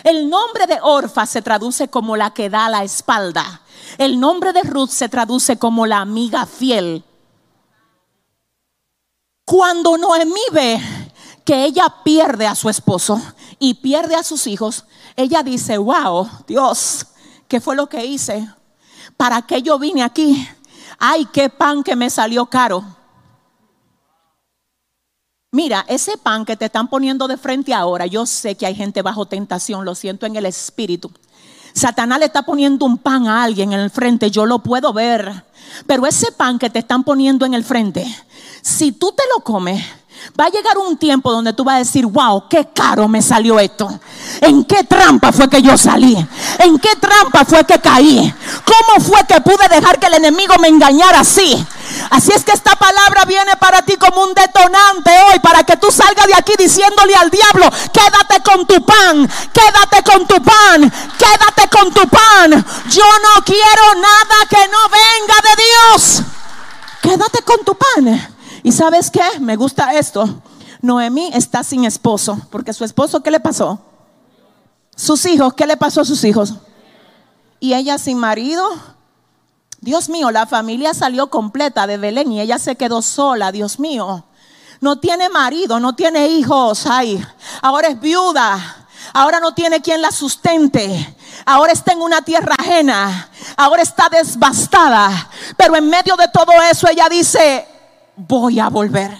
El 0.03 0.29
nombre 0.29 0.67
de 0.67 0.79
Orfa 0.81 1.25
se 1.25 1.41
traduce 1.41 1.87
como 1.87 2.15
la 2.15 2.31
que 2.33 2.49
da 2.49 2.69
la 2.69 2.83
espalda. 2.83 3.61
El 3.97 4.19
nombre 4.19 4.53
de 4.53 4.61
Ruth 4.61 4.89
se 4.89 5.09
traduce 5.09 5.57
como 5.57 5.85
la 5.85 5.99
amiga 5.99 6.45
fiel. 6.45 7.03
Cuando 9.45 9.97
Noemí 9.97 10.41
ve 10.51 10.79
que 11.43 11.65
ella 11.65 11.93
pierde 12.03 12.47
a 12.47 12.55
su 12.55 12.69
esposo 12.69 13.21
y 13.59 13.75
pierde 13.75 14.15
a 14.15 14.23
sus 14.23 14.47
hijos, 14.47 14.85
ella 15.15 15.43
dice, 15.43 15.77
wow, 15.77 16.29
Dios, 16.47 17.07
¿qué 17.47 17.59
fue 17.59 17.75
lo 17.75 17.87
que 17.87 18.05
hice? 18.05 18.47
¿Para 19.17 19.41
qué 19.41 19.61
yo 19.61 19.77
vine 19.77 20.03
aquí? 20.03 20.47
Ay, 21.03 21.25
qué 21.33 21.49
pan 21.49 21.81
que 21.81 21.95
me 21.95 22.11
salió 22.11 22.45
caro. 22.45 22.85
Mira, 25.51 25.83
ese 25.87 26.15
pan 26.15 26.45
que 26.45 26.55
te 26.55 26.65
están 26.65 26.87
poniendo 26.89 27.27
de 27.27 27.37
frente 27.37 27.73
ahora, 27.73 28.05
yo 28.05 28.27
sé 28.27 28.53
que 28.53 28.67
hay 28.67 28.75
gente 28.75 29.01
bajo 29.01 29.25
tentación, 29.25 29.83
lo 29.83 29.95
siento 29.95 30.27
en 30.27 30.35
el 30.35 30.45
espíritu. 30.45 31.11
Satanás 31.73 32.19
le 32.19 32.25
está 32.25 32.43
poniendo 32.43 32.85
un 32.85 32.99
pan 32.99 33.25
a 33.25 33.43
alguien 33.43 33.73
en 33.73 33.79
el 33.79 33.89
frente, 33.89 34.29
yo 34.29 34.45
lo 34.45 34.59
puedo 34.59 34.93
ver. 34.93 35.43
Pero 35.87 36.05
ese 36.05 36.31
pan 36.33 36.59
que 36.59 36.69
te 36.69 36.77
están 36.77 37.03
poniendo 37.03 37.47
en 37.47 37.55
el 37.55 37.63
frente, 37.63 38.05
si 38.61 38.91
tú 38.91 39.11
te 39.11 39.23
lo 39.35 39.43
comes, 39.43 39.83
Va 40.39 40.45
a 40.45 40.49
llegar 40.49 40.77
un 40.77 40.97
tiempo 40.97 41.31
donde 41.31 41.51
tú 41.53 41.63
vas 41.63 41.75
a 41.75 41.79
decir, 41.79 42.05
wow, 42.05 42.47
qué 42.47 42.69
caro 42.73 43.07
me 43.07 43.21
salió 43.21 43.59
esto. 43.59 43.99
¿En 44.39 44.63
qué 44.63 44.83
trampa 44.83 45.31
fue 45.31 45.49
que 45.49 45.61
yo 45.61 45.77
salí? 45.77 46.15
¿En 46.59 46.79
qué 46.79 46.95
trampa 46.99 47.43
fue 47.43 47.65
que 47.65 47.79
caí? 47.79 48.33
¿Cómo 48.63 49.05
fue 49.05 49.25
que 49.25 49.41
pude 49.41 49.67
dejar 49.67 49.99
que 49.99 50.07
el 50.07 50.15
enemigo 50.15 50.55
me 50.59 50.67
engañara 50.67 51.19
así? 51.21 51.65
Así 52.11 52.31
es 52.33 52.43
que 52.43 52.51
esta 52.51 52.75
palabra 52.75 53.25
viene 53.25 53.55
para 53.59 53.81
ti 53.81 53.97
como 53.97 54.23
un 54.23 54.33
detonante 54.33 55.11
hoy, 55.29 55.39
para 55.39 55.63
que 55.63 55.75
tú 55.77 55.91
salgas 55.91 56.27
de 56.27 56.35
aquí 56.35 56.53
diciéndole 56.57 57.15
al 57.15 57.29
diablo, 57.29 57.69
quédate 57.91 58.41
con 58.43 58.65
tu 58.65 58.85
pan, 58.85 59.29
quédate 59.51 60.03
con 60.03 60.25
tu 60.27 60.41
pan, 60.41 60.91
quédate 61.17 61.69
con 61.69 61.93
tu 61.93 62.07
pan. 62.07 62.65
Yo 62.89 63.03
no 63.03 63.43
quiero 63.43 63.95
nada 63.95 64.35
que 64.49 64.67
no 64.67 64.77
venga 64.89 65.35
de 65.43 65.63
Dios. 65.63 66.21
Quédate 67.01 67.41
con 67.43 67.65
tu 67.65 67.75
pan. 67.75 68.35
¿Y 68.63 68.71
sabes 68.71 69.09
qué? 69.09 69.39
Me 69.39 69.55
gusta 69.55 69.93
esto. 69.93 70.41
Noemí 70.81 71.29
está 71.33 71.63
sin 71.63 71.85
esposo, 71.85 72.39
porque 72.49 72.73
su 72.73 72.83
esposo, 72.83 73.21
¿qué 73.21 73.31
le 73.31 73.39
pasó? 73.39 73.79
Sus 74.95 75.25
hijos, 75.25 75.53
¿qué 75.53 75.67
le 75.67 75.77
pasó 75.77 76.01
a 76.01 76.05
sus 76.05 76.23
hijos? 76.23 76.55
Y 77.59 77.73
ella 77.73 77.97
sin 77.97 78.17
marido. 78.17 78.67
Dios 79.79 80.09
mío, 80.09 80.31
la 80.31 80.45
familia 80.45 80.93
salió 80.93 81.29
completa 81.29 81.87
de 81.87 81.97
Belén 81.97 82.31
y 82.31 82.41
ella 82.41 82.59
se 82.59 82.75
quedó 82.75 83.01
sola, 83.01 83.51
Dios 83.51 83.79
mío. 83.79 84.25
No 84.79 84.99
tiene 84.99 85.29
marido, 85.29 85.79
no 85.79 85.93
tiene 85.93 86.27
hijos, 86.27 86.85
ay. 86.87 87.23
Ahora 87.61 87.89
es 87.89 87.99
viuda. 87.99 88.87
Ahora 89.13 89.39
no 89.39 89.53
tiene 89.53 89.81
quien 89.81 90.01
la 90.01 90.11
sustente. 90.11 91.15
Ahora 91.45 91.73
está 91.73 91.93
en 91.93 92.01
una 92.01 92.21
tierra 92.21 92.55
ajena. 92.57 93.29
Ahora 93.57 93.81
está 93.81 94.09
desbastada. 94.09 95.29
Pero 95.57 95.75
en 95.75 95.89
medio 95.89 96.15
de 96.15 96.27
todo 96.29 96.51
eso 96.69 96.87
ella 96.87 97.07
dice, 97.09 97.67
voy 98.27 98.59
a 98.59 98.69
volver. 98.69 99.11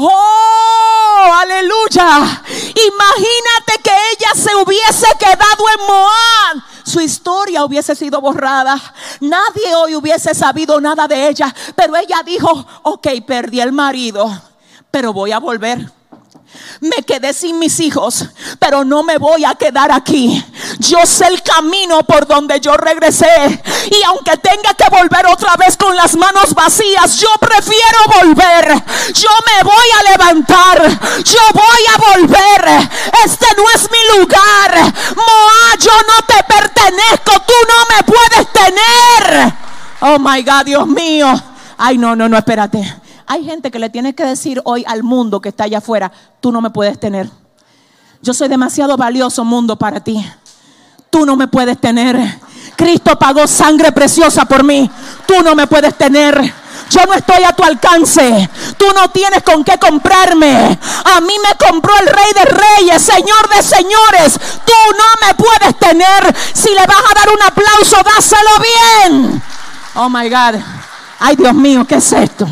Oh, 0.00 1.30
aleluya. 1.40 2.42
Imagínate 2.46 3.82
que 3.82 3.90
ella 3.90 4.34
se 4.34 4.54
hubiese 4.54 5.06
quedado 5.18 5.64
en 5.76 5.86
Moab. 5.86 6.64
Su 6.84 7.00
historia 7.00 7.64
hubiese 7.64 7.94
sido 7.94 8.20
borrada. 8.20 8.80
Nadie 9.20 9.74
hoy 9.74 9.96
hubiese 9.96 10.34
sabido 10.34 10.80
nada 10.80 11.08
de 11.08 11.28
ella. 11.28 11.54
Pero 11.74 11.96
ella 11.96 12.22
dijo, 12.24 12.64
ok, 12.82 13.08
perdí 13.26 13.60
el 13.60 13.72
marido, 13.72 14.30
pero 14.90 15.12
voy 15.12 15.32
a 15.32 15.38
volver. 15.38 15.97
Me 16.80 17.02
quedé 17.02 17.32
sin 17.32 17.58
mis 17.58 17.80
hijos, 17.80 18.24
pero 18.58 18.84
no 18.84 19.02
me 19.02 19.18
voy 19.18 19.44
a 19.44 19.54
quedar 19.54 19.90
aquí. 19.90 20.44
Yo 20.78 21.04
sé 21.04 21.26
el 21.26 21.42
camino 21.42 22.04
por 22.04 22.26
donde 22.26 22.60
yo 22.60 22.76
regresé. 22.76 23.62
Y 23.90 24.02
aunque 24.04 24.36
tenga 24.36 24.74
que 24.74 24.88
volver 24.90 25.26
otra 25.26 25.56
vez 25.56 25.76
con 25.76 25.96
las 25.96 26.14
manos 26.14 26.54
vacías, 26.54 27.16
yo 27.16 27.28
prefiero 27.40 27.98
volver. 28.22 28.68
Yo 29.14 29.30
me 29.46 29.62
voy 29.64 29.86
a 29.98 30.10
levantar. 30.12 30.82
Yo 31.24 31.40
voy 31.52 31.82
a 31.94 32.16
volver. 32.16 32.90
Este 33.24 33.46
no 33.56 33.64
es 33.74 33.90
mi 33.90 34.18
lugar. 34.18 34.74
Moa, 35.16 35.76
yo 35.80 35.92
no 36.06 36.26
te 36.26 36.42
pertenezco. 36.44 37.32
Tú 37.46 37.54
no 37.66 37.96
me 37.96 38.02
puedes 38.04 38.52
tener. 38.52 39.54
Oh 40.00 40.18
my 40.18 40.42
God, 40.42 40.64
Dios 40.64 40.86
mío. 40.86 41.32
Ay, 41.76 41.98
no, 41.98 42.14
no, 42.14 42.28
no, 42.28 42.38
espérate. 42.38 43.07
Hay 43.30 43.44
gente 43.44 43.70
que 43.70 43.78
le 43.78 43.90
tiene 43.90 44.14
que 44.14 44.24
decir 44.24 44.62
hoy 44.64 44.84
al 44.88 45.02
mundo 45.02 45.42
que 45.42 45.50
está 45.50 45.64
allá 45.64 45.78
afuera, 45.78 46.10
tú 46.40 46.50
no 46.50 46.62
me 46.62 46.70
puedes 46.70 46.98
tener. 46.98 47.28
Yo 48.22 48.32
soy 48.32 48.48
demasiado 48.48 48.96
valioso 48.96 49.44
mundo 49.44 49.76
para 49.76 50.00
ti. 50.00 50.26
Tú 51.10 51.26
no 51.26 51.36
me 51.36 51.46
puedes 51.46 51.78
tener. 51.78 52.18
Cristo 52.74 53.18
pagó 53.18 53.46
sangre 53.46 53.92
preciosa 53.92 54.46
por 54.46 54.64
mí. 54.64 54.90
Tú 55.26 55.42
no 55.42 55.54
me 55.54 55.66
puedes 55.66 55.94
tener. 55.96 56.40
Yo 56.90 57.04
no 57.04 57.12
estoy 57.12 57.44
a 57.44 57.52
tu 57.52 57.62
alcance. 57.62 58.48
Tú 58.78 58.86
no 58.94 59.10
tienes 59.10 59.42
con 59.42 59.62
qué 59.62 59.78
comprarme. 59.78 60.78
A 61.04 61.20
mí 61.20 61.34
me 61.42 61.66
compró 61.66 61.92
el 61.98 62.06
Rey 62.06 62.32
de 62.34 62.44
Reyes, 62.46 63.02
Señor 63.02 63.48
de 63.54 63.62
Señores. 63.62 64.40
Tú 64.64 64.72
no 64.96 65.26
me 65.26 65.34
puedes 65.34 65.78
tener. 65.78 66.34
Si 66.54 66.70
le 66.70 66.86
vas 66.86 67.02
a 67.10 67.14
dar 67.14 67.28
un 67.28 67.42
aplauso, 67.42 67.96
dáselo 68.02 68.50
bien. 68.62 69.42
Oh 69.96 70.08
my 70.08 70.30
God. 70.30 70.62
Ay, 71.20 71.36
Dios 71.36 71.52
mío, 71.52 71.84
¿qué 71.86 71.96
es 71.96 72.12
esto? 72.12 72.48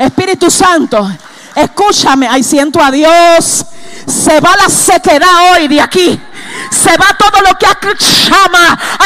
Espíritu 0.00 0.50
Santo, 0.50 1.10
escúchame, 1.54 2.26
ahí 2.26 2.42
siento 2.42 2.82
a 2.82 2.90
Dios. 2.90 3.66
Se 4.06 4.40
va 4.40 4.56
la 4.56 4.70
sequedad 4.70 5.52
hoy 5.52 5.68
de 5.68 5.78
aquí. 5.78 6.18
Se 6.70 6.96
va 6.96 7.14
todo 7.18 7.42
lo 7.42 7.58
que 7.58 7.66
ha, 7.66 7.74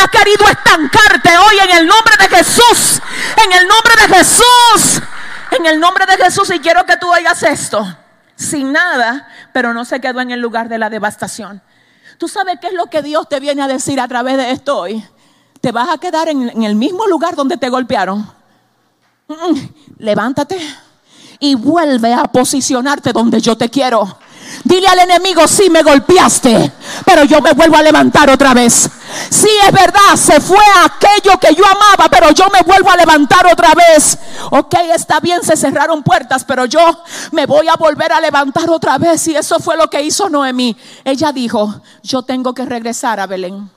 querido 0.09 0.49
estancarte 0.49 1.37
hoy 1.37 1.57
en 1.65 1.79
el 1.79 1.87
nombre 1.89 2.15
de 2.17 2.37
Jesús. 2.37 3.03
En 3.45 3.53
el 3.53 3.67
nombre 3.67 3.97
de 3.97 4.15
Jesús. 4.15 5.03
En 5.51 5.67
el 5.67 5.81
nombre 5.81 6.07
de 6.07 6.17
Jesús. 6.17 6.49
Y 6.51 6.61
quiero 6.61 6.87
que 6.87 6.97
tú 6.97 7.13
oigas 7.13 7.43
esto. 7.43 7.85
Sin 8.37 8.71
nada, 8.71 9.29
pero 9.53 9.75
no 9.75 9.85
se 9.85 10.01
quedó 10.01 10.21
en 10.21 10.31
el 10.31 10.39
lugar 10.39 10.69
de 10.69 10.79
la 10.79 10.91
devastación. 10.91 11.61
¿Tú 12.19 12.29
sabes 12.29 12.59
qué 12.61 12.69
es 12.69 12.75
lo 12.75 12.87
que 12.87 13.03
Dios 13.03 13.29
te 13.29 13.41
viene 13.41 13.63
a 13.63 13.67
decir 13.67 13.99
a 13.99 14.07
través 14.07 14.37
de 14.37 14.53
esto 14.53 14.79
hoy? 14.79 15.05
Te 15.61 15.73
vas 15.73 15.89
a 15.89 15.99
quedar 15.99 16.29
en, 16.29 16.51
en 16.51 16.63
el 16.63 16.77
mismo 16.77 17.09
lugar 17.09 17.35
donde 17.35 17.57
te 17.57 17.69
golpearon. 17.69 18.33
Levántate 19.99 20.84
y 21.38 21.55
vuelve 21.55 22.12
a 22.12 22.25
posicionarte 22.25 23.12
donde 23.12 23.40
yo 23.40 23.57
te 23.57 23.70
quiero. 23.70 24.18
Dile 24.62 24.87
al 24.87 25.01
enemigo, 25.01 25.49
sí 25.49 25.68
me 25.68 25.83
golpeaste, 25.83 26.73
pero 27.05 27.25
yo 27.25 27.40
me 27.40 27.53
vuelvo 27.53 27.77
a 27.77 27.83
levantar 27.83 28.31
otra 28.31 28.55
vez. 28.55 28.88
Sí 29.31 29.49
es 29.66 29.73
verdad, 29.73 30.16
se 30.16 30.40
fue 30.40 30.62
aquello 30.85 31.38
que 31.38 31.55
yo 31.55 31.64
amaba, 31.66 32.09
pero 32.09 32.31
yo 32.31 32.47
me 32.53 32.62
vuelvo 32.62 32.90
a 32.90 32.97
levantar 32.97 33.47
otra 33.47 33.73
vez. 33.75 34.18
Ok, 34.51 34.75
está 34.94 35.20
bien, 35.20 35.42
se 35.42 35.57
cerraron 35.57 36.03
puertas, 36.03 36.44
pero 36.44 36.66
yo 36.66 36.81
me 37.33 37.47
voy 37.47 37.68
a 37.68 37.77
volver 37.77 38.12
a 38.12 38.20
levantar 38.20 38.70
otra 38.70 38.99
vez. 38.99 39.27
Y 39.29 39.37
eso 39.37 39.59
fue 39.61 39.77
lo 39.77 39.90
que 39.90 40.03
hizo 40.03 40.29
Noemí. 40.29 40.77
Ella 41.05 41.33
dijo, 41.33 41.83
yo 42.03 42.23
tengo 42.23 42.55
que 42.55 42.64
regresar 42.64 43.20
a 43.20 43.27
Belén. 43.27 43.70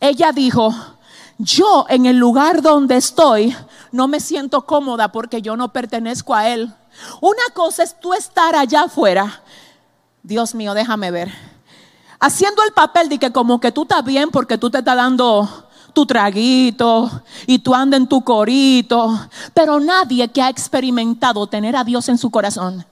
Ella 0.00 0.32
dijo, 0.32 0.74
yo 1.38 1.86
en 1.88 2.06
el 2.06 2.16
lugar 2.16 2.62
donde 2.62 2.96
estoy 2.96 3.56
no 3.92 4.08
me 4.08 4.20
siento 4.20 4.66
cómoda 4.66 5.10
porque 5.12 5.40
yo 5.40 5.56
no 5.56 5.72
pertenezco 5.72 6.34
a 6.34 6.48
Él. 6.48 6.74
Una 7.20 7.42
cosa 7.54 7.84
es 7.84 7.98
tú 7.98 8.12
estar 8.12 8.54
allá 8.56 8.82
afuera. 8.82 9.42
Dios 10.22 10.54
mío, 10.54 10.74
déjame 10.74 11.10
ver. 11.10 11.32
Haciendo 12.20 12.62
el 12.64 12.72
papel 12.72 13.08
de 13.08 13.18
que 13.18 13.32
como 13.32 13.60
que 13.60 13.70
tú 13.70 13.82
estás 13.82 14.04
bien 14.04 14.30
porque 14.30 14.58
tú 14.58 14.68
te 14.68 14.78
estás 14.78 14.96
dando 14.96 15.68
tu 15.92 16.04
traguito 16.04 17.10
y 17.46 17.60
tú 17.60 17.74
andas 17.74 18.00
en 18.00 18.08
tu 18.08 18.22
corito. 18.22 19.28
Pero 19.54 19.78
nadie 19.78 20.28
que 20.28 20.42
ha 20.42 20.48
experimentado 20.48 21.46
tener 21.46 21.76
a 21.76 21.84
Dios 21.84 22.08
en 22.08 22.18
su 22.18 22.30
corazón 22.30 22.84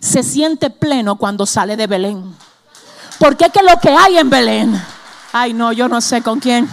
se 0.00 0.22
siente 0.22 0.68
pleno 0.68 1.16
cuando 1.16 1.46
sale 1.46 1.76
de 1.76 1.86
Belén. 1.86 2.34
Porque 3.18 3.46
es 3.46 3.52
que 3.52 3.62
lo 3.62 3.80
que 3.80 3.88
hay 3.88 4.18
en 4.18 4.28
Belén, 4.28 4.82
ay 5.32 5.54
no, 5.54 5.72
yo 5.72 5.88
no 5.88 6.02
sé 6.02 6.22
con 6.22 6.38
quién. 6.38 6.68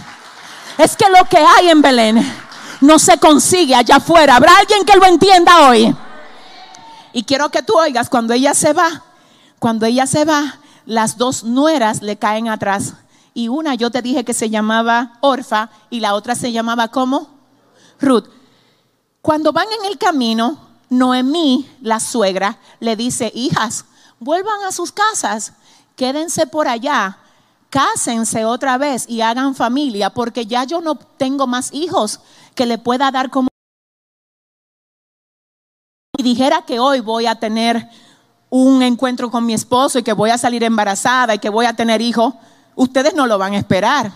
Es 0.78 0.96
que 0.96 1.08
lo 1.08 1.24
que 1.28 1.38
hay 1.38 1.68
en 1.68 1.82
Belén 1.82 2.44
no 2.80 2.98
se 2.98 3.18
consigue 3.18 3.74
allá 3.74 3.96
afuera. 3.96 4.36
¿Habrá 4.36 4.56
alguien 4.58 4.84
que 4.84 4.96
lo 4.96 5.06
entienda 5.06 5.68
hoy? 5.68 5.94
Y 7.12 7.22
quiero 7.22 7.48
que 7.50 7.62
tú 7.62 7.78
oigas, 7.78 8.10
cuando 8.10 8.34
ella 8.34 8.54
se 8.54 8.72
va, 8.72 9.02
cuando 9.58 9.86
ella 9.86 10.06
se 10.06 10.24
va, 10.24 10.58
las 10.84 11.16
dos 11.16 11.44
nueras 11.44 12.02
le 12.02 12.16
caen 12.16 12.48
atrás. 12.48 12.94
Y 13.34 13.48
una 13.48 13.74
yo 13.74 13.90
te 13.90 14.02
dije 14.02 14.24
que 14.24 14.34
se 14.34 14.50
llamaba 14.50 15.18
Orfa 15.20 15.70
y 15.90 16.00
la 16.00 16.14
otra 16.14 16.34
se 16.34 16.52
llamaba 16.52 16.88
¿cómo? 16.88 17.28
Ruth. 18.00 18.28
Cuando 19.22 19.52
van 19.52 19.66
en 19.80 19.90
el 19.90 19.96
camino, 19.96 20.58
Noemí, 20.90 21.68
la 21.80 21.98
suegra, 22.00 22.58
le 22.80 22.96
dice, 22.96 23.32
hijas, 23.34 23.86
vuelvan 24.20 24.62
a 24.64 24.72
sus 24.72 24.92
casas, 24.92 25.54
quédense 25.96 26.46
por 26.46 26.68
allá, 26.68 27.18
cásense 27.74 28.44
otra 28.44 28.78
vez 28.78 29.04
y 29.08 29.20
hagan 29.20 29.56
familia, 29.56 30.10
porque 30.10 30.46
ya 30.46 30.62
yo 30.62 30.80
no 30.80 30.94
tengo 30.94 31.48
más 31.48 31.72
hijos 31.72 32.20
que 32.54 32.66
le 32.66 32.78
pueda 32.78 33.10
dar 33.10 33.30
como 33.30 33.48
y 36.16 36.22
dijera 36.22 36.62
que 36.62 36.78
hoy 36.78 37.00
voy 37.00 37.26
a 37.26 37.34
tener 37.34 37.88
un 38.48 38.80
encuentro 38.80 39.28
con 39.28 39.44
mi 39.44 39.54
esposo 39.54 39.98
y 39.98 40.04
que 40.04 40.12
voy 40.12 40.30
a 40.30 40.38
salir 40.38 40.62
embarazada 40.62 41.34
y 41.34 41.40
que 41.40 41.48
voy 41.48 41.66
a 41.66 41.74
tener 41.74 42.00
hijo, 42.00 42.38
ustedes 42.76 43.12
no 43.14 43.26
lo 43.26 43.38
van 43.38 43.54
a 43.54 43.58
esperar. 43.58 44.12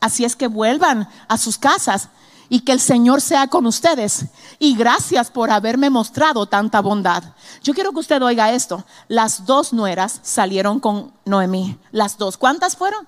Así 0.00 0.24
es 0.24 0.34
que 0.34 0.46
vuelvan 0.46 1.06
a 1.28 1.36
sus 1.36 1.58
casas 1.58 2.08
y 2.48 2.60
que 2.60 2.72
el 2.72 2.80
Señor 2.80 3.20
sea 3.20 3.48
con 3.48 3.66
ustedes. 3.66 4.26
Y 4.58 4.76
gracias 4.76 5.30
por 5.30 5.50
haberme 5.50 5.90
mostrado 5.90 6.46
tanta 6.46 6.80
bondad. 6.80 7.24
Yo 7.62 7.74
quiero 7.74 7.92
que 7.92 8.00
usted 8.00 8.22
oiga 8.22 8.52
esto. 8.52 8.84
Las 9.08 9.46
dos 9.46 9.72
nueras 9.72 10.20
salieron 10.22 10.80
con 10.80 11.12
Noemí. 11.24 11.78
Las 11.92 12.18
dos. 12.18 12.36
¿Cuántas 12.36 12.76
fueron? 12.76 13.06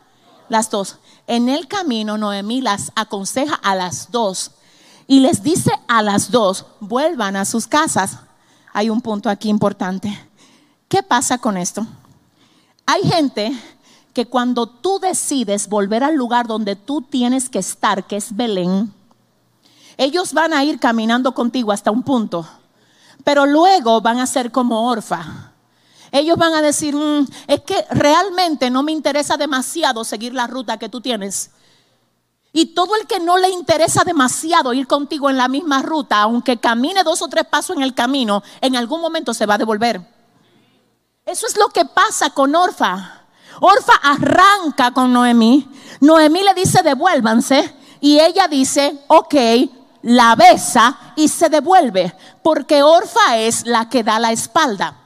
Las 0.49 0.70
dos. 0.70 0.99
En 1.27 1.49
el 1.49 1.68
camino 1.68 2.18
Noemí 2.18 2.61
las 2.61 2.92
aconseja 2.94 3.55
a 3.55 3.75
las 3.75 4.11
dos 4.11 4.53
y 5.07 5.20
les 5.20 5.42
dice 5.42 5.70
a 5.88 6.03
las 6.03 6.31
dos, 6.31 6.66
vuelvan 6.81 7.37
a 7.37 7.44
sus 7.44 7.66
casas 7.66 8.18
hay 8.77 8.90
un 8.90 9.01
punto 9.01 9.31
aquí 9.31 9.49
importante. 9.49 10.14
¿Qué 10.87 11.03
pasa 11.03 11.38
con 11.38 11.57
esto? 11.57 11.87
Hay 12.85 13.05
gente 13.05 13.51
que 14.12 14.27
cuando 14.27 14.66
tú 14.66 14.99
decides 14.99 15.66
volver 15.66 16.05
al 16.05 16.14
lugar 16.14 16.46
donde 16.46 16.77
tú 16.77 17.01
tienes 17.01 17.49
que 17.49 17.59
estar, 17.59 18.07
que 18.07 18.16
es 18.16 18.37
Belén, 18.37 18.92
ellos 19.96 20.32
van 20.32 20.52
a 20.52 20.64
ir 20.64 20.78
caminando 20.78 21.32
contigo 21.32 21.72
hasta 21.72 21.90
un 21.90 22.02
punto, 22.02 22.46
pero 23.24 23.46
luego 23.46 24.00
van 24.00 24.18
a 24.18 24.26
ser 24.26 24.50
como 24.52 24.88
orfa. 24.88 25.52
Ellos 26.12 26.37
van 26.37 26.54
a 26.54 26.62
decir, 26.62 26.94
mm, 26.94 27.26
es 27.46 27.61
que 27.62 27.85
realmente 27.90 28.70
no 28.70 28.82
me 28.82 28.92
interesa 28.92 29.37
demasiado 29.37 30.04
seguir 30.04 30.35
la 30.35 30.46
ruta 30.46 30.78
que 30.78 30.88
tú 30.88 31.00
tienes. 31.00 31.50
Y 32.52 32.66
todo 32.66 32.96
el 32.96 33.06
que 33.06 33.20
no 33.20 33.37
le 33.37 33.50
interesa 33.50 34.02
demasiado 34.04 34.72
ir 34.72 34.87
contigo 34.87 35.28
en 35.28 35.37
la 35.37 35.48
misma 35.48 35.82
ruta, 35.82 36.22
aunque 36.22 36.56
camine 36.56 37.02
dos 37.02 37.20
o 37.20 37.28
tres 37.28 37.44
pasos 37.44 37.76
en 37.76 37.82
el 37.82 37.94
camino, 37.94 38.42
en 38.61 38.76
algún 38.76 39.00
momento 39.00 39.35
se 39.35 39.44
va 39.44 39.54
a 39.54 39.59
devolver. 39.59 40.00
Eso 41.26 41.46
es 41.46 41.56
lo 41.56 41.68
que 41.68 41.85
pasa 41.85 42.30
con 42.30 42.54
Orfa. 42.54 43.24
Orfa 43.61 43.94
arranca 44.02 44.92
con 44.92 45.12
Noemí. 45.12 45.68
Noemí 46.00 46.42
le 46.42 46.54
dice 46.54 46.82
devuélvanse 46.82 47.74
y 48.00 48.20
ella 48.20 48.48
dice, 48.48 49.04
ok, 49.09 49.35
la 50.07 50.37
besa 50.37 50.97
y 51.16 51.27
se 51.27 51.49
devuelve, 51.49 52.14
porque 52.40 52.81
Orfa 52.83 53.38
es 53.38 53.66
la 53.66 53.88
que 53.88 54.05
da 54.05 54.21
la 54.21 54.31
espalda. 54.31 54.97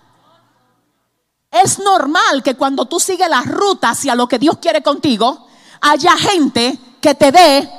Es 1.50 1.78
normal 1.78 2.42
que 2.42 2.54
cuando 2.54 2.84
tú 2.84 3.00
sigues 3.00 3.28
la 3.28 3.40
ruta 3.40 3.90
hacia 3.90 4.14
lo 4.14 4.28
que 4.28 4.38
Dios 4.38 4.58
quiere 4.58 4.82
contigo, 4.82 5.46
haya 5.80 6.16
gente 6.18 6.78
que 7.00 7.14
te 7.14 7.32
dé, 7.32 7.70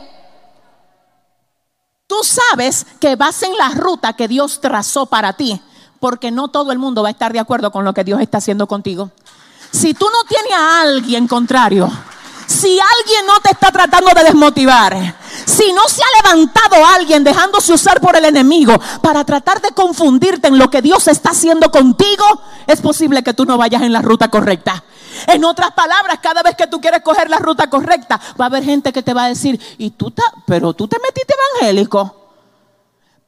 tú 2.08 2.16
sabes 2.24 2.88
que 3.00 3.16
vas 3.16 3.44
en 3.44 3.56
la 3.56 3.70
ruta 3.70 4.14
que 4.14 4.28
Dios 4.28 4.60
trazó 4.60 5.06
para 5.06 5.34
ti, 5.34 5.62
porque 6.00 6.32
no 6.32 6.48
todo 6.48 6.72
el 6.72 6.80
mundo 6.80 7.04
va 7.04 7.10
a 7.10 7.12
estar 7.12 7.32
de 7.34 7.40
acuerdo 7.40 7.72
con 7.72 7.86
lo 7.86 7.94
que 7.94 8.04
Dios 8.04 8.20
está 8.20 8.40
haciendo 8.40 8.66
contigo. 8.66 9.12
Si 9.70 9.94
tú 9.94 10.08
no 10.12 10.24
tienes 10.28 10.54
a 10.54 10.82
alguien 10.82 11.28
contrario, 11.28 11.88
si 12.48 12.80
alguien 12.80 13.28
no 13.28 13.40
te 13.42 13.52
está 13.52 13.72
tratando 13.72 14.10
de 14.12 14.24
desmotivar, 14.24 15.21
si 15.52 15.74
no 15.74 15.88
se 15.88 16.02
ha 16.02 16.24
levantado 16.24 16.86
alguien 16.96 17.24
dejándose 17.24 17.74
usar 17.74 18.00
por 18.00 18.16
el 18.16 18.26
enemigo 18.26 18.74
para 19.02 19.26
tratar 19.26 19.62
de 19.62 19.72
confundirte 19.72 20.48
en 20.48 20.58
lo 20.58 20.70
que 20.70 20.82
Dios 20.82 21.08
está 21.08 21.32
haciendo 21.32 21.70
contigo, 21.70 22.26
es 22.68 22.80
posible 22.82 23.24
que 23.24 23.34
tú 23.34 23.46
no 23.46 23.58
vayas 23.58 23.82
en 23.82 23.92
la 23.92 24.02
ruta 24.02 24.30
correcta. 24.30 24.84
En 25.28 25.44
otras 25.44 25.72
palabras, 25.72 26.20
cada 26.22 26.42
vez 26.42 26.56
que 26.56 26.68
tú 26.68 26.80
quieres 26.80 27.02
coger 27.02 27.30
la 27.30 27.38
ruta 27.38 27.70
correcta, 27.70 28.20
va 28.40 28.46
a 28.46 28.48
haber 28.48 28.64
gente 28.64 28.94
que 28.94 29.04
te 29.04 29.14
va 29.14 29.26
a 29.26 29.28
decir, 29.28 29.60
y 29.78 29.92
tú, 29.92 30.14
pero 30.48 30.74
tú 30.74 30.88
te 30.88 30.98
metiste 31.00 31.34
evangélico. 31.60 32.16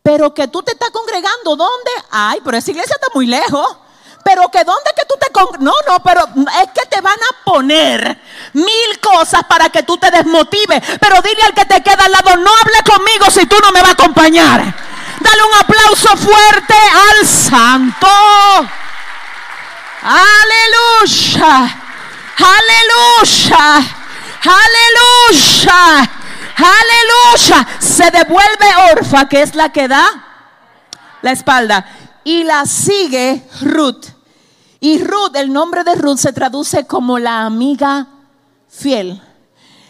Pero 0.02 0.34
que 0.34 0.48
tú 0.48 0.64
te 0.64 0.72
estás 0.72 0.92
congregando, 0.92 1.56
¿dónde? 1.56 1.92
Ay, 2.10 2.40
pero 2.44 2.58
esa 2.58 2.72
iglesia 2.72 2.96
está 2.96 3.08
muy 3.14 3.26
lejos. 3.26 3.78
Pero 4.24 4.50
que 4.50 4.64
dónde 4.64 4.92
que 4.96 5.06
tú 5.06 5.16
te 5.20 5.28
No, 5.60 5.74
no, 5.88 6.04
pero 6.04 6.26
es 6.62 6.70
que 6.74 6.86
te 6.88 7.02
van 7.02 7.18
a 7.18 7.44
poner 7.44 8.18
mil 8.54 9.00
cosas 9.02 9.44
para 9.44 9.70
que 9.70 9.84
tú 9.84 9.98
te 9.98 10.10
desmotives. 10.12 10.82
Pero 11.00 11.22
dile 11.22 11.44
al 11.44 11.54
que 11.54 11.66
te 11.66 11.82
queda 11.84 12.06
al 12.06 12.12
lado, 12.12 12.38
no 12.38 12.52
hable 12.52 12.84
conmigo 12.86 13.30
si 13.30 13.46
tú 13.46 13.58
no 13.62 13.72
me 13.72 13.82
vas 13.82 13.92
a 13.92 13.94
acompañar. 13.94 14.60
Dale 15.20 15.44
un 15.44 15.54
aplauso 15.60 16.18
fuerte 16.18 16.74
al 16.74 17.28
santo. 17.28 18.08
Aleluya. 20.04 21.80
Aleluya. 22.38 23.78
Aleluya. 24.44 26.12
Aleluya. 26.58 27.68
Se 27.80 28.12
devuelve 28.12 28.76
Orfa, 28.92 29.28
que 29.28 29.42
es 29.42 29.56
la 29.56 29.70
que 29.70 29.88
da 29.88 30.06
la 31.22 31.32
espalda. 31.32 31.86
Y 32.24 32.44
la 32.44 32.66
sigue 32.66 33.48
Ruth. 33.62 34.13
Y 34.84 35.02
Ruth, 35.02 35.34
el 35.36 35.54
nombre 35.54 35.86
de 35.86 35.96
Ruth 35.96 36.18
se 36.18 36.34
traduce 36.34 36.86
como 36.86 37.18
la 37.18 37.46
amiga 37.46 38.06
fiel. 38.68 39.22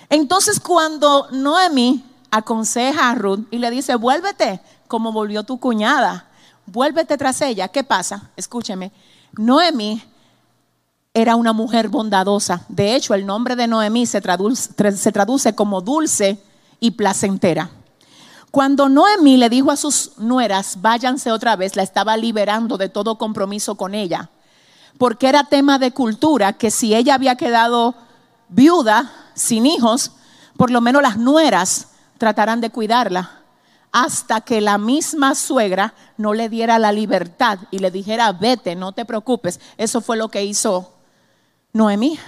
Entonces 0.08 0.60
cuando 0.60 1.30
Noemi 1.32 2.06
aconseja 2.30 3.10
a 3.10 3.16
Ruth 3.16 3.48
y 3.50 3.58
le 3.58 3.72
dice, 3.72 3.96
vuélvete 3.96 4.62
como 4.88 5.12
volvió 5.12 5.42
tu 5.42 5.60
cuñada, 5.60 6.28
vuélvete 6.68 7.18
tras 7.18 7.42
ella, 7.42 7.70
¿qué 7.70 7.84
pasa? 7.84 8.30
Escúcheme, 8.36 8.92
Noemi 9.36 10.04
era 11.12 11.38
una 11.38 11.54
mujer 11.54 11.90
bondadosa. 11.90 12.64
De 12.70 12.96
hecho, 12.96 13.16
el 13.16 13.26
nombre 13.26 13.56
de 13.56 13.66
Noemí 13.66 14.06
se 14.06 14.22
traduce, 14.22 15.56
como 15.56 15.82
dulce 15.82 16.40
y 16.80 16.92
placentera. 16.92 17.72
Cuando 18.52 18.90
Noemí 18.90 19.38
le 19.38 19.50
dijo 19.50 19.72
a 19.72 19.76
sus 19.76 20.20
nueras, 20.20 20.84
váyanse 20.84 21.32
otra 21.32 21.56
vez, 21.56 21.76
la 21.76 21.82
estaba 21.82 22.16
liberando 22.16 22.78
de 22.78 22.90
todo 22.90 23.18
compromiso 23.18 23.74
con 23.74 23.96
ella, 23.96 24.30
porque 24.98 25.28
era 25.28 25.44
tema 25.46 25.80
de 25.80 25.92
cultura 25.92 26.54
que 26.54 26.72
si 26.72 26.94
ella 26.96 27.16
había 27.16 27.36
quedado 27.36 27.96
viuda, 28.50 29.12
sin 29.34 29.66
hijos, 29.66 30.12
por 30.58 30.72
lo 30.72 30.82
menos 30.82 31.02
las 31.02 31.18
nueras 31.18 31.90
tratarán 32.18 32.62
de 32.62 32.70
cuidarla, 32.70 33.42
hasta 33.92 34.42
que 34.42 34.62
la 34.62 34.78
misma 34.78 35.36
suegra 35.36 35.94
no 36.18 36.34
le 36.34 36.50
diera 36.50 36.80
la 36.80 36.92
libertad 36.92 37.60
y 37.70 37.80
le 37.80 37.92
dijera, 37.92 38.32
vete, 38.32 38.76
no 38.76 38.92
te 38.92 39.06
preocupes. 39.06 39.60
Eso 39.78 40.02
fue 40.02 40.18
lo 40.18 40.30
que 40.30 40.44
hizo 40.44 40.94
Noemí. 41.74 42.20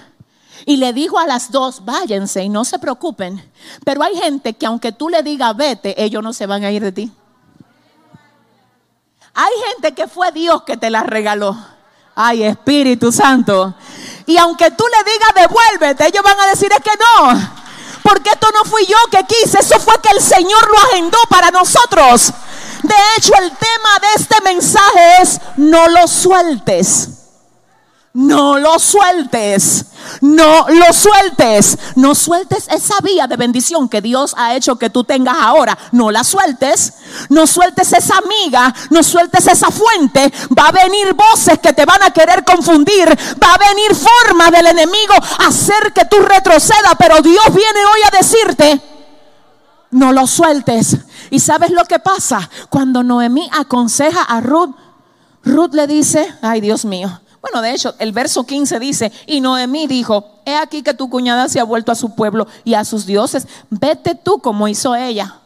Y 0.66 0.78
le 0.78 0.94
dijo 0.94 1.20
a 1.20 1.26
las 1.26 1.52
dos, 1.52 1.84
váyanse 1.84 2.44
y 2.44 2.50
no 2.50 2.66
se 2.66 2.80
preocupen. 2.80 3.44
Pero 3.84 4.04
hay 4.04 4.16
gente 4.16 4.54
que 4.54 4.66
aunque 4.66 4.92
tú 4.92 5.10
le 5.10 5.24
digas, 5.24 5.56
vete, 5.58 6.02
ellos 6.02 6.24
no 6.24 6.34
se 6.34 6.46
van 6.46 6.64
a 6.64 6.72
ir 6.72 6.84
de 6.84 6.92
ti. 6.92 7.12
Hay 9.34 9.54
gente 9.72 9.94
que 9.94 10.08
fue 10.08 10.32
Dios 10.32 10.64
que 10.64 10.78
te 10.78 10.90
la 10.90 11.04
regaló. 11.04 11.58
Ay, 12.16 12.44
Espíritu 12.44 13.12
Santo. 13.12 13.74
Y 14.26 14.38
aunque 14.38 14.72
tú 14.72 14.86
le 14.88 15.12
digas, 15.12 15.30
devuélvete, 15.36 16.08
ellos 16.08 16.24
van 16.24 16.40
a 16.40 16.48
decir, 16.48 16.72
es 16.72 16.80
que 16.80 16.98
no. 16.98 17.56
Porque 18.02 18.30
esto 18.30 18.48
no 18.54 18.64
fui 18.70 18.86
yo 18.86 18.98
que 19.12 19.26
quise, 19.26 19.60
eso 19.60 19.80
fue 19.80 19.96
que 20.02 20.10
el 20.10 20.22
Señor 20.22 20.70
lo 20.70 20.78
agendó 20.78 21.18
para 21.30 21.52
nosotros. 21.52 22.32
De 22.84 22.96
hecho, 23.18 23.34
el 23.42 23.52
tema 23.52 24.00
de 24.02 24.22
este 24.22 24.42
mensaje 24.42 25.22
es, 25.22 25.42
no 25.58 25.88
lo 25.88 26.08
sueltes 26.08 27.25
no 28.16 28.58
lo 28.58 28.80
sueltes. 28.80 29.88
No 30.22 30.68
lo 30.70 30.94
sueltes. 30.94 31.78
No 31.96 32.16
sueltes 32.16 32.70
esa 32.70 32.96
vía 33.04 33.28
de 33.28 33.36
bendición 33.36 33.90
que 33.90 34.02
Dios 34.02 34.34
ha 34.38 34.56
hecho 34.56 34.78
que 34.78 34.90
tú 34.90 35.04
tengas 35.04 35.36
ahora. 35.38 35.78
No 35.92 36.12
la 36.12 36.24
sueltes. 36.24 36.94
No 37.28 37.46
sueltes 37.46 37.92
esa 37.92 38.18
amiga. 38.20 38.74
No 38.90 39.04
sueltes 39.04 39.46
esa 39.48 39.70
fuente. 39.70 40.32
Va 40.58 40.70
a 40.70 40.72
venir 40.72 41.14
voces 41.14 41.60
que 41.60 41.74
te 41.74 41.86
van 41.86 42.02
a 42.04 42.12
querer 42.12 42.46
confundir. 42.46 43.10
Va 43.44 43.54
a 43.54 43.58
venir 43.58 43.94
forma 43.94 44.50
del 44.50 44.68
enemigo 44.68 45.14
hacer 45.46 45.92
que 45.94 46.06
tú 46.06 46.16
retrocedas. 46.20 46.96
Pero 46.98 47.22
Dios 47.22 47.46
viene 47.54 47.80
hoy 47.86 48.00
a 48.08 48.18
decirte, 48.18 48.82
no 49.92 50.14
lo 50.14 50.26
sueltes. 50.26 50.96
¿Y 51.32 51.42
sabes 51.42 51.72
lo 51.72 51.84
que 51.84 52.00
pasa? 52.00 52.50
Cuando 52.70 53.04
Noemí 53.04 53.50
aconseja 53.52 54.22
a 54.22 54.40
Ruth, 54.40 54.74
Ruth 55.44 55.74
le 55.74 55.86
dice, 55.86 56.34
ay 56.42 56.62
Dios 56.62 56.86
mío, 56.86 57.20
bueno, 57.46 57.62
de 57.62 57.76
hecho, 57.76 57.94
el 58.00 58.12
verso 58.12 58.44
15 58.44 58.80
dice, 58.80 59.12
y 59.28 59.40
Noemí 59.40 59.86
dijo, 59.86 60.42
he 60.46 60.56
aquí 60.56 60.82
que 60.82 60.96
tu 60.96 61.12
cuñada 61.12 61.48
se 61.48 61.60
ha 61.60 61.64
vuelto 61.64 61.92
a 61.92 61.96
su 61.96 62.16
pueblo 62.16 62.48
y 62.64 62.74
a 62.74 62.84
sus 62.84 63.06
dioses, 63.06 63.48
vete 63.70 64.16
tú 64.16 64.40
como 64.40 64.68
hizo 64.68 64.96
ella. 64.96 65.42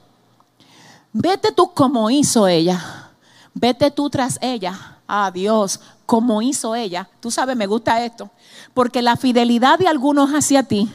Vete 1.12 1.52
tú 1.52 1.74
como 1.74 2.10
hizo 2.10 2.48
ella. 2.48 3.12
Vete 3.54 3.92
tú 3.92 4.10
tras 4.10 4.40
ella. 4.42 5.00
Ah, 5.10 5.30
Dios, 5.34 5.82
como 6.06 6.42
hizo 6.42 6.74
ella. 6.74 7.10
Tú 7.20 7.32
sabes, 7.32 7.58
me 7.58 7.68
gusta 7.68 8.06
esto. 8.06 8.30
Porque 8.74 9.02
la 9.02 9.18
fidelidad 9.18 9.78
de 9.78 9.90
algunos 9.90 10.30
hacia 10.30 10.64
ti 10.64 10.90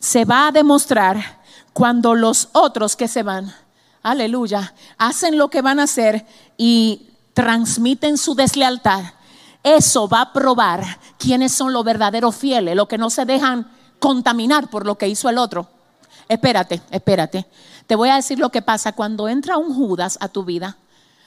se 0.00 0.24
va 0.24 0.48
a 0.48 0.52
demostrar 0.52 1.38
cuando 1.72 2.16
los 2.16 2.48
otros 2.54 2.96
que 2.96 3.06
se 3.06 3.22
van, 3.22 3.54
aleluya, 4.02 4.74
hacen 4.98 5.38
lo 5.38 5.48
que 5.48 5.62
van 5.62 5.78
a 5.78 5.84
hacer 5.84 6.26
y 6.56 7.10
transmiten 7.34 8.18
su 8.18 8.34
deslealtad. 8.34 9.04
Eso 9.62 10.08
va 10.08 10.22
a 10.22 10.32
probar 10.32 10.82
quiénes 11.18 11.52
son 11.52 11.72
los 11.72 11.84
verdaderos 11.84 12.34
fieles, 12.34 12.74
los 12.74 12.88
que 12.88 12.98
no 12.98 13.10
se 13.10 13.24
dejan 13.24 13.70
contaminar 13.98 14.70
por 14.70 14.86
lo 14.86 14.96
que 14.96 15.08
hizo 15.08 15.28
el 15.28 15.38
otro. 15.38 15.68
Espérate, 16.28 16.80
espérate. 16.90 17.46
Te 17.86 17.94
voy 17.94 18.08
a 18.08 18.16
decir 18.16 18.38
lo 18.38 18.50
que 18.50 18.62
pasa 18.62 18.92
cuando 18.92 19.28
entra 19.28 19.58
un 19.58 19.74
Judas 19.74 20.16
a 20.20 20.28
tu 20.28 20.44
vida. 20.44 20.76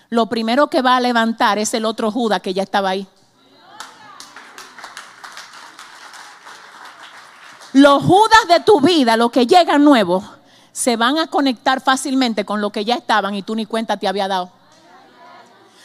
Lo 0.09 0.27
primero 0.27 0.67
que 0.67 0.81
va 0.81 0.95
a 0.95 1.01
levantar 1.01 1.57
es 1.57 1.73
el 1.73 1.85
otro 1.85 2.11
Judas 2.11 2.41
que 2.41 2.53
ya 2.53 2.63
estaba 2.63 2.89
ahí. 2.89 3.07
Los 7.73 8.03
Judas 8.03 8.47
de 8.47 8.59
tu 8.59 8.79
vida, 8.79 9.17
los 9.17 9.31
que 9.31 9.47
llegan 9.47 9.83
nuevos, 9.83 10.23
se 10.71 10.95
van 10.95 11.17
a 11.17 11.27
conectar 11.27 11.81
fácilmente 11.81 12.45
con 12.45 12.61
lo 12.61 12.71
que 12.71 12.85
ya 12.85 12.95
estaban 12.95 13.35
y 13.35 13.43
tú 13.43 13.55
ni 13.55 13.65
cuenta 13.65 13.97
te 13.97 14.07
había 14.07 14.27
dado. 14.27 14.51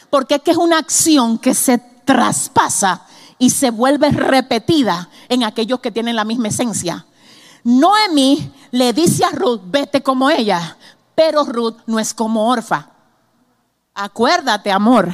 Porque 0.09 0.35
es 0.35 0.41
que 0.41 0.51
es 0.51 0.57
una 0.57 0.77
acción 0.77 1.37
que 1.37 1.53
se 1.53 1.77
traspasa 2.09 3.05
y 3.37 3.51
se 3.51 3.69
vuelve 3.69 4.09
repetida 4.09 5.09
en 5.27 5.43
aquellos 5.43 5.79
que 5.79 5.91
tienen 5.91 6.15
la 6.15 6.25
misma 6.25 6.47
esencia. 6.47 7.05
Noemí 7.63 8.51
le 8.71 8.93
dice 8.93 9.23
a 9.25 9.29
Ruth, 9.29 9.61
vete 9.65 10.01
como 10.01 10.27
ella, 10.31 10.75
pero 11.13 11.43
Ruth 11.43 11.77
no 11.85 11.99
es 11.99 12.15
como 12.15 12.49
Orfa. 12.49 12.89
Acuérdate, 13.93 14.71
amor, 14.71 15.13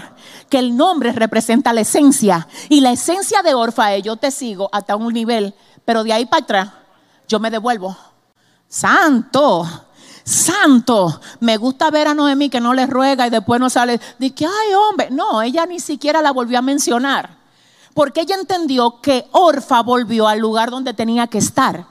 que 0.49 0.57
el 0.59 0.77
nombre 0.77 1.11
representa 1.11 1.73
la 1.73 1.81
esencia 1.81 2.47
y 2.69 2.79
la 2.79 2.93
esencia 2.93 3.41
de 3.41 3.53
Orfa 3.53 3.93
es 3.93 4.03
yo 4.03 4.15
te 4.15 4.31
sigo 4.31 4.69
hasta 4.71 4.95
un 4.95 5.11
nivel 5.11 5.53
pero 5.83 6.01
de 6.05 6.13
ahí 6.13 6.25
para 6.25 6.43
atrás 6.43 6.69
yo 7.27 7.41
me 7.41 7.51
devuelvo. 7.51 7.97
Santo, 8.69 9.67
santo. 10.25 11.21
Me 11.39 11.55
gusta 11.55 11.91
ver 11.91 12.09
a 12.09 12.13
Noemí 12.13 12.49
que 12.49 12.59
no 12.59 12.73
le 12.73 12.87
ruega 12.87 13.27
y 13.27 13.29
después 13.29 13.59
no 13.61 13.69
sale. 13.69 14.01
De 14.19 14.31
que, 14.33 14.45
ay, 14.45 14.73
hombre. 14.73 15.09
No, 15.11 15.41
ella 15.41 15.65
ni 15.65 15.79
siquiera 15.79 16.21
la 16.21 16.31
volvió 16.31 16.59
a 16.59 16.61
mencionar. 16.61 17.37
Porque 17.93 18.21
ella 18.21 18.35
entendió 18.35 18.99
que 18.99 19.27
Orfa 19.31 19.81
volvió 19.81 20.27
al 20.27 20.39
lugar 20.39 20.71
donde 20.71 20.93
tenía 20.93 21.27
que 21.27 21.37
estar. 21.37 21.85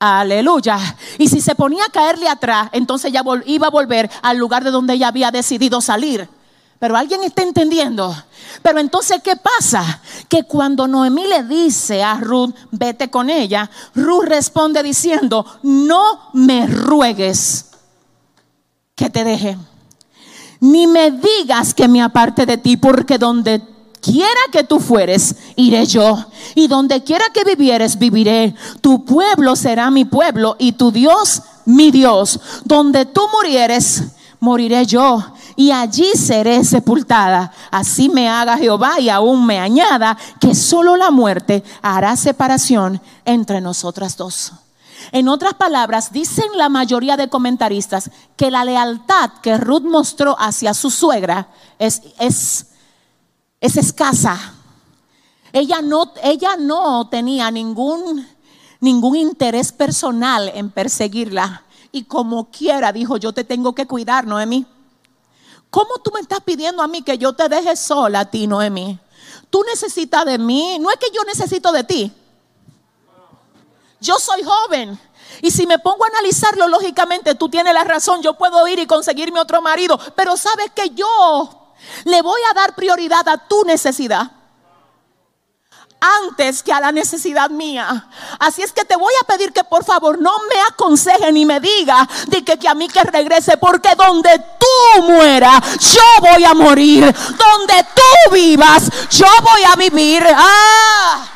Aleluya. 0.00 0.78
Y 1.18 1.28
si 1.28 1.40
se 1.40 1.54
ponía 1.54 1.84
a 1.84 1.92
caerle 1.92 2.28
atrás, 2.28 2.70
entonces 2.72 3.10
ella 3.10 3.22
iba 3.44 3.66
a 3.66 3.70
volver 3.70 4.10
al 4.22 4.38
lugar 4.38 4.64
de 4.64 4.70
donde 4.70 4.94
ella 4.94 5.08
había 5.08 5.30
decidido 5.30 5.80
salir. 5.80 6.28
Pero 6.80 6.96
alguien 6.96 7.22
está 7.22 7.42
entendiendo. 7.42 8.16
Pero 8.62 8.80
entonces, 8.80 9.20
¿qué 9.22 9.36
pasa? 9.36 10.00
Que 10.28 10.44
cuando 10.44 10.88
Noemí 10.88 11.26
le 11.26 11.44
dice 11.44 12.02
a 12.02 12.14
Ruth, 12.14 12.54
vete 12.70 13.10
con 13.10 13.28
ella, 13.28 13.70
Ruth 13.94 14.24
responde 14.24 14.82
diciendo, 14.82 15.44
no 15.62 16.30
me 16.32 16.66
ruegues 16.66 17.66
que 18.94 19.10
te 19.10 19.24
deje. 19.24 19.58
Ni 20.60 20.86
me 20.86 21.10
digas 21.10 21.74
que 21.74 21.86
me 21.86 22.02
aparte 22.02 22.46
de 22.46 22.56
ti, 22.56 22.78
porque 22.78 23.18
donde 23.18 23.62
quiera 24.00 24.40
que 24.50 24.64
tú 24.64 24.80
fueres, 24.80 25.36
iré 25.56 25.84
yo. 25.84 26.24
Y 26.54 26.66
donde 26.66 27.04
quiera 27.04 27.26
que 27.34 27.44
vivieres, 27.44 27.98
viviré. 27.98 28.54
Tu 28.80 29.04
pueblo 29.04 29.54
será 29.54 29.90
mi 29.90 30.06
pueblo 30.06 30.56
y 30.58 30.72
tu 30.72 30.90
Dios 30.90 31.42
mi 31.66 31.90
Dios. 31.90 32.40
Donde 32.64 33.04
tú 33.04 33.20
murieres, 33.34 34.04
moriré 34.40 34.86
yo 34.86 35.34
y 35.56 35.70
allí 35.70 36.12
seré 36.14 36.64
sepultada. 36.64 37.52
Así 37.70 38.08
me 38.08 38.28
haga 38.28 38.56
Jehová 38.56 39.00
y 39.00 39.08
aún 39.08 39.46
me 39.46 39.58
añada 39.58 40.16
que 40.40 40.54
solo 40.54 40.96
la 40.96 41.10
muerte 41.10 41.62
hará 41.82 42.16
separación 42.16 43.00
entre 43.24 43.60
nosotras 43.60 44.16
dos. 44.16 44.52
En 45.12 45.28
otras 45.28 45.54
palabras, 45.54 46.12
dicen 46.12 46.46
la 46.56 46.68
mayoría 46.68 47.16
de 47.16 47.28
comentaristas 47.28 48.10
que 48.36 48.50
la 48.50 48.64
lealtad 48.64 49.30
que 49.42 49.56
Ruth 49.56 49.82
mostró 49.82 50.36
hacia 50.38 50.74
su 50.74 50.90
suegra 50.90 51.48
es, 51.78 52.02
es, 52.18 52.66
es 53.60 53.76
escasa. 53.76 54.54
Ella 55.52 55.82
no, 55.82 56.12
ella 56.22 56.56
no 56.56 57.08
tenía 57.08 57.50
ningún, 57.50 58.26
ningún 58.78 59.16
interés 59.16 59.72
personal 59.72 60.50
en 60.54 60.70
perseguirla. 60.70 61.64
Y 61.90 62.04
como 62.04 62.50
quiera, 62.50 62.92
dijo, 62.92 63.16
yo 63.16 63.32
te 63.32 63.42
tengo 63.42 63.74
que 63.74 63.86
cuidar, 63.86 64.26
Noemí. 64.26 64.64
¿Cómo 65.70 65.98
tú 66.02 66.10
me 66.12 66.20
estás 66.20 66.40
pidiendo 66.40 66.82
a 66.82 66.88
mí 66.88 67.02
que 67.02 67.16
yo 67.16 67.32
te 67.32 67.48
deje 67.48 67.76
sola 67.76 68.20
a 68.20 68.24
ti, 68.30 68.46
Noemí? 68.46 68.98
Tú 69.50 69.62
necesitas 69.64 70.24
de 70.24 70.38
mí. 70.38 70.78
No 70.80 70.90
es 70.90 70.96
que 70.96 71.10
yo 71.12 71.22
necesito 71.24 71.70
de 71.72 71.84
ti. 71.84 72.12
Yo 74.00 74.18
soy 74.18 74.42
joven. 74.42 74.98
Y 75.42 75.50
si 75.50 75.66
me 75.66 75.78
pongo 75.78 76.04
a 76.04 76.08
analizarlo 76.08 76.66
lógicamente, 76.68 77.34
tú 77.34 77.48
tienes 77.48 77.72
la 77.72 77.84
razón. 77.84 78.20
Yo 78.22 78.34
puedo 78.34 78.66
ir 78.66 78.78
y 78.78 78.86
conseguirme 78.86 79.40
otro 79.40 79.62
marido. 79.62 79.98
Pero 80.16 80.36
sabes 80.36 80.70
que 80.74 80.90
yo 80.90 81.72
le 82.04 82.22
voy 82.22 82.40
a 82.50 82.54
dar 82.54 82.74
prioridad 82.74 83.28
a 83.28 83.48
tu 83.48 83.64
necesidad 83.64 84.39
antes 86.00 86.62
que 86.62 86.72
a 86.72 86.80
la 86.80 86.92
necesidad 86.92 87.50
mía. 87.50 88.06
Así 88.38 88.62
es 88.62 88.72
que 88.72 88.84
te 88.84 88.96
voy 88.96 89.12
a 89.20 89.26
pedir 89.26 89.52
que 89.52 89.64
por 89.64 89.84
favor 89.84 90.20
no 90.20 90.32
me 90.48 90.60
aconseje 90.70 91.30
ni 91.32 91.44
me 91.44 91.60
diga 91.60 92.08
de 92.28 92.42
que, 92.42 92.68
a 92.68 92.74
mí 92.74 92.88
que 92.88 93.02
regrese, 93.02 93.56
porque 93.56 93.90
donde 93.96 94.30
tú 94.58 95.02
mueras, 95.02 95.60
yo 95.78 96.30
voy 96.32 96.44
a 96.44 96.54
morir. 96.54 97.02
Donde 97.04 97.86
tú 97.94 98.32
vivas, 98.32 98.90
yo 99.10 99.26
voy 99.42 99.62
a 99.70 99.76
vivir. 99.76 100.24
Ah, 100.34 101.26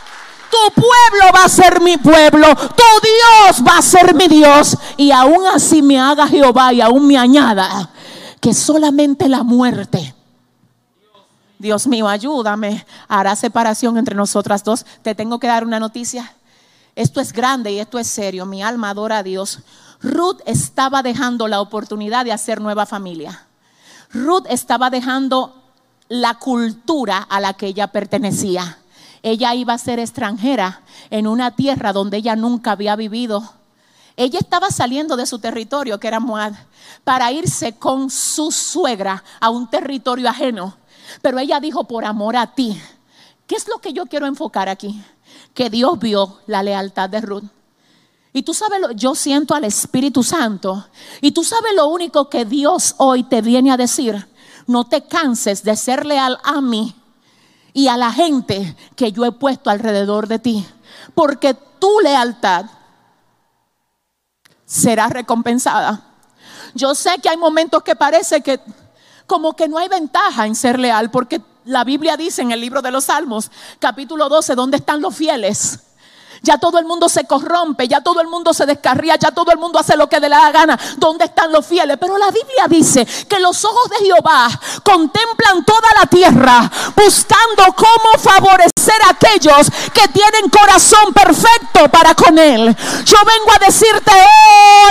tu 0.51 0.73
pueblo 0.75 1.33
va 1.35 1.45
a 1.45 1.49
ser 1.49 1.81
mi 1.81 1.97
pueblo, 1.97 2.55
tu 2.55 2.85
Dios 3.03 3.63
va 3.67 3.79
a 3.79 3.83
ser 3.83 4.15
mi 4.15 4.29
Dios. 4.29 4.77
Y 4.97 5.11
aún 5.11 5.47
así 5.47 5.83
me 5.83 6.01
haga 6.01 6.27
Jehová 6.27 6.73
y 6.73 6.81
aún 6.81 7.07
me 7.07 7.19
añada 7.19 7.91
que 8.41 8.55
solamente 8.55 9.29
la 9.29 9.43
muerte 9.43 10.14
Dios 11.65 11.87
mío, 11.87 12.09
ayúdame, 12.09 12.85
hará 13.09 13.35
separación 13.37 13.97
entre 13.97 14.15
nosotras 14.15 14.63
dos. 14.65 14.85
Te 15.01 15.15
tengo 15.15 15.39
que 15.39 15.47
dar 15.47 15.65
una 15.65 15.81
noticia. 15.81 16.35
Esto 16.95 17.23
es 17.23 17.33
grande 17.33 17.73
y 17.73 17.79
esto 17.79 17.99
es 17.99 18.07
serio. 18.07 18.45
Mi 18.45 18.63
alma 18.63 18.91
adora 18.91 19.17
a 19.17 19.23
Dios. 19.23 19.61
Ruth 20.03 20.41
estaba 20.45 21.03
dejando 21.03 21.49
la 21.49 21.63
oportunidad 21.63 22.27
de 22.27 22.33
hacer 22.33 22.61
nueva 22.61 22.85
familia. 22.85 23.47
Ruth 24.13 24.45
estaba 24.51 24.91
dejando 24.91 25.55
la 26.09 26.35
cultura 26.35 27.17
a 27.17 27.41
la 27.41 27.55
que 27.55 27.69
ella 27.69 27.87
pertenecía. 27.87 28.77
Ella 29.23 29.55
iba 29.55 29.73
a 29.73 29.79
ser 29.79 29.99
extranjera 30.01 30.83
en 31.09 31.27
una 31.27 31.53
tierra 31.53 31.95
donde 31.95 32.19
ella 32.19 32.37
nunca 32.37 32.73
había 32.73 32.95
vivido. 32.95 33.55
Ella 34.19 34.39
estaba 34.39 34.71
saliendo 34.71 35.17
de 35.17 35.25
su 35.25 35.39
territorio, 35.39 35.99
que 35.99 36.09
era 36.09 36.21
Moab, 36.21 36.53
para 37.05 37.33
irse 37.33 37.73
con 37.79 38.11
su 38.11 38.53
suegra 38.53 39.25
a 39.41 39.49
un 39.49 39.71
territorio 39.71 40.29
ajeno 40.29 40.77
pero 41.23 41.39
ella 41.39 41.61
dijo, 41.61 41.85
por 41.85 42.05
amor 42.05 42.37
a 42.37 42.55
ti. 42.55 42.81
¿Qué 43.47 43.57
es 43.57 43.69
lo 43.69 43.79
que 43.79 43.93
yo 43.93 44.07
quiero 44.07 44.27
enfocar 44.27 44.69
aquí? 44.69 45.03
Que 45.53 45.71
Dios 45.71 45.99
vio 45.99 46.41
la 46.47 46.63
lealtad 46.63 47.09
de 47.11 47.21
Ruth. 47.21 47.45
Y 48.33 48.43
tú 48.43 48.53
sabes, 48.53 48.81
lo, 48.81 48.91
yo 48.93 49.15
siento 49.15 49.55
al 49.55 49.65
Espíritu 49.65 50.23
Santo. 50.23 50.89
Y 51.21 51.33
tú 51.33 51.45
sabes 51.45 51.73
lo 51.77 51.87
único 51.87 52.29
que 52.29 52.45
Dios 52.45 52.95
hoy 52.99 53.23
te 53.23 53.43
viene 53.43 53.71
a 53.71 53.77
decir. 53.77 54.27
No 54.67 54.85
te 54.85 55.03
canses 55.03 55.63
de 55.63 55.77
ser 55.77 56.05
leal 56.05 56.39
a 56.43 56.61
mí 56.61 56.95
y 57.75 57.89
a 57.89 57.97
la 57.97 58.13
gente 58.13 58.77
que 58.97 59.13
yo 59.13 59.25
he 59.25 59.33
puesto 59.33 59.69
alrededor 59.69 60.27
de 60.27 60.39
ti. 60.39 60.67
Porque 61.15 61.55
tu 61.55 62.01
lealtad 62.01 62.67
será 64.65 65.09
recompensada. 65.09 66.03
Yo 66.75 66.95
sé 66.95 67.19
que 67.23 67.29
hay 67.29 67.37
momentos 67.37 67.83
que 67.83 67.95
parece 67.95 68.41
que 68.41 68.61
como 69.27 69.55
que 69.57 69.69
no 69.69 69.79
hay 69.79 69.89
ventaja 69.89 70.47
en 70.47 70.55
ser 70.55 70.79
leal, 70.79 71.11
porque 71.11 71.41
la 71.65 71.85
Biblia 71.85 72.17
dice 72.17 72.43
en 72.43 72.53
el 72.53 72.61
libro 72.61 72.83
de 72.83 72.91
los 72.91 73.05
Salmos, 73.05 73.51
capítulo 73.79 74.29
12, 74.29 74.55
¿dónde 74.55 74.77
están 74.77 75.01
los 75.01 75.15
fieles? 75.17 75.81
Ya 76.45 76.59
todo 76.59 76.79
el 76.79 76.85
mundo 76.85 77.09
se 77.09 77.25
corrompe, 77.25 77.89
ya 77.89 78.03
todo 78.03 78.21
el 78.21 78.29
mundo 78.29 78.53
se 78.53 78.67
descarría, 78.67 79.17
ya 79.17 79.31
todo 79.31 79.51
el 79.51 79.57
mundo 79.57 79.79
hace 79.79 79.97
lo 79.97 80.11
que 80.11 80.21
le 80.21 80.29
da 80.29 80.43
la 80.43 80.53
gana. 80.53 80.79
¿Dónde 80.99 81.25
están 81.25 81.51
los 81.51 81.65
fieles? 81.65 81.97
Pero 81.99 82.19
la 82.19 82.31
Biblia 82.31 82.67
dice 82.69 83.07
que 83.27 83.41
los 83.41 83.65
ojos 83.65 83.89
de 83.89 84.05
Jehová 84.05 84.49
contemplan 84.83 85.65
toda 85.65 85.89
la 85.99 86.07
tierra, 86.07 86.71
buscando 86.95 87.65
cómo 87.75 88.19
favorecer 88.19 89.03
a 89.07 89.11
aquellos 89.13 89.71
que 89.95 90.07
tienen 90.09 90.51
corazón 90.51 91.15
perfecto 91.15 91.91
para 91.91 92.15
con 92.15 92.39
Él. 92.39 92.77
Yo 93.07 93.17
vengo 93.25 93.53
a 93.55 93.65
decirte 93.65 94.13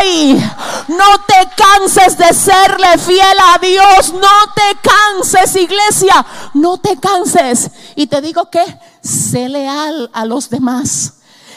hoy, 0.01 0.43
no 0.87 1.21
te 1.27 1.49
canses 1.55 2.17
de 2.17 2.33
serle 2.33 2.97
fiel 2.97 3.37
a 3.53 3.59
Dios, 3.59 4.11
no 4.13 4.53
te 4.55 4.79
canses, 4.81 5.55
iglesia, 5.55 6.25
no 6.55 6.79
te 6.79 6.99
canses. 6.99 7.69
Y 7.95 8.07
te 8.07 8.21
digo 8.21 8.49
que 8.49 8.63
sé 9.03 9.49
leal 9.49 10.09
a 10.13 10.25
los 10.25 10.49
demás. 10.49 11.13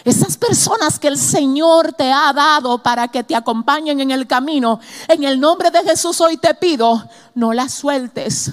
Esas 0.06 0.36
personas 0.36 1.00
que 1.00 1.08
el 1.08 1.18
Señor 1.18 1.92
te 1.92 2.12
ha 2.12 2.32
dado 2.32 2.80
para 2.80 3.08
que 3.08 3.24
te 3.24 3.34
acompañen 3.34 4.00
en 4.00 4.12
el 4.12 4.28
camino, 4.28 4.78
en 5.08 5.24
el 5.24 5.40
nombre 5.40 5.72
de 5.72 5.82
Jesús 5.82 6.20
hoy 6.20 6.36
te 6.36 6.54
pido, 6.54 7.10
no 7.34 7.52
las 7.52 7.74
sueltes. 7.74 8.52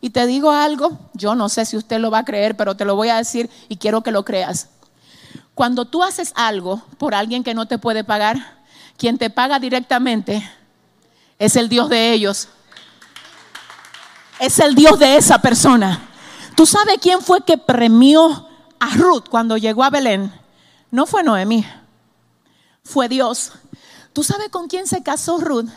Y 0.00 0.08
te 0.08 0.26
digo 0.26 0.50
algo, 0.50 0.98
yo 1.12 1.34
no 1.34 1.50
sé 1.50 1.66
si 1.66 1.76
usted 1.76 1.98
lo 1.98 2.10
va 2.10 2.20
a 2.20 2.24
creer, 2.24 2.56
pero 2.56 2.78
te 2.78 2.86
lo 2.86 2.96
voy 2.96 3.10
a 3.10 3.18
decir 3.18 3.50
y 3.68 3.76
quiero 3.76 4.02
que 4.02 4.10
lo 4.10 4.24
creas. 4.24 4.70
Cuando 5.54 5.84
tú 5.84 6.02
haces 6.02 6.32
algo 6.34 6.82
por 6.96 7.14
alguien 7.14 7.44
que 7.44 7.52
no 7.52 7.66
te 7.66 7.76
puede 7.76 8.02
pagar, 8.02 8.64
quien 8.96 9.18
te 9.18 9.28
paga 9.28 9.58
directamente 9.58 10.50
es 11.38 11.56
el 11.56 11.68
Dios 11.68 11.90
de 11.90 12.14
ellos. 12.14 12.48
Es 14.40 14.58
el 14.60 14.74
Dios 14.74 14.98
de 14.98 15.18
esa 15.18 15.42
persona. 15.42 16.08
¿Tú 16.54 16.64
sabes 16.64 16.96
quién 17.02 17.20
fue 17.20 17.44
que 17.44 17.58
premió 17.58 18.48
a 18.80 18.94
Ruth 18.96 19.28
cuando 19.28 19.58
llegó 19.58 19.84
a 19.84 19.90
Belén? 19.90 20.45
No 20.96 21.04
fue 21.04 21.22
Noemí, 21.22 21.62
fue 22.82 23.06
Dios. 23.06 23.52
¿Tú 24.14 24.22
sabes 24.22 24.48
con 24.48 24.66
quién 24.66 24.86
se 24.86 25.02
casó 25.02 25.38
Ruth? 25.38 25.68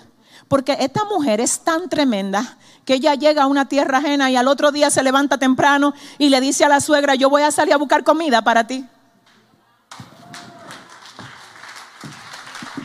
Porque 0.47 0.78
esta 0.80 1.03
mujer 1.03 1.41
es 1.41 1.59
tan 1.59 1.89
tremenda 1.89 2.57
que 2.86 2.93
ella 2.93 3.15
llega 3.15 3.43
a 3.43 3.47
una 3.47 3.67
tierra 3.67 3.97
ajena 3.97 4.32
y 4.32 4.38
al 4.38 4.47
otro 4.47 4.72
día 4.72 4.89
se 4.89 5.03
levanta 5.03 5.38
temprano 5.38 5.93
y 6.17 6.30
le 6.30 6.39
dice 6.39 6.63
a 6.63 6.70
la 6.70 6.80
suegra, 6.80 7.15
yo 7.15 7.30
voy 7.30 7.41
a 7.41 7.51
salir 7.51 7.74
a 7.74 7.78
buscar 7.78 8.05
comida 8.05 8.41
para 8.45 8.65
ti. 8.65 8.86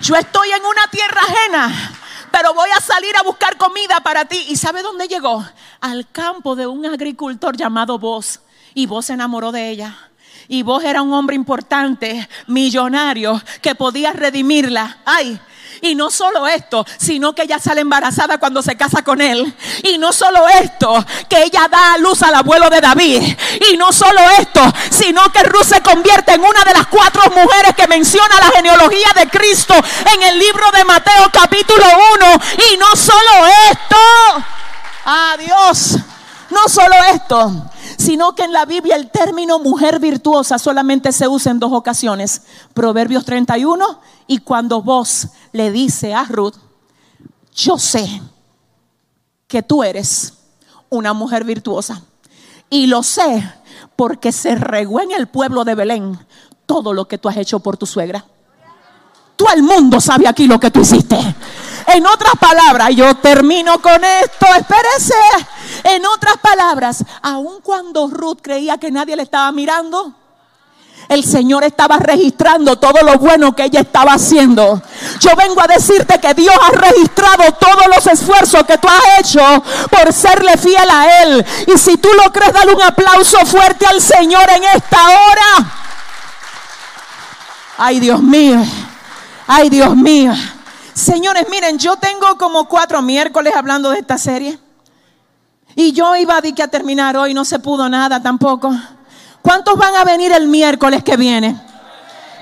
Yo 0.01 0.17
estoy 0.17 0.51
en 0.51 0.67
una 0.67 0.89
tierra 0.91 1.21
ajena, 1.21 1.93
pero 2.33 2.53
voy 2.53 2.71
a 2.77 2.81
salir 2.81 3.17
a 3.17 3.23
buscar 3.23 3.57
comida 3.59 4.01
para 4.01 4.25
ti. 4.25 4.45
¿Y 4.49 4.57
sabe 4.57 4.83
dónde 4.83 5.07
llegó? 5.07 5.47
Al 5.81 6.11
campo 6.11 6.57
de 6.57 6.67
un 6.67 6.85
agricultor 6.85 7.57
llamado 7.57 8.01
Vos. 8.01 8.41
Y 8.75 8.87
Vos 8.87 9.07
se 9.07 9.13
enamoró 9.13 9.53
de 9.53 9.71
ella. 9.71 10.11
Y 10.49 10.63
vos 10.63 10.85
era 10.85 11.03
un 11.03 11.13
hombre 11.13 11.37
importante, 11.37 12.29
millonario, 12.47 13.41
que 13.63 13.75
podía 13.75 14.13
redimirla. 14.13 14.99
Ay, 15.05 15.41
y 15.85 15.95
no 15.95 16.11
solo 16.11 16.47
esto, 16.47 16.87
sino 16.97 17.35
que 17.35 17.43
ella 17.43 17.59
sale 17.59 17.83
embarazada 17.83 18.39
cuando 18.39 18.63
se 18.63 18.77
casa 18.77 19.03
con 19.03 19.21
él. 19.21 19.55
Y 19.83 19.99
no 19.99 20.13
solo 20.13 20.49
esto, 20.49 21.05
que 21.29 21.43
ella 21.43 21.69
da 21.71 21.95
a 21.95 21.99
luz 21.99 22.23
al 22.23 22.35
abuelo 22.35 22.71
de 22.71 22.81
David. 22.81 23.23
Y 23.71 23.77
no 23.77 23.93
solo 23.93 24.21
esto, 24.39 24.63
sino 24.91 25.23
que 25.31 25.43
Ruth 25.43 25.65
se 25.65 25.83
convierte 25.83 26.33
en 26.33 26.41
una 26.41 26.65
de 26.65 26.73
las 26.73 26.87
cuatro 26.87 27.23
mujeres 27.31 27.75
que 27.77 27.87
menciona 27.87 28.35
la 28.39 28.57
genealogía 28.57 29.13
de 29.15 29.29
Cristo 29.29 29.75
en 30.15 30.23
el 30.23 30.39
libro 30.39 30.71
de 30.73 30.85
Mateo 30.85 31.31
capítulo 31.31 31.85
1. 32.15 32.27
Y 32.73 32.77
no 32.79 32.97
solo 32.97 33.47
esto, 33.71 33.97
adiós, 35.05 35.99
no 36.49 36.67
solo 36.67 36.95
esto, 37.13 37.71
sino 37.97 38.35
que 38.35 38.45
en 38.45 38.53
la 38.53 38.65
Biblia 38.65 38.97
el 38.97 39.11
término 39.11 39.59
mujer 39.59 40.01
virtuosa 40.01 40.59
solamente 40.59 41.13
se 41.13 41.29
usa 41.29 41.53
en 41.53 41.59
dos 41.59 41.73
ocasiones, 41.73 42.43
Proverbios 42.73 43.25
31 43.25 44.01
y 44.27 44.39
cuando 44.39 44.83
vos 44.83 45.29
le 45.53 45.71
dice 45.71 46.15
a 46.15 46.25
Ruth, 46.25 46.57
yo 47.55 47.79
sé 47.79 48.23
que 49.47 49.63
tú 49.63 49.83
eres 49.83 50.35
una 50.89 51.13
mujer 51.13 51.45
virtuosa 51.45 52.03
y 52.71 52.87
lo 52.87 53.03
sé 53.03 53.49
porque 53.97 54.33
se 54.33 54.55
regó 54.55 55.01
en 55.01 55.13
el 55.13 55.29
pueblo 55.29 55.65
de 55.65 55.75
Belén 55.75 56.19
todo 56.67 56.93
lo 56.93 57.07
que 57.07 57.19
tú 57.19 57.29
has 57.29 57.37
hecho 57.37 57.61
por 57.61 57.77
tu 57.77 57.87
suegra. 57.87 58.25
Todo 59.37 59.49
el 59.55 59.63
mundo 59.63 60.01
sabe 60.01 60.29
aquí 60.29 60.47
lo 60.47 60.59
que 60.61 60.71
tú 60.71 60.81
hiciste. 60.81 61.17
En 61.87 62.07
otras 62.07 62.35
palabras, 62.41 62.91
yo 62.95 63.15
termino 63.17 63.81
con 63.81 64.03
esto, 64.05 64.47
espérese. 64.57 65.15
En 65.85 66.05
otras 66.07 66.39
palabras, 66.39 67.05
aun 67.23 67.61
cuando 67.61 68.09
Ruth 68.09 68.39
creía 68.43 68.79
que 68.79 68.91
nadie 68.91 69.17
le 69.17 69.23
estaba 69.23 69.53
mirando, 69.53 70.15
el 71.09 71.23
Señor 71.23 71.65
estaba 71.65 71.99
registrando 71.99 72.77
todo 72.77 73.03
lo 73.03 73.19
bueno 73.19 73.55
que 73.55 73.65
ella 73.65 73.81
estaba 73.81 74.15
haciendo. 74.15 74.81
Yo 75.21 75.31
vengo 75.37 75.61
a 75.61 75.67
decirte 75.67 76.19
que 76.19 76.33
Dios 76.33 76.55
ha 76.59 76.71
registrado 76.71 77.53
todos 77.53 77.87
los 77.95 78.07
esfuerzos 78.07 78.65
que 78.65 78.79
tú 78.79 78.89
has 78.89 79.21
hecho 79.21 79.43
por 79.91 80.11
serle 80.13 80.57
fiel 80.57 80.89
a 80.91 81.23
Él. 81.23 81.47
Y 81.67 81.77
si 81.77 81.99
tú 81.99 82.09
lo 82.25 82.33
crees, 82.33 82.55
dale 82.55 82.75
un 82.75 82.83
aplauso 82.83 83.45
fuerte 83.45 83.87
al 83.87 84.01
Señor 84.01 84.49
en 84.49 84.65
esta 84.65 85.05
hora. 85.05 85.73
Ay, 87.77 88.01
Dios 88.01 88.23
mío. 88.23 88.65
Ay, 89.47 89.69
Dios 89.69 89.95
mío. 89.95 90.33
Señores, 90.95 91.47
miren, 91.51 91.79
yo 91.79 91.97
tengo 91.97 92.39
como 92.39 92.67
cuatro 92.67 93.03
miércoles 93.03 93.53
hablando 93.55 93.91
de 93.91 93.99
esta 93.99 94.17
serie. 94.17 94.64
Y 95.77 95.93
yo 95.93 96.15
iba 96.17 96.37
a, 96.37 96.43
que 96.43 96.63
a 96.63 96.69
terminar 96.69 97.17
hoy, 97.17 97.35
no 97.35 97.45
se 97.45 97.59
pudo 97.59 97.89
nada 97.89 98.23
tampoco. 98.23 98.75
¿Cuántos 99.43 99.77
van 99.77 99.97
a 99.97 100.05
venir 100.05 100.33
el 100.33 100.47
miércoles 100.49 101.03
que 101.03 101.17
viene? 101.17 101.61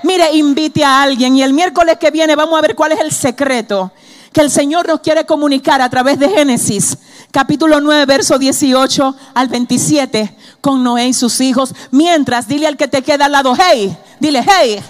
Mire, 0.03 0.33
invite 0.33 0.83
a 0.83 1.01
alguien 1.01 1.35
y 1.35 1.43
el 1.43 1.53
miércoles 1.53 1.97
que 1.99 2.11
viene 2.11 2.35
vamos 2.35 2.57
a 2.57 2.61
ver 2.61 2.75
cuál 2.75 2.91
es 2.91 2.99
el 2.99 3.11
secreto 3.11 3.91
que 4.33 4.41
el 4.41 4.49
Señor 4.49 4.87
nos 4.87 4.99
quiere 4.99 5.25
comunicar 5.25 5.79
a 5.81 5.89
través 5.89 6.17
de 6.17 6.27
Génesis, 6.27 6.97
capítulo 7.31 7.79
9, 7.79 8.05
verso 8.05 8.39
18 8.39 9.15
al 9.35 9.47
27, 9.47 10.35
con 10.59 10.83
Noé 10.83 11.07
y 11.07 11.13
sus 11.13 11.39
hijos. 11.39 11.73
Mientras, 11.91 12.47
dile 12.47 12.67
al 12.67 12.75
que 12.75 12.87
te 12.87 13.03
queda 13.03 13.25
al 13.25 13.31
lado, 13.31 13.55
hey, 13.55 13.95
dile, 14.19 14.43
hey, 14.43 14.83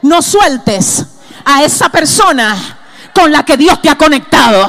no 0.00 0.22
sueltes 0.22 1.04
a 1.44 1.62
esa 1.62 1.90
persona 1.90 2.56
con 3.14 3.30
la 3.30 3.44
que 3.44 3.58
Dios 3.58 3.80
te 3.82 3.90
ha 3.90 3.98
conectado. 3.98 4.66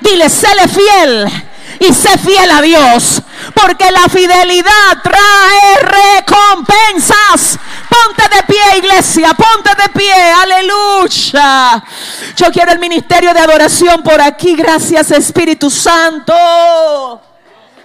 Dile, 0.00 0.30
séle 0.30 0.66
fiel 0.66 1.49
y 1.80 1.92
sé 1.94 2.16
fiel 2.18 2.50
a 2.50 2.62
Dios. 2.62 3.22
Porque 3.54 3.90
la 3.90 4.08
fidelidad 4.08 5.02
trae 5.02 6.18
recompensas. 6.18 7.58
Ponte 7.88 8.36
de 8.36 8.42
pie, 8.44 8.78
iglesia. 8.78 9.34
Ponte 9.34 9.70
de 9.82 9.88
pie. 9.88 10.32
Aleluya. 10.42 11.82
Yo 12.36 12.52
quiero 12.52 12.72
el 12.72 12.78
ministerio 12.78 13.32
de 13.32 13.40
adoración 13.40 14.02
por 14.02 14.20
aquí. 14.20 14.54
Gracias, 14.54 15.10
Espíritu 15.10 15.70
Santo. 15.70 17.20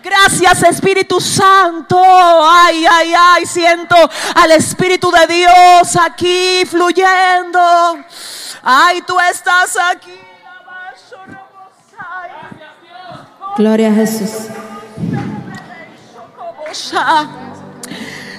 Gracias 0.04 0.62
Espíritu 0.62 1.20
Santo. 1.20 2.00
Ay, 2.00 2.86
ay, 2.86 3.14
ay. 3.18 3.46
Siento 3.48 3.96
al 4.36 4.52
Espíritu 4.52 5.10
de 5.10 5.26
Dios 5.26 5.96
aquí 6.00 6.64
fluyendo. 6.70 7.98
Ay, 8.62 9.02
tú 9.02 9.20
estás 9.20 9.76
aquí. 9.92 10.25
Gloria 13.58 13.90
a 13.90 13.94
Jesús. 13.94 14.30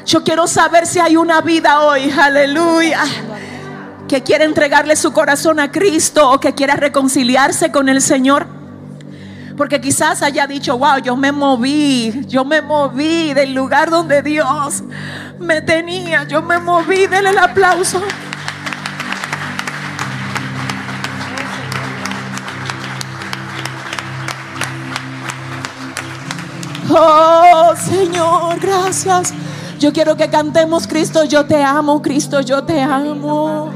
Yo 0.04 0.22
quiero 0.22 0.46
saber 0.46 0.86
si 0.86 0.98
hay 0.98 1.16
una 1.16 1.40
vida 1.40 1.80
hoy, 1.80 2.10
aleluya, 2.10 3.02
que 4.06 4.22
quiere 4.22 4.44
entregarle 4.44 4.94
su 4.94 5.12
corazón 5.12 5.58
a 5.58 5.72
Cristo 5.72 6.30
o 6.30 6.38
que 6.38 6.54
quiera 6.54 6.76
reconciliarse 6.76 7.72
con 7.72 7.88
el 7.88 8.02
Señor. 8.02 8.46
Porque 9.56 9.80
quizás 9.80 10.22
haya 10.22 10.46
dicho, 10.46 10.76
wow, 10.76 10.98
yo 10.98 11.16
me 11.16 11.32
moví, 11.32 12.24
yo 12.26 12.44
me 12.44 12.60
moví 12.60 13.32
del 13.32 13.54
lugar 13.54 13.88
donde 13.88 14.20
Dios 14.20 14.82
me 15.38 15.62
tenía, 15.62 16.24
yo 16.24 16.42
me 16.42 16.58
moví, 16.58 17.06
denle 17.06 17.30
el 17.30 17.38
aplauso. 17.38 18.02
Oh 26.98 27.74
Señor, 27.76 28.58
gracias. 28.60 29.32
Yo 29.78 29.92
quiero 29.92 30.16
que 30.16 30.28
cantemos 30.30 30.86
Cristo, 30.86 31.24
yo 31.24 31.44
te 31.44 31.62
amo, 31.62 32.00
Cristo, 32.00 32.40
yo 32.40 32.64
te 32.64 32.80
amo. 32.80 33.70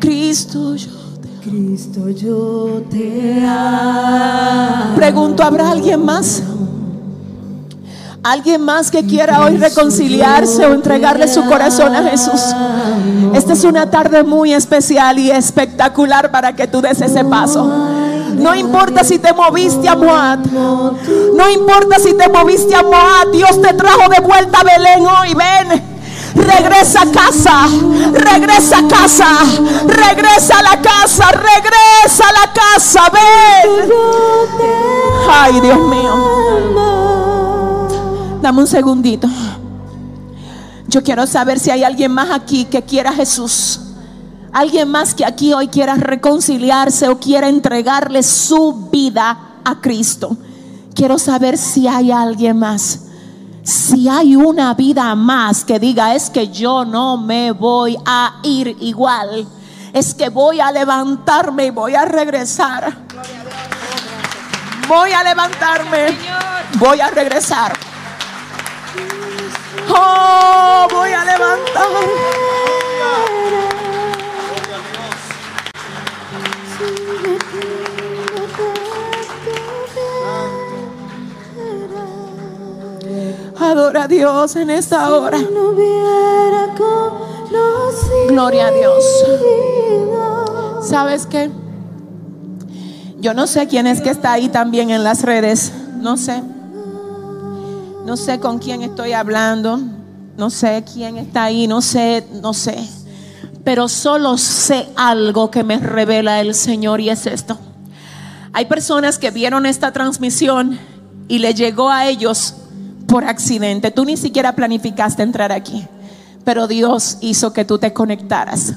Cristo, 0.00 0.74
yo 0.74 0.88
te 0.88 1.28
amo. 1.28 1.40
Cristo, 1.42 2.08
yo 2.08 2.82
te 2.90 3.44
amo. 3.46 4.94
Pregunto, 4.96 5.42
¿habrá 5.42 5.70
alguien 5.70 6.02
más? 6.02 6.42
Alguien 8.22 8.62
más 8.62 8.90
que 8.90 9.04
quiera 9.04 9.44
hoy 9.44 9.58
reconciliarse 9.58 10.64
o 10.64 10.72
entregarle 10.72 11.28
su 11.28 11.44
corazón 11.44 11.94
a 11.94 12.02
Jesús. 12.04 12.40
Esta 13.34 13.52
es 13.52 13.64
una 13.64 13.90
tarde 13.90 14.24
muy 14.24 14.54
especial 14.54 15.18
y 15.18 15.30
espectacular 15.30 16.30
para 16.30 16.56
que 16.56 16.66
tú 16.66 16.80
des 16.80 17.02
ese 17.02 17.22
paso. 17.26 17.70
No 18.36 18.54
importa 18.54 19.04
si 19.04 19.18
te 19.18 19.32
moviste 19.32 19.88
a 19.88 19.96
Moab. 19.96 20.40
No 21.34 21.50
importa 21.50 21.98
si 21.98 22.14
te 22.14 22.28
moviste 22.28 22.74
a 22.74 22.82
Moab. 22.82 23.30
Dios 23.32 23.60
te 23.60 23.72
trajo 23.74 24.08
de 24.08 24.20
vuelta 24.20 24.60
a 24.60 24.64
Belén 24.64 25.06
hoy. 25.06 25.34
Ven. 25.34 25.94
Regresa 26.34 27.02
a 27.02 27.12
casa, 27.12 27.68
regresa 28.12 28.78
a 28.78 28.88
casa, 28.88 29.28
regresa 29.86 30.58
a 30.58 30.62
la 30.62 30.82
casa, 30.82 31.30
regresa 31.30 32.28
a 32.28 32.32
la 32.32 32.52
casa, 32.52 33.02
ven. 33.12 33.92
Ay, 35.30 35.60
Dios 35.60 35.78
mío. 35.78 36.14
Dame 38.42 38.60
un 38.60 38.66
segundito. 38.66 39.28
Yo 40.88 41.02
quiero 41.02 41.26
saber 41.26 41.60
si 41.60 41.70
hay 41.70 41.84
alguien 41.84 42.10
más 42.12 42.30
aquí 42.30 42.64
que 42.64 42.82
quiera 42.82 43.10
a 43.10 43.14
Jesús. 43.14 43.80
Alguien 44.54 44.88
más 44.88 45.16
que 45.16 45.24
aquí 45.24 45.52
hoy 45.52 45.66
quiera 45.66 45.96
reconciliarse 45.96 47.08
o 47.08 47.18
quiera 47.18 47.48
entregarle 47.48 48.22
su 48.22 48.88
vida 48.88 49.36
a 49.64 49.80
Cristo. 49.80 50.36
Quiero 50.94 51.18
saber 51.18 51.58
si 51.58 51.88
hay 51.88 52.12
alguien 52.12 52.60
más. 52.60 53.00
si 53.64 54.08
hay 54.08 54.36
una 54.36 54.74
vida 54.74 55.12
más 55.14 55.64
que 55.64 55.80
diga 55.80 56.14
es 56.14 56.30
que 56.30 56.48
yo 56.48 56.84
no 56.84 57.16
me 57.16 57.50
voy 57.50 57.96
a 58.04 58.34
ir 58.42 58.76
igual, 58.80 59.48
es 59.92 60.14
que 60.14 60.28
voy 60.28 60.60
a 60.60 60.70
levantarme 60.70 61.66
y 61.66 61.70
voy 61.70 61.94
a 61.96 62.04
regresar. 62.04 62.94
Voy 64.86 65.12
a 65.12 65.24
levantarme, 65.24 66.16
voy 66.78 67.00
a 67.00 67.10
regresar. 67.10 67.72
Oh, 69.88 70.86
voy 70.92 71.10
a 71.10 71.24
levantar. 71.24 71.84
Adora 83.74 84.04
a 84.04 84.08
Dios 84.08 84.54
en 84.54 84.70
esta 84.70 85.12
hora. 85.12 85.36
Gloria 88.28 88.68
a 88.68 88.70
Dios. 88.70 89.04
¿Sabes 90.80 91.26
qué? 91.26 91.50
Yo 93.18 93.34
no 93.34 93.48
sé 93.48 93.66
quién 93.66 93.88
es 93.88 94.00
que 94.00 94.10
está 94.10 94.30
ahí 94.30 94.48
también 94.48 94.90
en 94.90 95.02
las 95.02 95.22
redes. 95.22 95.72
No 95.96 96.16
sé. 96.16 96.40
No 98.06 98.16
sé 98.16 98.38
con 98.38 98.60
quién 98.60 98.82
estoy 98.82 99.12
hablando. 99.12 99.80
No 100.36 100.50
sé 100.50 100.84
quién 100.92 101.16
está 101.16 101.42
ahí. 101.42 101.66
No 101.66 101.82
sé, 101.82 102.24
no 102.40 102.54
sé. 102.54 102.78
Pero 103.64 103.88
solo 103.88 104.38
sé 104.38 104.86
algo 104.94 105.50
que 105.50 105.64
me 105.64 105.78
revela 105.78 106.40
el 106.40 106.54
Señor 106.54 107.00
y 107.00 107.10
es 107.10 107.26
esto. 107.26 107.58
Hay 108.52 108.66
personas 108.66 109.18
que 109.18 109.32
vieron 109.32 109.66
esta 109.66 109.92
transmisión 109.92 110.78
y 111.26 111.40
le 111.40 111.54
llegó 111.54 111.90
a 111.90 112.06
ellos 112.06 112.54
por 113.06 113.24
accidente. 113.24 113.90
Tú 113.90 114.04
ni 114.04 114.16
siquiera 114.16 114.54
planificaste 114.54 115.22
entrar 115.22 115.52
aquí, 115.52 115.86
pero 116.44 116.66
Dios 116.66 117.18
hizo 117.20 117.52
que 117.52 117.64
tú 117.64 117.78
te 117.78 117.92
conectaras. 117.92 118.74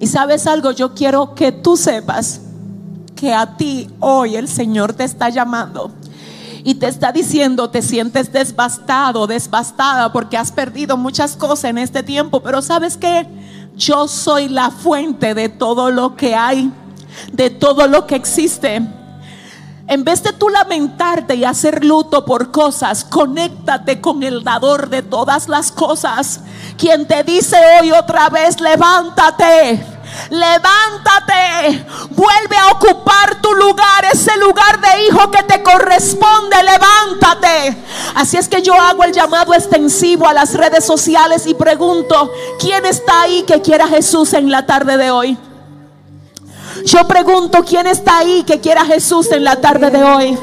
Y 0.00 0.06
sabes 0.06 0.46
algo, 0.46 0.72
yo 0.72 0.94
quiero 0.94 1.34
que 1.34 1.52
tú 1.52 1.76
sepas 1.76 2.40
que 3.14 3.32
a 3.32 3.56
ti 3.56 3.88
hoy 4.00 4.36
el 4.36 4.48
Señor 4.48 4.92
te 4.92 5.04
está 5.04 5.28
llamando 5.28 5.92
y 6.64 6.74
te 6.74 6.88
está 6.88 7.12
diciendo, 7.12 7.70
te 7.70 7.82
sientes 7.82 8.32
desbastado, 8.32 9.26
desbastada 9.26 10.12
porque 10.12 10.36
has 10.36 10.50
perdido 10.50 10.96
muchas 10.96 11.36
cosas 11.36 11.64
en 11.70 11.78
este 11.78 12.02
tiempo, 12.02 12.40
pero 12.42 12.62
sabes 12.62 12.96
que 12.96 13.26
yo 13.76 14.08
soy 14.08 14.48
la 14.48 14.70
fuente 14.70 15.34
de 15.34 15.48
todo 15.48 15.90
lo 15.90 16.16
que 16.16 16.34
hay, 16.34 16.72
de 17.32 17.50
todo 17.50 17.86
lo 17.86 18.06
que 18.06 18.16
existe. 18.16 18.82
En 19.86 20.02
vez 20.02 20.22
de 20.22 20.32
tú 20.32 20.48
lamentarte 20.48 21.34
y 21.34 21.44
hacer 21.44 21.84
luto 21.84 22.24
por 22.24 22.50
cosas, 22.50 23.04
conéctate 23.04 24.00
con 24.00 24.22
el 24.22 24.42
dador 24.42 24.88
de 24.88 25.02
todas 25.02 25.46
las 25.46 25.70
cosas, 25.70 26.40
quien 26.78 27.06
te 27.06 27.22
dice 27.22 27.56
hoy 27.80 27.92
otra 27.92 28.30
vez, 28.30 28.60
levántate. 28.60 29.86
Levántate, 30.30 31.84
vuelve 32.10 32.56
a 32.56 32.68
ocupar 32.72 33.42
tu 33.42 33.52
lugar, 33.52 34.04
ese 34.12 34.36
lugar 34.38 34.80
de 34.80 35.06
hijo 35.06 35.30
que 35.30 35.42
te 35.42 35.62
corresponde, 35.62 36.56
levántate. 36.62 37.76
Así 38.14 38.36
es 38.36 38.48
que 38.48 38.62
yo 38.62 38.74
hago 38.74 39.02
el 39.04 39.12
llamado 39.12 39.52
extensivo 39.54 40.28
a 40.28 40.32
las 40.32 40.54
redes 40.54 40.84
sociales 40.84 41.46
y 41.46 41.54
pregunto, 41.54 42.30
¿quién 42.60 42.86
está 42.86 43.22
ahí 43.22 43.42
que 43.42 43.60
quiera 43.60 43.86
a 43.86 43.88
Jesús 43.88 44.34
en 44.34 44.50
la 44.50 44.66
tarde 44.66 44.96
de 44.96 45.10
hoy? 45.10 45.36
Yo 46.84 47.06
pregunto, 47.06 47.64
¿quién 47.64 47.86
está 47.86 48.18
ahí 48.18 48.42
que 48.44 48.60
quiera 48.60 48.82
a 48.82 48.86
Jesús 48.86 49.30
en 49.30 49.44
la 49.44 49.56
tarde 49.56 49.90
de 49.90 50.02
hoy? 50.02 50.38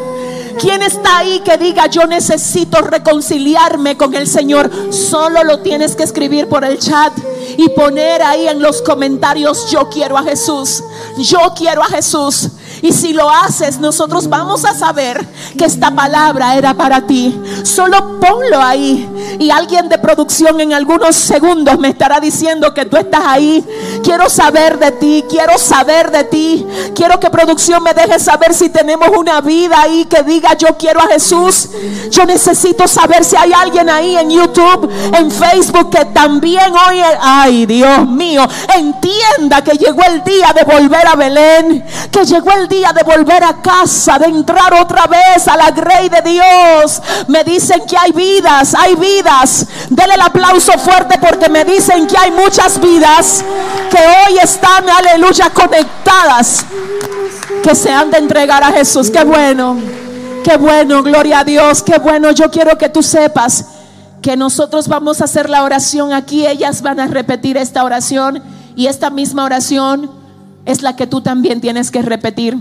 ¿Quién 0.59 0.82
está 0.82 1.19
ahí 1.19 1.39
que 1.39 1.57
diga 1.57 1.88
yo 1.88 2.05
necesito 2.05 2.82
reconciliarme 2.82 3.97
con 3.97 4.13
el 4.13 4.27
Señor? 4.27 4.69
Solo 4.91 5.43
lo 5.43 5.59
tienes 5.59 5.95
que 5.95 6.03
escribir 6.03 6.47
por 6.47 6.63
el 6.63 6.77
chat 6.77 7.13
y 7.57 7.69
poner 7.69 8.21
ahí 8.21 8.47
en 8.47 8.61
los 8.61 8.82
comentarios 8.82 9.71
yo 9.71 9.89
quiero 9.89 10.17
a 10.17 10.23
Jesús. 10.23 10.84
Yo 11.17 11.39
quiero 11.55 11.82
a 11.82 11.88
Jesús. 11.88 12.49
Y 12.82 12.91
si 12.91 13.13
lo 13.13 13.29
haces, 13.29 13.79
nosotros 13.79 14.27
vamos 14.27 14.65
a 14.65 14.73
saber 14.73 15.25
que 15.57 15.65
esta 15.65 15.91
palabra 15.91 16.55
era 16.55 16.73
para 16.73 17.01
ti. 17.01 17.39
Solo 17.63 18.19
ponlo 18.19 18.61
ahí. 18.61 19.07
Y 19.39 19.49
alguien 19.51 19.89
de 19.89 19.97
producción 19.97 20.59
en 20.61 20.73
algunos 20.73 21.15
segundos 21.15 21.77
me 21.79 21.89
estará 21.89 22.19
diciendo 22.19 22.73
que 22.73 22.86
tú 22.86 22.97
estás 22.97 23.21
ahí. 23.25 23.63
Quiero 24.03 24.29
saber 24.29 24.79
de 24.79 24.91
ti, 24.91 25.23
quiero 25.29 25.57
saber 25.57 26.11
de 26.11 26.23
ti. 26.23 26.65
Quiero 26.95 27.19
que 27.19 27.29
producción 27.29 27.84
me 27.84 27.93
deje 27.93 28.19
saber 28.19 28.53
si 28.53 28.69
tenemos 28.69 29.09
una 29.15 29.41
vida 29.41 29.82
ahí 29.82 30.05
que 30.05 30.23
diga 30.23 30.55
yo 30.57 30.77
quiero 30.77 31.01
a 31.01 31.07
Jesús. 31.07 31.69
Yo 32.09 32.25
necesito 32.25 32.88
saber 32.88 33.23
si 33.23 33.36
hay 33.36 33.53
alguien 33.53 33.89
ahí 33.89 34.17
en 34.17 34.29
YouTube, 34.29 34.89
en 35.13 35.32
Facebook 35.32 35.89
que 35.91 36.05
también 36.05 36.73
hoy, 36.73 36.99
ay 37.21 37.65
Dios 37.65 38.07
mío, 38.07 38.47
entienda 38.75 39.63
que 39.63 39.77
llegó 39.77 40.01
el 40.03 40.23
día 40.23 40.53
de 40.53 40.63
volver 40.63 41.07
a 41.07 41.15
Belén, 41.15 41.86
que 42.11 42.25
llegó 42.25 42.51
el 42.51 42.67
día 42.72 42.93
de 42.93 43.03
volver 43.03 43.43
a 43.43 43.61
casa, 43.61 44.17
de 44.17 44.28
entrar 44.28 44.74
otra 44.74 45.05
vez 45.05 45.47
a 45.47 45.57
la 45.57 45.69
grey 45.72 46.09
de 46.09 46.22
Dios. 46.22 47.01
Me 47.28 47.43
dicen 47.43 47.86
que 47.86 47.97
hay 47.97 48.11
vidas, 48.13 48.74
hay 48.74 48.95
vidas. 48.95 49.67
Dele 49.89 50.15
el 50.15 50.22
aplauso 50.22 50.72
fuerte 50.80 51.19
porque 51.19 51.49
me 51.49 51.65
dicen 51.65 52.07
que 52.07 52.17
hay 52.17 52.32
muchas 52.32 52.80
vidas 52.80 53.43
que 53.89 53.97
hoy 53.97 54.39
están, 54.41 54.89
aleluya, 54.89 55.49
conectadas, 55.49 56.65
que 57.61 57.76
se 57.76 57.91
han 57.91 58.09
de 58.09 58.17
entregar 58.17 58.63
a 58.63 58.72
Jesús. 58.72 59.11
Qué 59.11 59.24
bueno, 59.26 59.78
qué 60.43 60.55
bueno, 60.57 61.03
gloria 61.03 61.39
a 61.39 61.43
Dios, 61.43 61.84
qué 61.84 61.99
bueno. 61.99 62.32
Yo 62.32 62.49
quiero 62.49 62.78
que 62.78 62.88
tú 62.88 63.03
sepas 63.03 63.65
que 64.22 64.38
nosotros 64.38 64.88
vamos 64.88 65.19
a 65.19 65.26
hacer 65.26 65.49
la 65.49 65.63
oración 65.63 66.13
aquí, 66.13 66.47
ellas 66.47 66.82
van 66.82 66.99
a 66.99 67.07
repetir 67.07 67.57
esta 67.57 67.84
oración 67.84 68.41
y 68.76 68.88
esta 68.88 69.09
misma 69.09 69.43
oración 69.43 70.20
es 70.66 70.82
la 70.82 70.95
que 70.95 71.07
tú 71.07 71.22
también 71.22 71.62
tienes 71.62 71.91
que 71.91 72.01
repetir. 72.01 72.57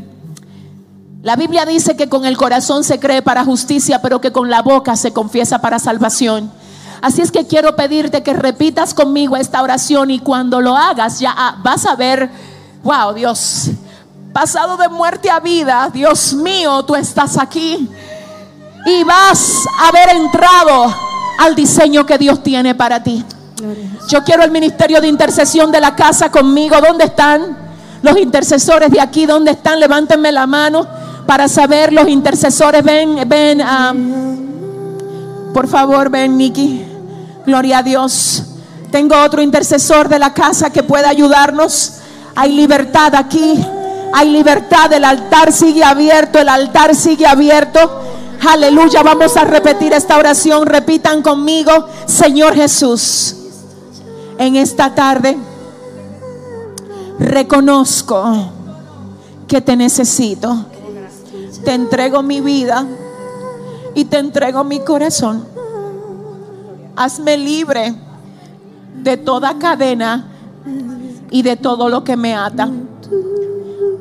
La 1.22 1.36
Biblia 1.36 1.66
dice 1.66 1.96
que 1.96 2.08
con 2.08 2.24
el 2.24 2.36
corazón 2.36 2.82
se 2.82 2.98
cree 2.98 3.20
para 3.20 3.44
justicia, 3.44 4.00
pero 4.00 4.20
que 4.20 4.32
con 4.32 4.48
la 4.48 4.62
boca 4.62 4.96
se 4.96 5.12
confiesa 5.12 5.60
para 5.60 5.78
salvación. 5.78 6.50
Así 7.02 7.22
es 7.22 7.30
que 7.30 7.46
quiero 7.46 7.76
pedirte 7.76 8.22
que 8.22 8.32
repitas 8.32 8.94
conmigo 8.94 9.36
esta 9.36 9.62
oración 9.62 10.10
y 10.10 10.18
cuando 10.18 10.60
lo 10.60 10.76
hagas 10.76 11.18
ya 11.18 11.34
ah, 11.36 11.56
vas 11.62 11.86
a 11.86 11.94
ver, 11.94 12.30
wow, 12.82 13.14
Dios, 13.14 13.70
pasado 14.32 14.76
de 14.76 14.88
muerte 14.88 15.30
a 15.30 15.40
vida, 15.40 15.90
Dios 15.92 16.34
mío, 16.34 16.82
tú 16.84 16.94
estás 16.94 17.38
aquí 17.38 17.88
y 18.86 19.04
vas 19.04 19.66
a 19.78 19.88
haber 19.88 20.16
entrado 20.16 20.94
al 21.38 21.54
diseño 21.54 22.04
que 22.04 22.18
Dios 22.18 22.42
tiene 22.42 22.74
para 22.74 23.02
ti. 23.02 23.24
Yo 24.08 24.24
quiero 24.24 24.42
el 24.42 24.50
ministerio 24.50 25.00
de 25.00 25.08
intercesión 25.08 25.70
de 25.70 25.80
la 25.80 25.94
casa 25.94 26.30
conmigo. 26.30 26.76
¿Dónde 26.80 27.04
están 27.04 27.69
los 28.02 28.16
intercesores 28.18 28.90
de 28.90 29.00
aquí? 29.00 29.26
¿Dónde 29.26 29.52
están? 29.52 29.78
Levántenme 29.80 30.32
la 30.32 30.46
mano 30.46 30.86
para 31.26 31.48
saber 31.48 31.92
los 31.92 32.08
intercesores. 32.08 32.82
Ven, 32.82 33.28
ven. 33.28 33.60
ah, 33.60 33.94
por 35.52 35.68
favor, 35.68 36.10
ven, 36.10 36.36
Nicky. 36.36 36.84
Gloria 37.46 37.78
a 37.78 37.82
Dios. 37.82 38.44
Tengo 38.90 39.16
otro 39.22 39.42
intercesor 39.42 40.08
de 40.08 40.18
la 40.18 40.32
casa 40.32 40.70
que 40.70 40.82
pueda 40.82 41.08
ayudarnos. 41.08 41.94
Hay 42.34 42.52
libertad 42.52 43.14
aquí. 43.14 43.64
Hay 44.12 44.30
libertad. 44.30 44.92
El 44.92 45.04
altar 45.04 45.52
sigue 45.52 45.84
abierto. 45.84 46.38
El 46.38 46.48
altar 46.48 46.94
sigue 46.94 47.26
abierto. 47.26 47.78
Aleluya. 48.48 49.02
Vamos 49.02 49.36
a 49.36 49.44
repetir 49.44 49.92
esta 49.92 50.16
oración. 50.16 50.66
Repitan 50.66 51.22
conmigo. 51.22 51.88
Señor 52.06 52.54
Jesús. 52.54 53.36
En 54.38 54.56
esta 54.56 54.94
tarde 54.94 55.36
reconozco 57.20 58.50
que 59.46 59.60
te 59.60 59.76
necesito. 59.76 60.64
Te 61.64 61.74
entrego 61.74 62.22
mi 62.22 62.40
vida 62.40 62.86
y 63.94 64.06
te 64.06 64.18
entrego 64.18 64.64
mi 64.64 64.80
corazón. 64.80 65.44
Hazme 66.96 67.36
libre 67.36 67.94
de 69.02 69.16
toda 69.16 69.58
cadena 69.58 70.26
y 71.30 71.42
de 71.42 71.56
todo 71.56 71.88
lo 71.88 72.02
que 72.02 72.16
me 72.16 72.34
ata. 72.34 72.70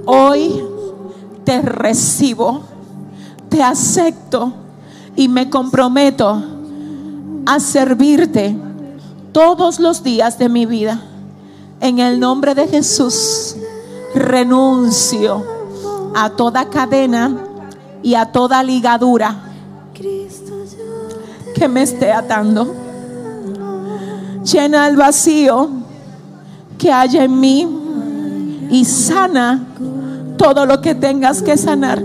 Hoy 0.06 0.64
te 1.44 1.62
recibo, 1.62 2.62
te 3.50 3.62
acepto 3.62 4.54
y 5.16 5.28
me 5.28 5.50
comprometo 5.50 6.42
a 7.46 7.60
servirte 7.60 8.56
todos 9.34 9.80
los 9.80 10.04
días 10.04 10.40
de 10.40 10.50
mi 10.50 10.66
vida. 10.66 11.02
En 11.82 12.00
el 12.00 12.20
nombre 12.20 12.54
de 12.56 12.68
Jesús, 12.68 13.56
renuncio 14.14 15.44
a 16.16 16.30
toda 16.32 16.70
cadena 16.70 17.38
y 18.04 18.16
a 18.16 18.26
toda 18.26 18.64
ligadura 18.64 19.44
que 21.54 21.68
me 21.68 21.84
esté 21.84 22.12
atando. 22.12 22.74
Llena 24.44 24.88
el 24.88 24.96
vacío 24.96 25.70
que 26.78 26.92
haya 26.92 27.24
en 27.24 27.40
mí 27.40 28.68
y 28.72 28.86
sana 28.86 29.68
todo 30.38 30.66
lo 30.66 30.82
que 30.82 30.96
tengas 30.96 31.42
que 31.42 31.58
sanar. 31.58 32.02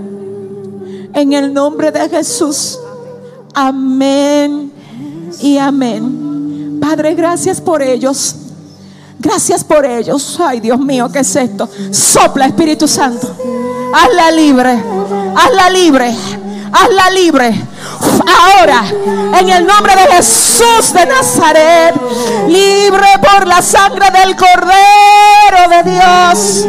En 1.14 1.32
el 1.32 1.54
nombre 1.54 1.92
de 1.92 2.08
Jesús. 2.08 2.78
Amén 3.54 4.72
y 5.40 5.58
amén. 5.58 6.78
Padre, 6.80 7.14
gracias 7.14 7.60
por 7.60 7.82
ellos. 7.82 8.43
Gracias 9.24 9.64
por 9.64 9.86
ellos. 9.86 10.38
Ay, 10.38 10.60
Dios 10.60 10.78
mío, 10.78 11.08
¿qué 11.10 11.20
es 11.20 11.34
esto? 11.34 11.66
Sopla, 11.90 12.44
Espíritu 12.46 12.86
Santo. 12.86 13.34
Hazla 13.94 14.30
libre. 14.30 14.84
Hazla 15.34 15.70
libre. 15.70 16.14
Hazla 16.70 17.10
libre. 17.10 17.54
Ahora, 18.26 18.84
en 19.40 19.48
el 19.48 19.66
nombre 19.66 19.94
de 19.96 20.16
Jesús 20.16 20.92
de 20.92 21.06
Nazaret, 21.06 21.94
libre 22.48 23.06
por 23.22 23.46
la 23.46 23.62
sangre 23.62 24.06
del 24.10 24.36
Cordero 24.36 25.70
de 25.70 25.90
Dios. 25.90 26.66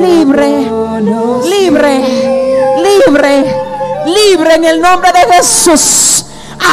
Libre, 0.00 0.70
libre, 1.44 2.76
libre, 2.82 3.56
libre 4.06 4.54
en 4.54 4.64
el 4.64 4.80
nombre 4.80 5.10
de 5.12 5.34
Jesús. 5.34 6.26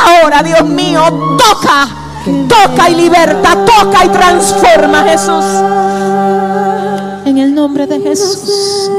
Ahora, 0.05 0.43
Dios 0.43 0.63
mío, 0.65 1.01
toca, 1.37 1.87
toca 2.47 2.89
y 2.89 2.95
liberta, 2.95 3.65
toca 3.65 4.05
y 4.05 4.09
transforma, 4.09 5.03
Jesús. 5.03 5.45
En 7.25 7.37
el 7.37 7.53
nombre 7.53 7.87
de 7.87 7.99
Jesús. 7.99 8.89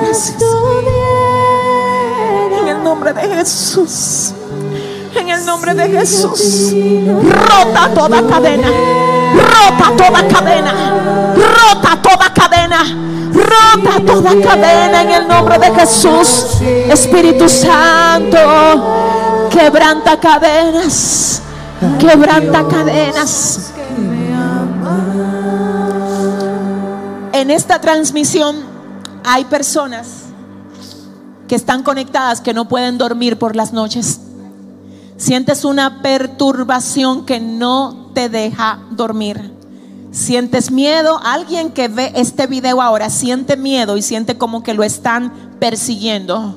Gracias. 0.00 0.34
En 2.60 2.68
el 2.68 2.82
nombre 2.82 3.12
de 3.12 3.22
Jesús. 3.22 4.32
En 5.14 5.28
el 5.28 5.44
nombre 5.44 5.74
de 5.74 5.88
Jesús. 5.88 6.72
Rota 7.22 7.90
toda 7.94 8.26
cadena. 8.26 8.68
Rota 9.34 9.92
toda 9.96 10.28
cadena. 10.28 11.34
Rota 11.34 12.02
toda 12.02 12.34
cadena. 12.34 12.82
Rota 13.32 14.00
toda 14.06 14.30
cadena 14.40 15.02
en 15.02 15.10
el 15.10 15.28
nombre 15.28 15.58
de 15.58 15.74
Jesús. 15.74 16.60
Espíritu 16.88 17.48
Santo. 17.48 19.48
Quebranta 19.50 20.18
cadenas. 20.18 21.42
Quebranta 21.98 22.66
cadenas. 22.68 23.72
En 27.32 27.50
esta 27.50 27.80
transmisión 27.80 28.56
hay 29.24 29.44
personas 29.44 30.26
que 31.48 31.56
están 31.56 31.82
conectadas 31.82 32.40
que 32.40 32.54
no 32.54 32.68
pueden 32.68 32.98
dormir 32.98 33.38
por 33.38 33.56
las 33.56 33.72
noches. 33.72 34.20
Sientes 35.16 35.64
una 35.64 36.02
perturbación 36.02 37.26
que 37.26 37.40
no 37.40 38.10
te 38.14 38.28
deja 38.28 38.80
dormir. 38.90 39.52
Sientes 40.12 40.70
miedo. 40.70 41.20
Alguien 41.22 41.72
que 41.72 41.88
ve 41.88 42.12
este 42.14 42.46
video 42.46 42.80
ahora 42.80 43.10
siente 43.10 43.56
miedo 43.56 43.96
y 43.96 44.02
siente 44.02 44.38
como 44.38 44.62
que 44.62 44.74
lo 44.74 44.84
están 44.84 45.32
persiguiendo. 45.58 46.54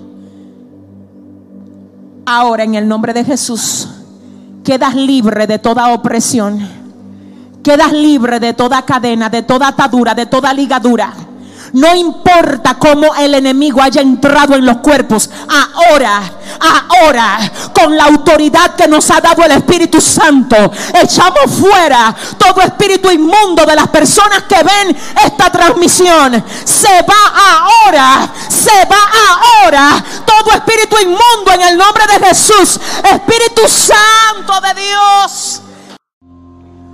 Ahora 2.25 2.63
en 2.63 2.75
el 2.75 2.87
nombre 2.87 3.13
de 3.13 3.23
Jesús 3.23 3.87
quedas 4.65 4.95
libre 4.95 5.47
de 5.47 5.59
toda 5.59 5.93
opresión. 5.93 6.59
Quedas 7.63 7.93
libre 7.93 8.39
de 8.39 8.53
toda 8.53 8.81
cadena, 8.81 9.29
de 9.29 9.43
toda 9.43 9.69
atadura, 9.69 10.13
de 10.13 10.25
toda 10.25 10.53
ligadura. 10.53 11.13
No 11.75 11.93
importa 11.93 12.75
cómo 12.75 13.13
el 13.15 13.33
enemigo 13.33 13.81
haya 13.81 14.01
entrado 14.01 14.55
en 14.55 14.65
los 14.65 14.77
cuerpos. 14.77 15.29
Ahora, 15.49 16.21
ahora, 16.57 17.51
con 17.73 17.97
la 17.97 18.05
autoridad 18.05 18.75
que 18.75 18.87
nos 18.87 19.11
ha 19.11 19.19
dado 19.19 19.43
el 19.43 19.51
Espíritu 19.51 19.99
Santo, 19.99 20.55
echamos 20.93 21.51
fuera 21.59 22.15
todo 22.37 22.61
espíritu 22.61 23.11
inmundo 23.11 23.65
de 23.65 23.75
las 23.75 23.89
personas 23.89 24.43
que 24.43 24.55
ven 24.55 24.97
esta 25.25 25.51
transmisión. 25.51 26.41
Se 26.63 27.01
va 27.01 27.59
ahora, 27.59 28.29
se 28.47 28.85
va 28.85 29.61
ahora 29.61 30.01
todo 30.25 30.53
espíritu 30.53 30.95
inmundo 31.01 31.51
en 31.55 31.61
el 31.61 31.77
nombre 31.77 32.05
de 32.07 32.25
Jesús. 32.25 32.79
Espíritu 33.03 33.63
Santo 33.67 34.61
de 34.61 34.81
Dios. 34.81 35.64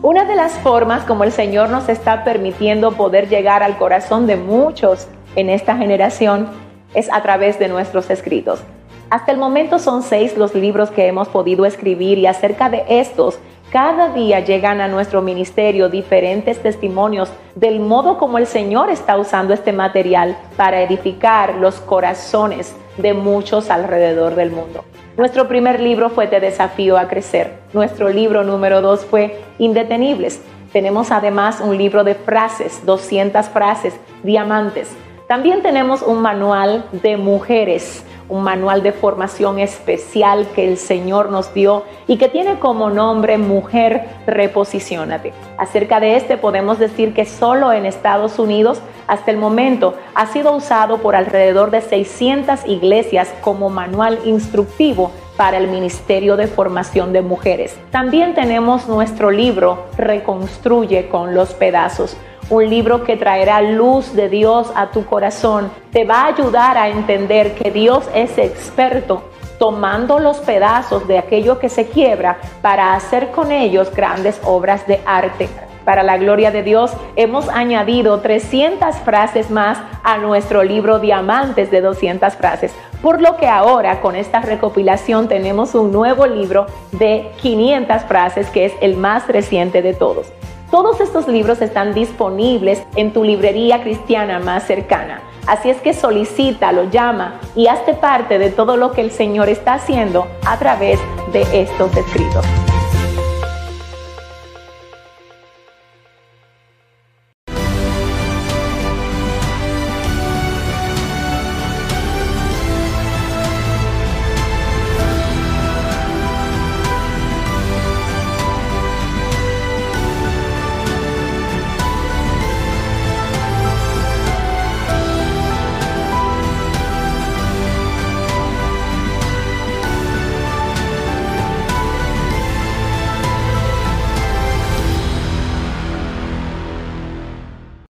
Una 0.03 0.25
de 0.25 0.35
las 0.35 0.53
formas 0.53 1.03
como 1.03 1.25
el 1.25 1.31
Señor 1.31 1.69
nos 1.69 1.87
está 1.87 2.23
permitiendo 2.23 2.93
poder 2.93 3.29
llegar 3.29 3.61
al 3.61 3.77
corazón 3.77 4.25
de 4.25 4.35
muchos 4.35 5.07
en 5.35 5.47
esta 5.47 5.77
generación 5.77 6.49
es 6.95 7.07
a 7.13 7.21
través 7.21 7.59
de 7.59 7.67
nuestros 7.67 8.09
escritos. 8.09 8.63
Hasta 9.11 9.31
el 9.31 9.37
momento 9.37 9.77
son 9.77 10.01
seis 10.01 10.35
los 10.37 10.55
libros 10.55 10.89
que 10.89 11.05
hemos 11.05 11.27
podido 11.27 11.65
escribir 11.65 12.17
y 12.17 12.25
acerca 12.25 12.67
de 12.67 12.83
estos, 12.89 13.37
cada 13.71 14.09
día 14.09 14.39
llegan 14.39 14.81
a 14.81 14.87
nuestro 14.87 15.21
ministerio 15.21 15.87
diferentes 15.87 16.63
testimonios 16.63 17.31
del 17.53 17.79
modo 17.79 18.17
como 18.17 18.39
el 18.39 18.47
Señor 18.47 18.89
está 18.89 19.19
usando 19.19 19.53
este 19.53 19.71
material 19.71 20.35
para 20.57 20.81
edificar 20.81 21.57
los 21.57 21.75
corazones 21.79 22.75
de 23.01 23.13
muchos 23.13 23.69
alrededor 23.69 24.35
del 24.35 24.51
mundo. 24.51 24.85
Nuestro 25.17 25.47
primer 25.47 25.79
libro 25.79 26.09
fue 26.09 26.27
Te 26.27 26.39
desafío 26.39 26.97
a 26.97 27.07
crecer. 27.07 27.59
Nuestro 27.73 28.09
libro 28.09 28.43
número 28.43 28.81
dos 28.81 29.05
fue 29.05 29.39
Indetenibles. 29.59 30.41
Tenemos 30.71 31.11
además 31.11 31.61
un 31.61 31.77
libro 31.77 32.03
de 32.03 32.15
frases, 32.15 32.85
200 32.85 33.49
frases, 33.49 33.93
diamantes. 34.23 34.89
También 35.27 35.61
tenemos 35.61 36.01
un 36.01 36.21
manual 36.21 36.85
de 36.91 37.17
mujeres, 37.17 38.03
un 38.29 38.43
manual 38.43 38.83
de 38.83 38.91
formación 38.91 39.59
especial 39.59 40.47
que 40.55 40.67
el 40.67 40.77
Señor 40.77 41.29
nos 41.29 41.53
dio 41.53 41.83
y 42.07 42.17
que 42.17 42.29
tiene 42.29 42.59
como 42.59 42.89
nombre 42.89 43.37
Mujer 43.37 44.05
Reposiciónate. 44.27 45.33
Acerca 45.57 45.99
de 45.99 46.15
este 46.15 46.37
podemos 46.37 46.79
decir 46.79 47.13
que 47.13 47.25
solo 47.25 47.73
en 47.73 47.85
Estados 47.85 48.39
Unidos 48.39 48.81
hasta 49.07 49.31
el 49.31 49.37
momento 49.37 49.95
ha 50.15 50.27
sido 50.27 50.55
usado 50.55 50.99
por 50.99 51.15
alrededor 51.15 51.71
de 51.71 51.81
600 51.81 52.65
iglesias 52.67 53.33
como 53.41 53.69
manual 53.69 54.19
instructivo 54.25 55.11
para 55.37 55.57
el 55.57 55.67
Ministerio 55.67 56.37
de 56.37 56.47
Formación 56.47 57.13
de 57.13 57.21
Mujeres. 57.21 57.77
También 57.89 58.33
tenemos 58.35 58.87
nuestro 58.87 59.31
libro 59.31 59.85
Reconstruye 59.97 61.09
con 61.09 61.33
los 61.33 61.53
pedazos 61.53 62.15
un 62.51 62.69
libro 62.69 63.03
que 63.05 63.15
traerá 63.15 63.61
luz 63.61 64.13
de 64.13 64.27
Dios 64.27 64.71
a 64.75 64.91
tu 64.91 65.05
corazón. 65.05 65.71
Te 65.91 66.03
va 66.03 66.23
a 66.23 66.27
ayudar 66.27 66.77
a 66.77 66.89
entender 66.89 67.55
que 67.55 67.71
Dios 67.71 68.03
es 68.13 68.37
experto 68.37 69.23
tomando 69.57 70.19
los 70.19 70.39
pedazos 70.39 71.07
de 71.07 71.17
aquello 71.17 71.59
que 71.59 71.69
se 71.69 71.87
quiebra 71.87 72.39
para 72.61 72.93
hacer 72.93 73.31
con 73.31 73.51
ellos 73.51 73.91
grandes 73.95 74.41
obras 74.43 74.85
de 74.85 74.99
arte. 75.05 75.47
Para 75.85 76.03
la 76.03 76.17
gloria 76.17 76.51
de 76.51 76.61
Dios, 76.61 76.91
hemos 77.15 77.47
añadido 77.47 78.19
300 78.19 78.97
frases 78.97 79.49
más 79.49 79.77
a 80.03 80.17
nuestro 80.17 80.63
libro 80.63 80.99
Diamantes 80.99 81.71
de 81.71 81.79
200 81.79 82.33
frases, 82.35 82.73
por 83.01 83.21
lo 83.21 83.37
que 83.37 83.47
ahora 83.47 84.01
con 84.01 84.15
esta 84.15 84.41
recopilación 84.41 85.27
tenemos 85.27 85.73
un 85.73 85.91
nuevo 85.91 86.27
libro 86.27 86.65
de 86.91 87.31
500 87.41 88.03
frases 88.03 88.49
que 88.49 88.65
es 88.65 88.73
el 88.81 88.97
más 88.97 89.27
reciente 89.27 89.81
de 89.81 89.93
todos. 89.93 90.33
Todos 90.71 91.01
estos 91.01 91.27
libros 91.27 91.61
están 91.61 91.93
disponibles 91.93 92.81
en 92.95 93.11
tu 93.11 93.25
librería 93.25 93.83
cristiana 93.83 94.39
más 94.39 94.63
cercana. 94.63 95.21
Así 95.45 95.69
es 95.69 95.81
que 95.81 95.93
solicítalo, 95.93 96.89
llama 96.89 97.41
y 97.57 97.67
hazte 97.67 97.93
parte 97.93 98.39
de 98.39 98.51
todo 98.51 98.77
lo 98.77 98.93
que 98.93 99.01
el 99.01 99.11
Señor 99.11 99.49
está 99.49 99.73
haciendo 99.73 100.27
a 100.45 100.57
través 100.57 100.97
de 101.33 101.41
estos 101.61 101.95
escritos. 101.97 102.45